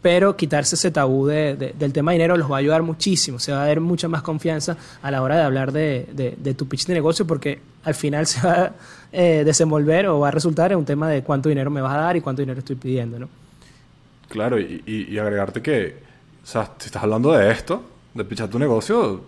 pero 0.00 0.36
quitarse 0.36 0.76
ese 0.76 0.90
tabú 0.90 1.26
de, 1.26 1.74
del 1.76 1.92
tema 1.92 2.12
de 2.12 2.18
dinero 2.18 2.36
los 2.36 2.50
va 2.50 2.56
a 2.56 2.58
ayudar 2.60 2.82
muchísimo, 2.82 3.38
se 3.38 3.52
va 3.52 3.62
a 3.62 3.66
dar 3.66 3.80
mucha 3.80 4.08
más 4.08 4.22
confianza 4.22 4.76
a 5.02 5.10
la 5.10 5.22
hora 5.22 5.36
de 5.36 5.42
hablar 5.42 5.72
de, 5.72 6.36
de 6.38 6.54
tu 6.54 6.68
pitch 6.68 6.86
de 6.86 6.94
negocio 6.94 7.26
porque 7.26 7.58
al 7.84 7.94
final 7.94 8.26
se 8.26 8.46
va 8.46 8.52
a 8.52 8.72
eh, 9.12 9.42
desenvolver 9.44 10.06
o 10.06 10.20
va 10.20 10.28
a 10.28 10.30
resultar 10.30 10.72
en 10.72 10.78
un 10.78 10.84
tema 10.84 11.08
de 11.08 11.22
cuánto 11.22 11.48
dinero 11.48 11.70
me 11.70 11.80
vas 11.80 11.94
a 11.94 12.00
dar 12.00 12.16
y 12.16 12.20
cuánto 12.20 12.42
dinero 12.42 12.60
estoy 12.60 12.76
pidiendo, 12.76 13.18
¿no? 13.18 13.28
Claro, 14.28 14.60
y, 14.60 14.82
y, 14.86 15.18
agregarte 15.18 15.62
que, 15.62 15.96
o 16.44 16.46
sea, 16.46 16.72
si 16.78 16.86
estás 16.86 17.02
hablando 17.02 17.32
de 17.32 17.50
esto, 17.50 17.82
de 18.14 18.24
pichar 18.24 18.48
tu 18.48 18.58
negocio, 18.58 19.22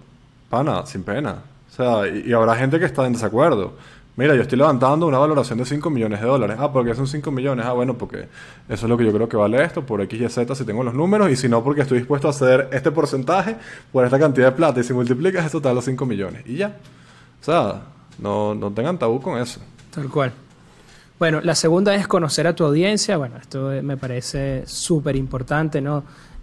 pana, 0.48 0.84
sin 0.86 1.02
pena. 1.02 1.42
O 1.70 1.74
sea, 1.74 2.08
y, 2.08 2.32
habrá 2.32 2.56
gente 2.56 2.78
que 2.78 2.84
está 2.84 3.06
en 3.06 3.12
desacuerdo. 3.12 3.74
Mira, 4.16 4.34
yo 4.34 4.42
estoy 4.42 4.58
levantando 4.58 5.06
una 5.06 5.18
valoración 5.18 5.58
de 5.58 5.64
5 5.64 5.88
millones 5.88 6.20
de 6.20 6.26
dólares. 6.26 6.56
Ah, 6.58 6.72
porque 6.72 6.94
son 6.94 7.06
5 7.06 7.30
millones. 7.30 7.64
Ah, 7.64 7.72
bueno, 7.72 7.96
porque 7.96 8.28
eso 8.68 8.86
es 8.86 8.90
lo 8.90 8.98
que 8.98 9.04
yo 9.04 9.12
creo 9.12 9.28
que 9.28 9.36
vale 9.36 9.62
esto, 9.62 9.86
por 9.86 10.00
X 10.02 10.20
y 10.20 10.28
Z 10.28 10.54
si 10.54 10.64
tengo 10.64 10.82
los 10.82 10.94
números, 10.94 11.30
y 11.30 11.36
si 11.36 11.48
no, 11.48 11.62
porque 11.62 11.82
estoy 11.82 11.98
dispuesto 11.98 12.28
a 12.28 12.32
ceder 12.32 12.68
este 12.72 12.90
porcentaje 12.90 13.56
por 13.92 14.04
esta 14.04 14.18
cantidad 14.18 14.48
de 14.48 14.52
plata, 14.52 14.80
y 14.80 14.84
si 14.84 14.92
multiplicas 14.92 15.46
eso 15.46 15.60
te 15.60 15.68
da 15.68 15.74
los 15.74 15.84
5 15.84 16.04
millones. 16.04 16.42
Y 16.46 16.56
ya. 16.56 16.76
O 17.40 17.44
sea, 17.44 17.82
no, 18.18 18.54
no 18.54 18.70
tengan 18.72 18.98
tabú 18.98 19.22
con 19.22 19.40
eso. 19.40 19.60
Tal 19.90 20.10
cual. 20.10 20.32
Bueno, 21.18 21.40
la 21.42 21.54
segunda 21.54 21.94
es 21.94 22.08
conocer 22.08 22.46
a 22.46 22.54
tu 22.54 22.64
audiencia. 22.64 23.16
Bueno, 23.16 23.36
esto 23.36 23.70
me 23.82 23.96
parece 23.96 24.64
súper 24.66 25.16
importante, 25.16 25.80
¿no? 25.80 26.02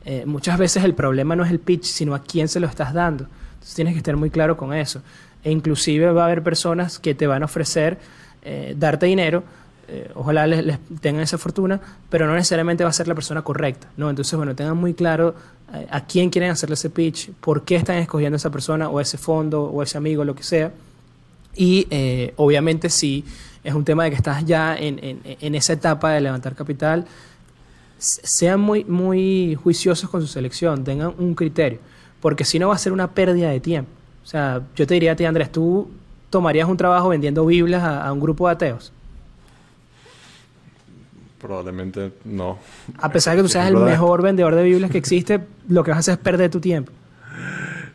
Eh, 0.09 0.25
muchas 0.25 0.57
veces 0.57 0.85
el 0.85 0.93
problema 0.93 1.35
no 1.35 1.43
es 1.43 1.51
el 1.51 1.59
pitch, 1.59 1.83
sino 1.83 2.15
a 2.15 2.23
quién 2.23 2.47
se 2.47 2.61
lo 2.61 2.67
estás 2.67 2.93
dando. 2.93 3.25
Entonces 3.25 3.75
tienes 3.75 3.93
que 3.93 3.97
estar 3.97 4.15
muy 4.15 4.29
claro 4.29 4.55
con 4.55 4.73
eso 4.73 5.01
e 5.43 5.51
inclusive 5.51 6.09
va 6.13 6.21
a 6.21 6.25
haber 6.27 6.41
personas 6.43 6.97
que 6.97 7.13
te 7.13 7.27
van 7.27 7.41
a 7.41 7.45
ofrecer 7.45 7.97
eh, 8.41 8.73
darte 8.77 9.05
dinero, 9.05 9.43
eh, 9.89 10.09
ojalá 10.15 10.47
les, 10.47 10.79
tengan 11.01 11.23
esa 11.23 11.37
fortuna, 11.37 11.81
pero 12.09 12.25
no 12.25 12.35
necesariamente 12.35 12.85
va 12.85 12.89
a 12.89 12.93
ser 12.93 13.09
la 13.09 13.15
persona 13.15 13.41
correcta, 13.41 13.89
¿no? 13.97 14.09
Entonces, 14.09 14.33
bueno, 14.37 14.55
tengan 14.55 14.77
muy 14.77 14.93
claro 14.93 15.35
a 15.91 16.05
quién 16.05 16.29
quieren 16.29 16.51
hacerle 16.51 16.75
ese 16.75 16.89
pitch, 16.89 17.31
por 17.41 17.65
qué 17.65 17.75
están 17.75 17.97
escogiendo 17.97 18.37
esa 18.37 18.49
persona 18.49 18.87
o 18.87 19.01
ese 19.01 19.17
fondo 19.17 19.63
o 19.63 19.83
ese 19.83 19.97
amigo, 19.97 20.23
lo 20.23 20.33
que 20.33 20.43
sea. 20.43 20.71
Y 21.53 21.85
obviamente 22.37 22.89
si 22.89 23.25
es 23.61 23.73
un 23.73 23.83
tema 23.83 24.05
de 24.05 24.11
que 24.11 24.15
estás 24.15 24.45
ya 24.45 24.77
en, 24.77 24.99
en, 25.01 25.55
esa 25.55 25.73
etapa 25.73 26.11
de 26.11 26.21
levantar 26.21 26.55
capital, 26.55 27.05
sean 27.97 28.59
muy, 28.59 28.83
muy 28.85 29.55
juiciosos 29.55 30.09
con 30.09 30.21
su 30.21 30.27
selección, 30.27 30.83
tengan 30.83 31.13
un 31.17 31.35
criterio, 31.35 31.79
porque 32.21 32.45
si 32.45 32.59
no 32.59 32.69
va 32.69 32.75
a 32.75 32.77
ser 32.77 32.91
una 32.91 33.11
pérdida 33.11 33.49
de 33.49 33.59
tiempo. 33.59 33.91
O 34.23 34.27
sea, 34.27 34.61
yo 34.75 34.85
te 34.85 34.93
diría 34.93 35.13
a 35.13 35.15
ti, 35.15 35.25
Andrés, 35.25 35.51
¿tú 35.51 35.89
tomarías 36.29 36.67
un 36.67 36.77
trabajo 36.77 37.09
vendiendo 37.09 37.45
Biblias 37.45 37.83
a, 37.83 38.11
un 38.11 38.19
grupo 38.19 38.47
de 38.47 38.53
ateos? 38.53 38.91
Probablemente 41.39 42.11
no. 42.25 42.57
A 42.97 43.11
pesar 43.11 43.35
de 43.35 43.37
que 43.37 43.43
tú 43.43 43.49
seas 43.49 43.67
el 43.67 43.77
mejor 43.77 44.21
vendedor 44.21 44.55
de 44.55 44.63
Biblias 44.63 44.91
que 44.91 44.97
existe, 44.97 45.39
lo 45.69 45.83
que 45.83 45.91
vas 45.91 45.97
a 45.97 45.99
hacer 45.99 46.13
es 46.15 46.19
perder 46.19 46.51
tu 46.51 46.59
tiempo. 46.59 46.91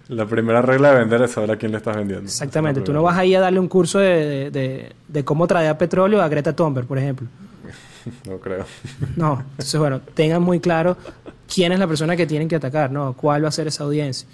La 0.09 0.27
primera 0.27 0.63
regla 0.63 0.93
de 0.93 1.01
vender 1.01 1.23
es 1.23 1.31
saber 1.31 1.51
a 1.51 1.57
quién 1.57 1.73
le 1.73 1.79
estás 1.79 1.97
vendiendo. 1.97 2.25
Exactamente. 2.25 2.81
Tú 2.83 2.93
no 2.93 3.03
vas 3.03 3.17
ahí 3.17 3.35
a 3.35 3.41
darle 3.41 3.59
un 3.59 3.69
curso 3.69 3.99
de, 3.99 4.93
de, 5.09 5.25
cómo 5.25 5.47
traer 5.47 5.77
petróleo 5.79 6.21
a 6.23 6.29
Greta 6.29 6.55
Thunberg, 6.55 6.87
por 6.87 6.99
ejemplo. 6.99 7.27
no 8.29 8.39
creo. 8.39 8.65
No. 9.17 9.43
Entonces, 9.53 9.79
bueno, 9.79 10.01
tengan 10.01 10.43
muy 10.43 10.61
claro 10.61 10.97
quién 11.53 11.73
es 11.73 11.79
la 11.79 11.87
persona 11.87 12.17
que 12.17 12.27
tienen 12.27 12.49
que 12.49 12.57
atacar, 12.57 12.91
¿no? 12.91 13.15
¿Cuál 13.15 13.45
va 13.45 13.49
a 13.49 13.53
ser 13.53 13.67
esa 13.67 13.85
audiencia? 13.85 14.29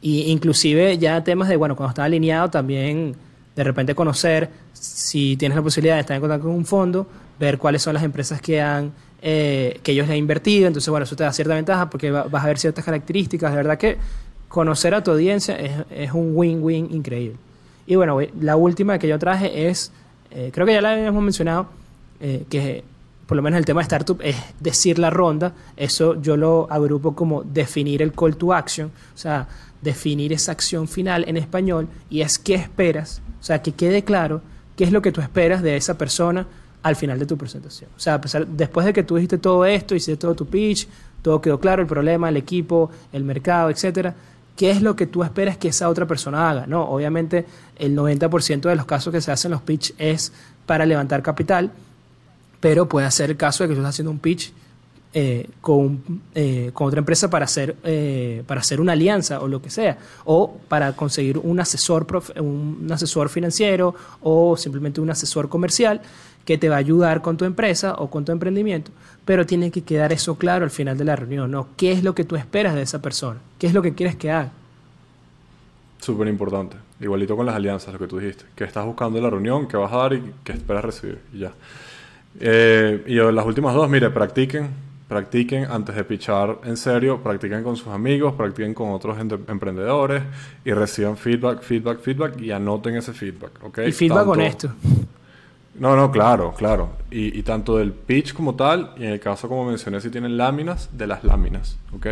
Y 0.00 0.30
inclusive 0.30 0.96
ya 0.98 1.22
temas 1.24 1.48
de, 1.48 1.56
bueno, 1.56 1.76
cuando 1.76 1.90
está 1.90 2.04
alineado 2.04 2.50
también 2.50 3.16
de 3.56 3.64
repente 3.64 3.94
conocer 3.94 4.48
si 4.72 5.36
tienes 5.36 5.56
la 5.56 5.62
posibilidad 5.62 5.96
de 5.96 6.02
estar 6.02 6.14
en 6.14 6.20
contacto 6.20 6.46
con 6.46 6.54
un 6.54 6.64
fondo, 6.64 7.08
ver 7.40 7.58
cuáles 7.58 7.82
son 7.82 7.94
las 7.94 8.04
empresas 8.04 8.40
que 8.40 8.60
han 8.60 8.92
eh, 9.20 9.80
que 9.82 9.90
ellos 9.90 10.06
le 10.06 10.12
han 10.12 10.18
invertido, 10.20 10.68
entonces 10.68 10.88
bueno, 10.88 11.02
eso 11.02 11.16
te 11.16 11.24
da 11.24 11.32
cierta 11.32 11.52
ventaja 11.56 11.90
porque 11.90 12.12
vas 12.12 12.44
a 12.44 12.46
ver 12.46 12.56
ciertas 12.56 12.84
características, 12.84 13.50
de 13.50 13.56
verdad 13.56 13.76
que 13.76 13.98
conocer 14.46 14.94
a 14.94 15.02
tu 15.02 15.10
audiencia 15.10 15.56
es, 15.56 15.72
es 15.90 16.12
un 16.12 16.36
win-win 16.36 16.88
increíble. 16.92 17.36
Y 17.84 17.96
bueno, 17.96 18.20
la 18.40 18.54
última 18.54 18.96
que 19.00 19.08
yo 19.08 19.18
traje 19.18 19.68
es, 19.68 19.90
eh, 20.30 20.50
creo 20.52 20.66
que 20.66 20.74
ya 20.74 20.80
la 20.80 20.92
habíamos 20.92 21.20
mencionado, 21.20 21.66
eh, 22.20 22.44
que 22.48 22.84
por 23.26 23.36
lo 23.36 23.42
menos 23.42 23.58
el 23.58 23.66
tema 23.66 23.80
de 23.80 23.82
startup 23.82 24.20
es 24.22 24.36
decir 24.58 24.98
la 24.98 25.10
ronda, 25.10 25.52
eso 25.76 26.20
yo 26.20 26.36
lo 26.36 26.66
agrupo 26.70 27.14
como 27.14 27.42
definir 27.42 28.00
el 28.00 28.12
call 28.12 28.36
to 28.36 28.54
action, 28.54 28.90
o 29.14 29.18
sea, 29.18 29.46
definir 29.82 30.32
esa 30.32 30.52
acción 30.52 30.88
final 30.88 31.24
en 31.28 31.36
español 31.36 31.88
y 32.08 32.22
es 32.22 32.38
qué 32.38 32.54
esperas, 32.54 33.20
o 33.38 33.42
sea, 33.42 33.60
que 33.62 33.72
quede 33.72 34.02
claro 34.02 34.40
qué 34.76 34.84
es 34.84 34.92
lo 34.92 35.02
que 35.02 35.12
tú 35.12 35.20
esperas 35.20 35.62
de 35.62 35.76
esa 35.76 35.98
persona 35.98 36.46
al 36.82 36.96
final 36.96 37.18
de 37.18 37.26
tu 37.26 37.36
presentación. 37.36 37.90
O 37.96 38.00
sea, 38.00 38.18
después 38.48 38.86
de 38.86 38.92
que 38.92 39.02
tú 39.02 39.16
dijiste 39.16 39.38
todo 39.38 39.64
esto, 39.64 39.94
hiciste 39.94 40.16
todo 40.16 40.34
tu 40.34 40.46
pitch, 40.46 40.88
todo 41.20 41.40
quedó 41.40 41.58
claro, 41.58 41.82
el 41.82 41.88
problema, 41.88 42.28
el 42.28 42.36
equipo, 42.36 42.90
el 43.12 43.24
mercado, 43.24 43.70
etcétera, 43.70 44.14
¿qué 44.56 44.70
es 44.70 44.80
lo 44.80 44.96
que 44.96 45.06
tú 45.06 45.22
esperas 45.22 45.56
que 45.56 45.68
esa 45.68 45.88
otra 45.88 46.06
persona 46.06 46.48
haga? 46.48 46.66
No, 46.66 46.84
obviamente 46.84 47.44
el 47.76 47.96
90% 47.96 48.62
de 48.62 48.76
los 48.76 48.86
casos 48.86 49.12
que 49.12 49.20
se 49.20 49.32
hacen 49.32 49.50
los 49.50 49.62
pitch 49.62 49.94
es 49.98 50.32
para 50.64 50.86
levantar 50.86 51.22
capital, 51.22 51.72
pero 52.60 52.88
puede 52.88 53.10
ser 53.10 53.30
el 53.30 53.36
caso 53.36 53.64
de 53.64 53.68
que 53.68 53.74
tú 53.74 53.80
estás 53.80 53.94
haciendo 53.94 54.10
un 54.10 54.18
pitch 54.18 54.52
eh, 55.14 55.48
con, 55.62 56.02
eh, 56.34 56.70
con, 56.74 56.88
otra 56.88 56.98
empresa 56.98 57.30
para 57.30 57.46
hacer, 57.46 57.76
eh, 57.82 58.42
para 58.46 58.60
hacer 58.60 58.80
una 58.80 58.92
alianza 58.92 59.40
o 59.40 59.48
lo 59.48 59.62
que 59.62 59.70
sea, 59.70 59.96
o 60.26 60.58
para 60.68 60.94
conseguir 60.94 61.38
un 61.38 61.58
asesor, 61.60 62.06
un 62.36 62.86
asesor 62.92 63.30
financiero 63.30 63.94
o 64.20 64.56
simplemente 64.56 65.00
un 65.00 65.10
asesor 65.10 65.48
comercial 65.48 66.02
que 66.44 66.58
te 66.58 66.68
va 66.68 66.76
a 66.76 66.78
ayudar 66.78 67.22
con 67.22 67.36
tu 67.36 67.46
empresa 67.46 67.94
o 67.94 68.10
con 68.10 68.24
tu 68.24 68.32
emprendimiento, 68.32 68.90
pero 69.24 69.46
tiene 69.46 69.70
que 69.70 69.82
quedar 69.82 70.12
eso 70.12 70.36
claro 70.36 70.64
al 70.64 70.70
final 70.70 70.98
de 70.98 71.04
la 71.04 71.16
reunión, 71.16 71.50
¿no? 71.50 71.68
¿Qué 71.76 71.92
es 71.92 72.04
lo 72.04 72.14
que 72.14 72.24
tú 72.24 72.36
esperas 72.36 72.74
de 72.74 72.82
esa 72.82 73.00
persona? 73.00 73.40
¿Qué 73.58 73.66
es 73.66 73.74
lo 73.74 73.82
que 73.82 73.94
quieres 73.94 74.16
que 74.16 74.30
haga? 74.30 74.52
Súper 76.00 76.28
importante. 76.28 76.76
Igualito 77.00 77.36
con 77.36 77.46
las 77.46 77.54
alianzas, 77.54 77.92
lo 77.92 77.98
que 77.98 78.06
tú 78.06 78.18
dijiste. 78.18 78.44
¿Qué 78.54 78.64
estás 78.64 78.84
buscando 78.84 79.18
en 79.18 79.24
la 79.24 79.30
reunión? 79.30 79.68
¿Qué 79.68 79.76
vas 79.76 79.92
a 79.92 79.96
dar 79.96 80.12
y 80.14 80.32
qué 80.44 80.52
esperas 80.52 80.84
recibir? 80.84 81.18
Y 81.32 81.40
ya. 81.40 81.52
Y 82.40 83.14
las 83.14 83.46
últimas 83.46 83.74
dos, 83.74 83.88
mire, 83.88 84.10
practiquen 84.10 84.88
practiquen 85.08 85.64
antes 85.64 85.96
de 85.96 86.04
pichar 86.04 86.58
en 86.64 86.76
serio, 86.76 87.22
practiquen 87.22 87.64
con 87.64 87.76
sus 87.76 87.88
amigos, 87.88 88.34
practiquen 88.34 88.74
con 88.74 88.90
otros 88.90 89.18
emprendedores 89.18 90.22
y 90.64 90.72
reciban 90.72 91.16
feedback, 91.16 91.62
feedback, 91.62 92.00
feedback 92.00 92.40
y 92.40 92.52
anoten 92.52 92.94
ese 92.96 93.14
feedback, 93.14 93.64
¿ok? 93.64 93.78
Y 93.88 93.92
feedback 93.92 94.26
con 94.26 94.40
esto. 94.42 94.70
No, 95.78 95.96
no, 95.96 96.10
claro, 96.10 96.52
claro. 96.54 96.90
Y, 97.10 97.42
tanto 97.42 97.78
del 97.78 97.92
pitch 97.92 98.34
como 98.34 98.54
tal, 98.54 98.94
y 98.98 99.04
en 99.04 99.12
el 99.12 99.20
caso 99.20 99.48
como 99.48 99.64
mencioné, 99.64 100.00
si 100.00 100.10
tienen 100.10 100.36
láminas, 100.36 100.90
de 100.92 101.06
las 101.06 101.24
láminas, 101.24 101.78
¿ok? 101.94 102.06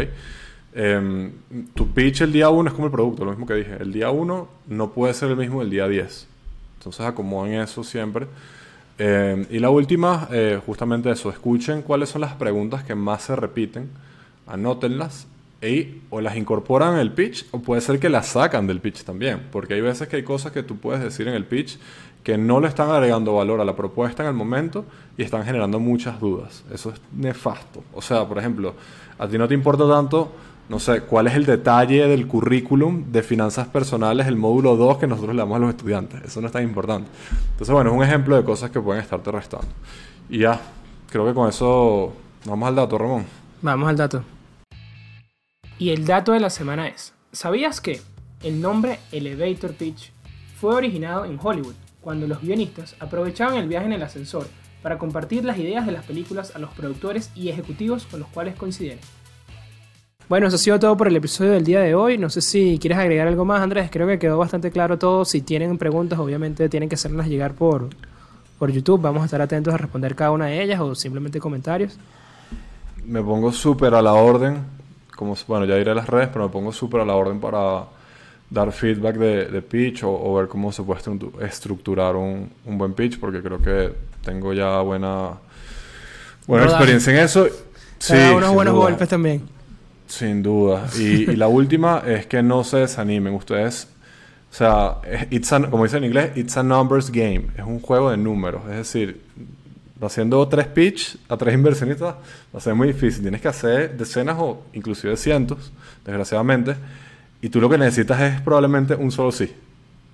Em, 0.73 1.33
tu 1.75 1.89
pitch 1.89 2.23
el 2.23 2.33
día 2.33 2.49
1 2.49 2.69
es 2.69 2.75
como 2.75 2.87
el 2.87 2.93
producto, 2.93 3.25
lo 3.25 3.33
mismo 3.33 3.47
que 3.47 3.55
dije. 3.55 3.77
El 3.81 3.93
día 3.93 4.11
1 4.11 4.49
no 4.69 4.91
puede 4.93 5.14
ser 5.14 5.31
el 5.31 5.37
mismo 5.37 5.62
el 5.62 5.71
día 5.71 5.89
10. 5.89 6.29
Entonces 6.79 7.05
acomoden 7.05 7.55
eso 7.61 7.83
siempre. 7.83 8.27
Eh, 8.99 9.47
y 9.51 9.59
la 9.59 9.70
última, 9.70 10.28
eh, 10.30 10.61
justamente 10.64 11.11
eso, 11.11 11.30
escuchen 11.30 11.82
cuáles 11.82 12.09
son 12.09 12.22
las 12.22 12.34
preguntas 12.34 12.82
que 12.82 12.94
más 12.94 13.22
se 13.22 13.36
repiten, 13.36 13.90
anótenlas 14.47 15.26
y 15.61 16.03
o 16.11 16.20
las 16.20 16.36
incorporan 16.36 16.94
en 16.94 17.01
el 17.01 17.12
pitch 17.12 17.47
o 17.51 17.61
puede 17.61 17.80
ser 17.80 17.99
que 17.99 18.09
las 18.09 18.28
sacan 18.28 18.66
del 18.66 18.80
pitch 18.80 19.05
también, 19.05 19.49
porque 19.51 19.74
hay 19.74 19.80
veces 19.80 20.09
que 20.09 20.16
hay 20.16 20.22
cosas 20.22 20.53
que 20.53 20.62
tú 20.62 20.76
puedes 20.76 21.03
decir 21.03 21.28
en 21.28 21.34
el 21.34 21.44
pitch 21.44 21.78
que 22.22 22.36
no 22.36 22.61
le 22.61 22.68
están 22.68 22.90
agregando 22.90 23.34
valor 23.34 23.61
a 23.61 23.64
la 23.64 23.76
propuesta 23.76 24.22
en 24.22 24.28
el 24.30 24.34
momento 24.34 24.84
y 25.16 25.22
están 25.22 25.44
generando 25.44 25.78
muchas 25.78 26.18
dudas. 26.18 26.64
Eso 26.72 26.90
es 26.90 27.01
nefasto. 27.12 27.84
O 27.94 28.03
sea, 28.03 28.26
por 28.26 28.38
ejemplo, 28.38 28.74
a 29.16 29.28
ti 29.28 29.38
no 29.38 29.47
te 29.47 29.55
importa 29.55 29.88
tanto 29.88 30.32
no 30.69 30.81
sé, 30.81 31.03
cuál 31.03 31.29
es 31.29 31.35
el 31.35 31.47
detalle 31.47 32.09
del 32.09 32.27
currículum 32.27 33.12
de 33.12 33.23
finanzas 33.23 33.69
personales, 33.69 34.27
el 34.27 34.37
módulo 34.37 34.77
2 34.77 34.99
que 34.99 35.07
nosotros 35.07 35.35
le 35.35 35.41
damos 35.41 35.57
a 35.57 35.59
los 35.61 35.71
estudiantes. 35.71 36.23
Eso 36.25 36.41
no 36.41 36.49
es 36.49 36.53
tan 36.53 36.64
importante. 36.64 37.09
Entonces, 37.53 37.73
bueno, 37.73 37.91
es 37.91 37.97
un 37.97 38.03
ejemplo 38.03 38.37
de 38.37 38.45
cosas 38.45 38.71
que 38.71 38.81
pueden 38.81 39.03
estarte 39.03 39.31
restando. 39.31 39.69
Y 40.29 40.39
ya, 40.39 40.61
creo 41.09 41.25
que 41.25 41.35
con 41.35 41.49
eso 41.49 42.12
vamos 42.45 42.69
al 42.69 42.75
dato, 42.75 42.99
Ramón. 42.99 43.25
Vamos 43.62 43.89
al 43.89 43.97
dato. 43.97 44.25
Y 45.79 45.91
el 45.91 46.05
dato 46.05 46.33
de 46.33 46.41
la 46.41 46.51
semana 46.51 46.89
es, 46.89 47.12
¿sabías 47.33 47.81
que 47.81 48.01
el 48.43 48.61
nombre 48.61 48.99
Elevator 49.12 49.73
Pitch 49.75 50.12
fue 50.59 50.75
originado 50.75 51.25
en 51.25 51.39
Hollywood, 51.41 51.75
cuando 52.01 52.27
los 52.27 52.41
guionistas 52.41 52.97
aprovechaban 52.99 53.57
el 53.57 53.69
viaje 53.69 53.87
en 53.87 53.93
el 53.93 54.03
ascensor 54.03 54.49
para 54.83 54.99
compartir 54.99 55.45
las 55.45 55.59
ideas 55.59 55.87
de 55.87 55.93
las 55.93 56.05
películas 56.05 56.57
a 56.57 56.59
los 56.59 56.71
productores 56.71 57.31
y 57.35 57.51
ejecutivos 57.51 58.07
con 58.07 58.21
los 58.21 58.29
cuales 58.29 58.57
coincidieron? 58.57 59.01
Bueno, 60.29 60.49
eso 60.49 60.57
ha 60.57 60.59
sido 60.59 60.81
todo 60.81 60.97
por 60.97 61.07
el 61.07 61.14
episodio 61.14 61.53
del 61.53 61.62
día 61.62 61.81
de 61.81 61.95
hoy. 61.95 62.18
No 62.18 62.29
sé 62.29 62.41
si 62.41 62.79
quieres 62.81 62.99
agregar 62.99 63.29
algo 63.29 63.45
más, 63.45 63.62
Andrés. 63.62 63.91
Creo 63.93 64.09
que 64.09 64.18
quedó 64.18 64.39
bastante 64.39 64.72
claro 64.72 64.99
todo. 64.99 65.24
Si 65.24 65.41
tienen 65.41 65.79
preguntas, 65.79 66.18
obviamente 66.18 66.68
tienen 66.68 66.89
que 66.89 66.97
hacerlas 66.97 67.29
llegar 67.29 67.55
por, 67.55 67.91
por 68.59 68.72
YouTube. 68.72 69.01
Vamos 69.01 69.22
a 69.22 69.27
estar 69.27 69.41
atentos 69.41 69.72
a 69.72 69.77
responder 69.77 70.16
cada 70.16 70.33
una 70.33 70.47
de 70.47 70.61
ellas 70.61 70.81
o 70.81 70.97
simplemente 70.97 71.39
comentarios. 71.39 71.97
Me 73.05 73.22
pongo 73.22 73.53
súper 73.53 73.95
a 73.95 74.03
la 74.03 74.14
orden. 74.14 74.64
Como, 75.14 75.37
bueno, 75.47 75.64
ya 75.64 75.77
diré 75.77 75.95
las 75.95 76.09
redes, 76.09 76.29
pero 76.33 76.47
me 76.47 76.53
pongo 76.53 76.72
súper 76.72 77.03
a 77.03 77.05
la 77.05 77.14
orden 77.14 77.39
para 77.39 77.85
dar 78.51 78.72
feedback 78.72 79.16
de, 79.16 79.62
pitch 79.62 80.03
o, 80.03 80.35
ver 80.35 80.49
cómo 80.49 80.72
se 80.72 80.83
puede 80.83 81.01
estructurar 81.43 82.16
un, 82.16 82.51
un, 82.64 82.79
buen 82.79 82.95
pitch, 82.95 83.18
porque 83.18 83.41
creo 83.43 83.61
que 83.61 83.93
tengo 84.24 84.53
ya 84.53 84.81
buena, 84.81 85.31
buena 86.47 86.66
experiencia 86.66 87.12
en 87.12 87.20
eso. 87.20 87.47
Sí, 87.99 88.14
unos 88.35 88.53
buenos 88.53 88.74
golpes 88.74 89.09
también. 89.09 89.56
Sin 90.07 90.43
duda. 90.43 90.89
Y, 90.99 91.37
la 91.37 91.49
última 91.49 92.03
es 92.07 92.27
que 92.27 92.43
no 92.43 92.65
se 92.65 92.79
desanimen. 92.79 93.35
Ustedes, 93.35 93.89
o 94.51 94.55
sea, 94.55 94.97
it's 95.31 95.51
como 95.71 95.85
dice 95.85 95.97
en 95.99 96.05
inglés, 96.05 96.37
it's 96.37 96.57
a 96.57 96.63
numbers 96.63 97.11
game. 97.11 97.47
Es 97.57 97.65
un 97.65 97.81
juego 97.81 98.11
de 98.11 98.17
números. 98.17 98.63
Es 98.71 98.77
decir, 98.77 99.21
haciendo 100.01 100.47
tres 100.49 100.67
pitch 100.67 101.17
a 101.29 101.37
tres 101.37 101.55
inversionistas 101.55 102.15
va 102.15 102.59
a 102.59 102.61
ser 102.61 102.75
muy 102.75 102.89
difícil. 102.89 103.23
Tienes 103.23 103.41
que 103.41 103.49
hacer 103.49 103.97
decenas 103.97 104.37
o 104.39 104.63
inclusive 104.73 105.17
cientos, 105.17 105.73
desgraciadamente. 106.05 106.75
Y 107.43 107.49
tú 107.49 107.61
lo 107.61 107.69
que 107.69 107.79
necesitas 107.79 108.21
es 108.21 108.41
probablemente 108.41 108.95
un 108.95 109.11
solo 109.11 109.33
sí. 109.33 109.53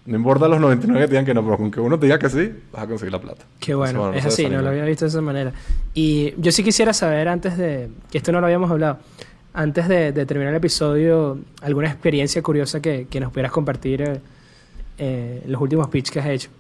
No 0.04 0.16
importa 0.16 0.48
los 0.48 0.58
99 0.58 1.06
que 1.06 1.10
digan 1.10 1.24
que 1.24 1.32
no, 1.32 1.44
pero 1.44 1.56
con 1.56 1.70
que 1.70 1.78
uno 1.78 1.96
te 1.96 2.06
diga 2.06 2.18
que 2.18 2.28
sí, 2.28 2.50
vas 2.72 2.82
a 2.82 2.86
conseguir 2.88 3.12
la 3.12 3.20
plata. 3.20 3.44
Qué 3.60 3.72
bueno, 3.72 4.12
es 4.12 4.26
así, 4.26 4.48
no 4.48 4.60
lo 4.60 4.70
había 4.70 4.84
visto 4.84 5.04
de 5.04 5.10
esa 5.10 5.20
manera. 5.20 5.52
Y 5.94 6.34
yo 6.38 6.50
sí 6.50 6.64
quisiera 6.64 6.92
saber 6.92 7.28
antes 7.28 7.56
de, 7.56 7.88
que 8.10 8.18
esto 8.18 8.32
no 8.32 8.40
lo 8.40 8.46
habíamos 8.46 8.68
hablado, 8.68 8.98
antes 9.54 9.88
de, 9.88 10.12
terminar 10.26 10.52
el 10.52 10.56
episodio, 10.56 11.38
alguna 11.60 11.88
experiencia 11.88 12.42
curiosa 12.42 12.80
que, 12.80 13.06
nos 13.20 13.30
pudieras 13.30 13.52
compartir 13.52 14.02
eh, 14.02 14.20
eh, 14.98 15.42
los 15.46 15.60
últimos 15.60 15.88
pitch 15.88 16.10
que 16.10 16.20
has 16.20 16.26
hecho. 16.26 16.50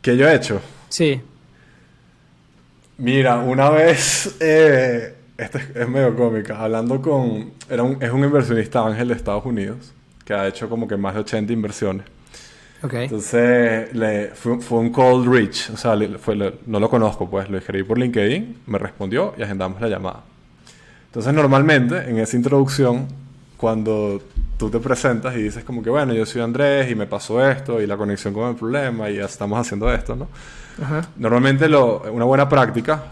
¿Que 0.00 0.16
yo 0.16 0.28
he 0.28 0.34
hecho? 0.34 0.60
Sí. 0.88 1.20
Mira, 2.98 3.38
una 3.38 3.70
vez, 3.70 4.36
eh, 4.40 5.14
esto 5.38 5.58
es, 5.58 5.88
medio 5.88 6.14
cómica, 6.14 6.58
hablando 6.62 7.00
con, 7.00 7.52
era 7.68 7.82
un, 7.82 8.02
es 8.02 8.10
un 8.10 8.22
inversionista 8.22 8.86
ángel 8.86 9.08
de 9.08 9.14
Estados 9.14 9.44
Unidos, 9.46 9.92
que 10.24 10.34
ha 10.34 10.46
hecho 10.46 10.68
como 10.68 10.86
que 10.86 10.96
más 10.96 11.14
de 11.14 11.20
80 11.20 11.52
inversiones. 11.52 12.06
Okay. 12.82 13.04
Entonces 13.04 13.94
le, 13.94 14.28
fue, 14.34 14.58
un 14.78 14.90
cold 14.90 15.28
reach, 15.28 15.70
o 15.70 15.76
sea, 15.76 15.96
no 16.66 16.80
lo 16.80 16.90
conozco, 16.90 17.30
pues 17.30 17.48
lo 17.48 17.56
escribí 17.56 17.84
por 17.84 17.96
LinkedIn, 17.96 18.62
me 18.66 18.78
respondió 18.78 19.34
y 19.38 19.42
agendamos 19.42 19.80
la 19.80 19.88
llamada. 19.88 20.24
Entonces, 21.12 21.34
normalmente, 21.34 22.08
en 22.08 22.18
esa 22.18 22.38
introducción, 22.38 23.06
cuando 23.58 24.22
tú 24.56 24.70
te 24.70 24.78
presentas 24.78 25.36
y 25.36 25.42
dices 25.42 25.62
como 25.62 25.82
que, 25.82 25.90
bueno, 25.90 26.14
yo 26.14 26.24
soy 26.24 26.40
Andrés 26.40 26.90
y 26.90 26.94
me 26.94 27.06
pasó 27.06 27.46
esto 27.46 27.82
y 27.82 27.86
la 27.86 27.98
conexión 27.98 28.32
con 28.32 28.48
el 28.48 28.56
problema 28.56 29.10
y 29.10 29.16
ya 29.16 29.26
estamos 29.26 29.60
haciendo 29.60 29.92
esto, 29.92 30.16
¿no? 30.16 30.28
Normalmente 31.16 31.68
lo, 31.68 32.00
una 32.10 32.24
buena 32.24 32.48
práctica, 32.48 33.02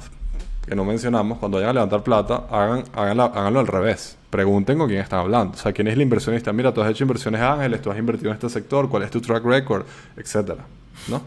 que 0.67 0.75
no 0.75 0.83
mencionamos, 0.83 1.37
cuando 1.37 1.59
vayan 1.59 1.73
a 1.73 1.75
levantar 1.75 2.03
plata, 2.03 2.47
hagan, 2.51 2.85
háganlo 2.95 3.61
al 3.61 3.67
revés. 3.67 4.17
Pregunten 4.31 4.79
con 4.79 4.89
quién 4.89 5.03
están 5.03 5.21
hablando. 5.21 5.53
O 5.53 5.57
sea, 5.59 5.71
quién 5.75 5.87
es 5.89 5.93
el 5.93 6.01
inversionista. 6.01 6.55
Mira, 6.55 6.73
tú 6.73 6.81
has 6.81 6.91
hecho 6.91 7.05
inversiones 7.05 7.43
ángeles, 7.43 7.83
tú 7.83 7.91
has 7.91 7.99
invertido 7.99 8.31
en 8.31 8.37
este 8.37 8.49
sector, 8.49 8.89
cuál 8.89 9.03
es 9.03 9.11
tu 9.11 9.21
track 9.21 9.45
record, 9.45 9.85
etcétera, 10.17 10.65
¿no? 11.09 11.21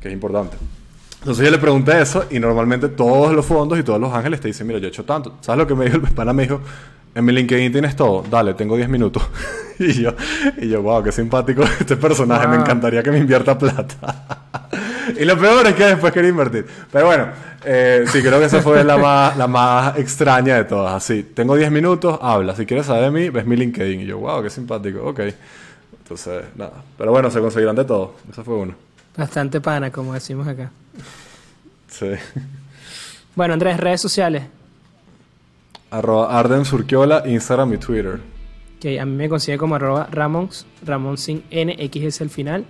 Que 0.00 0.08
es 0.08 0.14
importante. 0.14 0.56
Entonces 1.24 1.46
yo 1.46 1.50
le 1.50 1.58
pregunté 1.58 1.98
eso 2.02 2.26
y 2.30 2.38
normalmente 2.38 2.86
todos 2.90 3.32
los 3.32 3.46
fondos 3.46 3.78
y 3.78 3.82
todos 3.82 3.98
los 3.98 4.12
ángeles 4.12 4.42
te 4.42 4.48
dicen, 4.48 4.66
mira, 4.66 4.78
yo 4.78 4.84
he 4.84 4.88
hecho 4.90 5.06
tanto. 5.06 5.38
¿Sabes 5.40 5.58
lo 5.58 5.66
que 5.66 5.74
me 5.74 5.86
dijo 5.86 5.96
el 5.96 6.02
pana? 6.14 6.34
Me 6.34 6.42
dijo, 6.42 6.60
en 7.14 7.24
mi 7.24 7.32
LinkedIn 7.32 7.72
tienes 7.72 7.96
todo, 7.96 8.22
dale, 8.28 8.52
tengo 8.52 8.76
10 8.76 8.90
minutos. 8.90 9.22
y 9.78 10.02
yo, 10.02 10.12
y 10.58 10.68
yo, 10.68 10.82
wow, 10.82 11.02
qué 11.02 11.12
simpático 11.12 11.62
este 11.80 11.96
personaje, 11.96 12.46
me 12.46 12.56
encantaría 12.56 13.02
que 13.02 13.10
me 13.10 13.16
invierta 13.16 13.56
plata. 13.56 14.50
y 15.18 15.24
lo 15.24 15.38
peor 15.38 15.66
es 15.66 15.72
que 15.72 15.84
después 15.84 16.12
quería 16.12 16.28
invertir. 16.28 16.66
Pero 16.92 17.06
bueno, 17.06 17.28
eh, 17.64 18.04
sí, 18.06 18.20
creo 18.20 18.38
que 18.38 18.44
esa 18.44 18.60
fue 18.60 18.84
la 18.84 18.98
más, 18.98 19.34
la 19.38 19.46
más 19.46 19.96
extraña 19.96 20.56
de 20.56 20.64
todas. 20.64 20.92
Así, 20.92 21.22
tengo 21.22 21.56
10 21.56 21.70
minutos, 21.70 22.18
habla. 22.20 22.54
Si 22.54 22.66
quieres 22.66 22.84
saber 22.84 23.04
de 23.04 23.10
mí, 23.10 23.30
ves 23.30 23.46
mi 23.46 23.56
LinkedIn. 23.56 24.02
Y 24.02 24.04
yo, 24.04 24.18
wow, 24.18 24.42
qué 24.42 24.50
simpático. 24.50 25.02
Ok. 25.04 25.20
Entonces, 26.02 26.44
nada. 26.54 26.82
Pero 26.98 27.12
bueno, 27.12 27.30
se 27.30 27.40
conseguirán 27.40 27.76
de 27.76 27.86
todo. 27.86 28.16
Esa 28.30 28.44
fue 28.44 28.56
una. 28.56 28.74
Bastante 29.16 29.60
pana, 29.60 29.90
como 29.90 30.14
decimos 30.14 30.46
acá. 30.46 30.70
Sí. 31.88 32.10
Bueno, 33.36 33.54
Andrés, 33.54 33.78
redes 33.78 34.00
sociales. 34.00 34.44
Arroba 35.90 36.38
Arden 36.38 36.64
Surquiola, 36.64 37.22
Instagram 37.26 37.74
y 37.74 37.78
Twitter. 37.78 38.20
Que 38.80 39.00
a 39.00 39.06
mí 39.06 39.14
me 39.14 39.28
consigue 39.28 39.58
como 39.58 39.76
arroba 39.76 40.08
Ramons, 40.10 40.66
Ramón 40.84 41.18
sin 41.18 41.44
N, 41.50 41.76
X 41.78 42.04
es 42.04 42.20
el 42.20 42.30
final. 42.30 42.64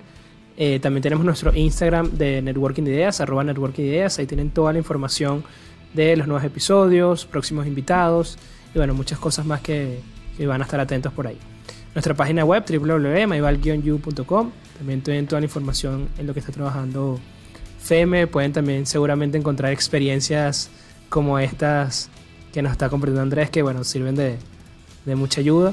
Eh, 0.57 0.78
también 0.80 1.03
tenemos 1.03 1.24
nuestro 1.24 1.55
Instagram 1.55 2.11
de 2.12 2.40
Networking 2.42 2.84
de 2.84 2.92
Ideas, 2.92 3.20
arroba 3.20 3.42
Networking 3.45 3.82
de 3.82 3.88
Ideas. 3.88 4.18
Ahí 4.18 4.26
tienen 4.26 4.51
toda 4.51 4.72
la 4.72 4.78
información 4.78 5.42
de 5.95 6.16
los 6.16 6.26
nuevos 6.26 6.45
episodios, 6.45 7.24
próximos 7.24 7.66
invitados 7.66 8.38
y 8.74 8.78
bueno, 8.78 8.95
muchas 8.95 9.18
cosas 9.18 9.47
más 9.47 9.61
que, 9.61 10.01
que 10.36 10.47
van 10.47 10.61
a 10.61 10.64
estar 10.64 10.80
atentos 10.80 11.12
por 11.12 11.26
ahí. 11.26 11.38
Nuestra 11.95 12.14
página 12.14 12.45
web 12.45 12.64
www.maival-u.com 12.68 14.51
también 14.78 15.01
tienen 15.03 15.26
toda 15.28 15.40
la 15.40 15.47
información 15.47 16.09
en 16.18 16.26
lo 16.26 16.34
que 16.34 16.40
está 16.40 16.51
trabajando 16.51 17.20
FEME. 17.78 18.26
Pueden 18.26 18.53
también 18.53 18.84
seguramente 18.84 19.38
encontrar 19.38 19.72
experiencias 19.72 20.70
como 21.09 21.38
estas 21.38 22.11
que 22.53 22.62
nos 22.62 22.72
está 22.72 22.88
compartiendo 22.88 23.22
Andrés, 23.22 23.51
que 23.51 23.62
bueno, 23.62 23.84
sirven 23.84 24.16
de, 24.16 24.38
de 25.05 25.14
mucha 25.14 25.40
ayuda. 25.40 25.72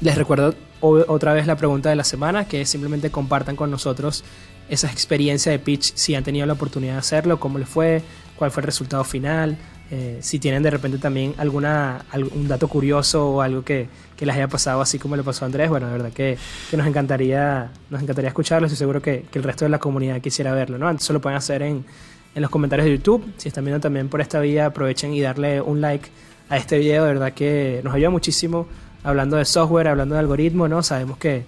Les 0.00 0.16
recuerdo 0.16 0.54
otra 0.80 1.34
vez 1.34 1.46
la 1.46 1.56
pregunta 1.56 1.90
de 1.90 1.96
la 1.96 2.04
semana, 2.04 2.46
que 2.46 2.62
es 2.62 2.70
simplemente 2.70 3.10
compartan 3.10 3.56
con 3.56 3.70
nosotros 3.70 4.24
esa 4.68 4.90
experiencia 4.90 5.50
de 5.52 5.58
pitch, 5.58 5.92
si 5.94 6.14
han 6.14 6.24
tenido 6.24 6.46
la 6.46 6.52
oportunidad 6.52 6.94
de 6.94 6.98
hacerlo, 7.00 7.40
cómo 7.40 7.58
les 7.58 7.68
fue, 7.68 8.02
cuál 8.36 8.50
fue 8.50 8.62
el 8.62 8.66
resultado 8.66 9.04
final, 9.04 9.56
eh, 9.90 10.18
si 10.20 10.38
tienen 10.38 10.62
de 10.62 10.70
repente 10.70 10.98
también 10.98 11.34
alguna, 11.38 12.04
algún 12.10 12.46
dato 12.46 12.68
curioso 12.68 13.30
o 13.30 13.40
algo 13.40 13.64
que, 13.64 13.88
que, 14.16 14.26
les 14.26 14.36
haya 14.36 14.48
pasado 14.48 14.80
así 14.82 14.98
como 14.98 15.16
le 15.16 15.22
pasó 15.22 15.44
a 15.44 15.46
Andrés, 15.46 15.70
bueno, 15.70 15.86
de 15.86 15.92
verdad 15.92 16.12
que, 16.12 16.36
que 16.70 16.76
nos 16.76 16.86
encantaría 16.86 17.70
nos 17.88 18.02
encantaría 18.02 18.28
escucharlo, 18.28 18.66
estoy 18.66 18.76
seguro 18.76 19.00
que, 19.00 19.24
que, 19.30 19.38
el 19.38 19.44
resto 19.44 19.64
de 19.64 19.70
la 19.70 19.78
comunidad 19.78 20.20
quisiera 20.20 20.52
verlo, 20.52 20.76
¿no? 20.76 20.88
Antes 20.88 21.08
lo 21.10 21.20
pueden 21.20 21.38
hacer 21.38 21.62
en, 21.62 21.84
en 22.34 22.42
los 22.42 22.50
comentarios 22.50 22.84
de 22.84 22.96
YouTube, 22.96 23.32
si 23.38 23.48
están 23.48 23.64
viendo 23.64 23.80
también 23.80 24.08
por 24.08 24.20
esta 24.20 24.40
vía, 24.40 24.66
aprovechen 24.66 25.12
y 25.14 25.20
darle 25.20 25.60
un 25.60 25.80
like 25.80 26.08
a 26.50 26.56
este 26.56 26.78
video, 26.78 27.04
de 27.04 27.14
verdad 27.14 27.32
que 27.32 27.80
nos 27.82 27.94
ayuda 27.94 28.10
muchísimo 28.10 28.66
hablando 29.02 29.36
de 29.36 29.44
software, 29.44 29.88
hablando 29.88 30.14
de 30.14 30.20
algoritmo, 30.20 30.68
¿no? 30.68 30.82
Sabemos 30.82 31.18
que, 31.18 31.44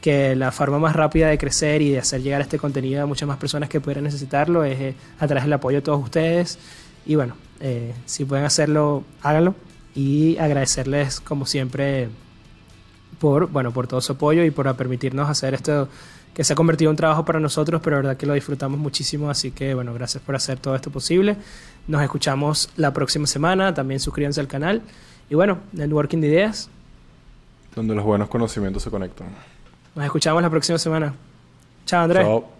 que 0.00 0.36
la 0.36 0.52
forma 0.52 0.78
más 0.78 0.94
rápida 0.94 1.28
de 1.28 1.38
crecer 1.38 1.82
y 1.82 1.90
de 1.90 1.98
hacer 1.98 2.22
llegar 2.22 2.40
este 2.40 2.58
contenido 2.58 3.02
a 3.02 3.06
muchas 3.06 3.26
más 3.26 3.38
personas 3.38 3.68
que 3.68 3.80
pudieran 3.80 4.04
necesitarlo 4.04 4.64
es 4.64 4.78
eh, 4.80 4.94
a 5.18 5.26
través 5.26 5.44
del 5.44 5.52
apoyo 5.52 5.78
de 5.78 5.82
todos 5.82 6.02
ustedes. 6.02 6.58
Y 7.08 7.16
bueno, 7.16 7.34
eh, 7.58 7.94
si 8.06 8.24
pueden 8.24 8.44
hacerlo, 8.44 9.02
háganlo. 9.22 9.56
Y 9.94 10.36
agradecerles, 10.36 11.18
como 11.18 11.46
siempre, 11.46 12.10
por, 13.18 13.48
bueno, 13.48 13.72
por 13.72 13.88
todo 13.88 14.00
su 14.00 14.12
apoyo 14.12 14.44
y 14.44 14.52
por 14.52 14.72
permitirnos 14.76 15.28
hacer 15.28 15.54
esto 15.54 15.88
que 16.34 16.44
se 16.44 16.52
ha 16.52 16.56
convertido 16.56 16.90
en 16.90 16.92
un 16.92 16.96
trabajo 16.96 17.24
para 17.24 17.40
nosotros, 17.40 17.80
pero 17.82 17.96
la 17.96 18.02
verdad 18.02 18.16
que 18.16 18.26
lo 18.26 18.34
disfrutamos 18.34 18.78
muchísimo. 18.78 19.30
Así 19.30 19.50
que, 19.50 19.74
bueno, 19.74 19.92
gracias 19.94 20.22
por 20.22 20.36
hacer 20.36 20.60
todo 20.60 20.76
esto 20.76 20.90
posible. 20.90 21.36
Nos 21.88 22.02
escuchamos 22.02 22.70
la 22.76 22.92
próxima 22.92 23.26
semana. 23.26 23.74
También 23.74 23.98
suscríbanse 23.98 24.40
al 24.40 24.46
canal. 24.46 24.82
Y 25.30 25.34
bueno, 25.34 25.58
Networking 25.72 26.18
de 26.20 26.28
Ideas. 26.28 26.68
Donde 27.74 27.94
los 27.94 28.04
buenos 28.04 28.28
conocimientos 28.28 28.82
se 28.82 28.90
conectan. 28.90 29.28
Nos 29.96 30.04
escuchamos 30.04 30.42
la 30.42 30.50
próxima 30.50 30.78
semana. 30.78 31.14
Chao, 31.86 32.04
Andrés. 32.04 32.24
Chao. 32.24 32.57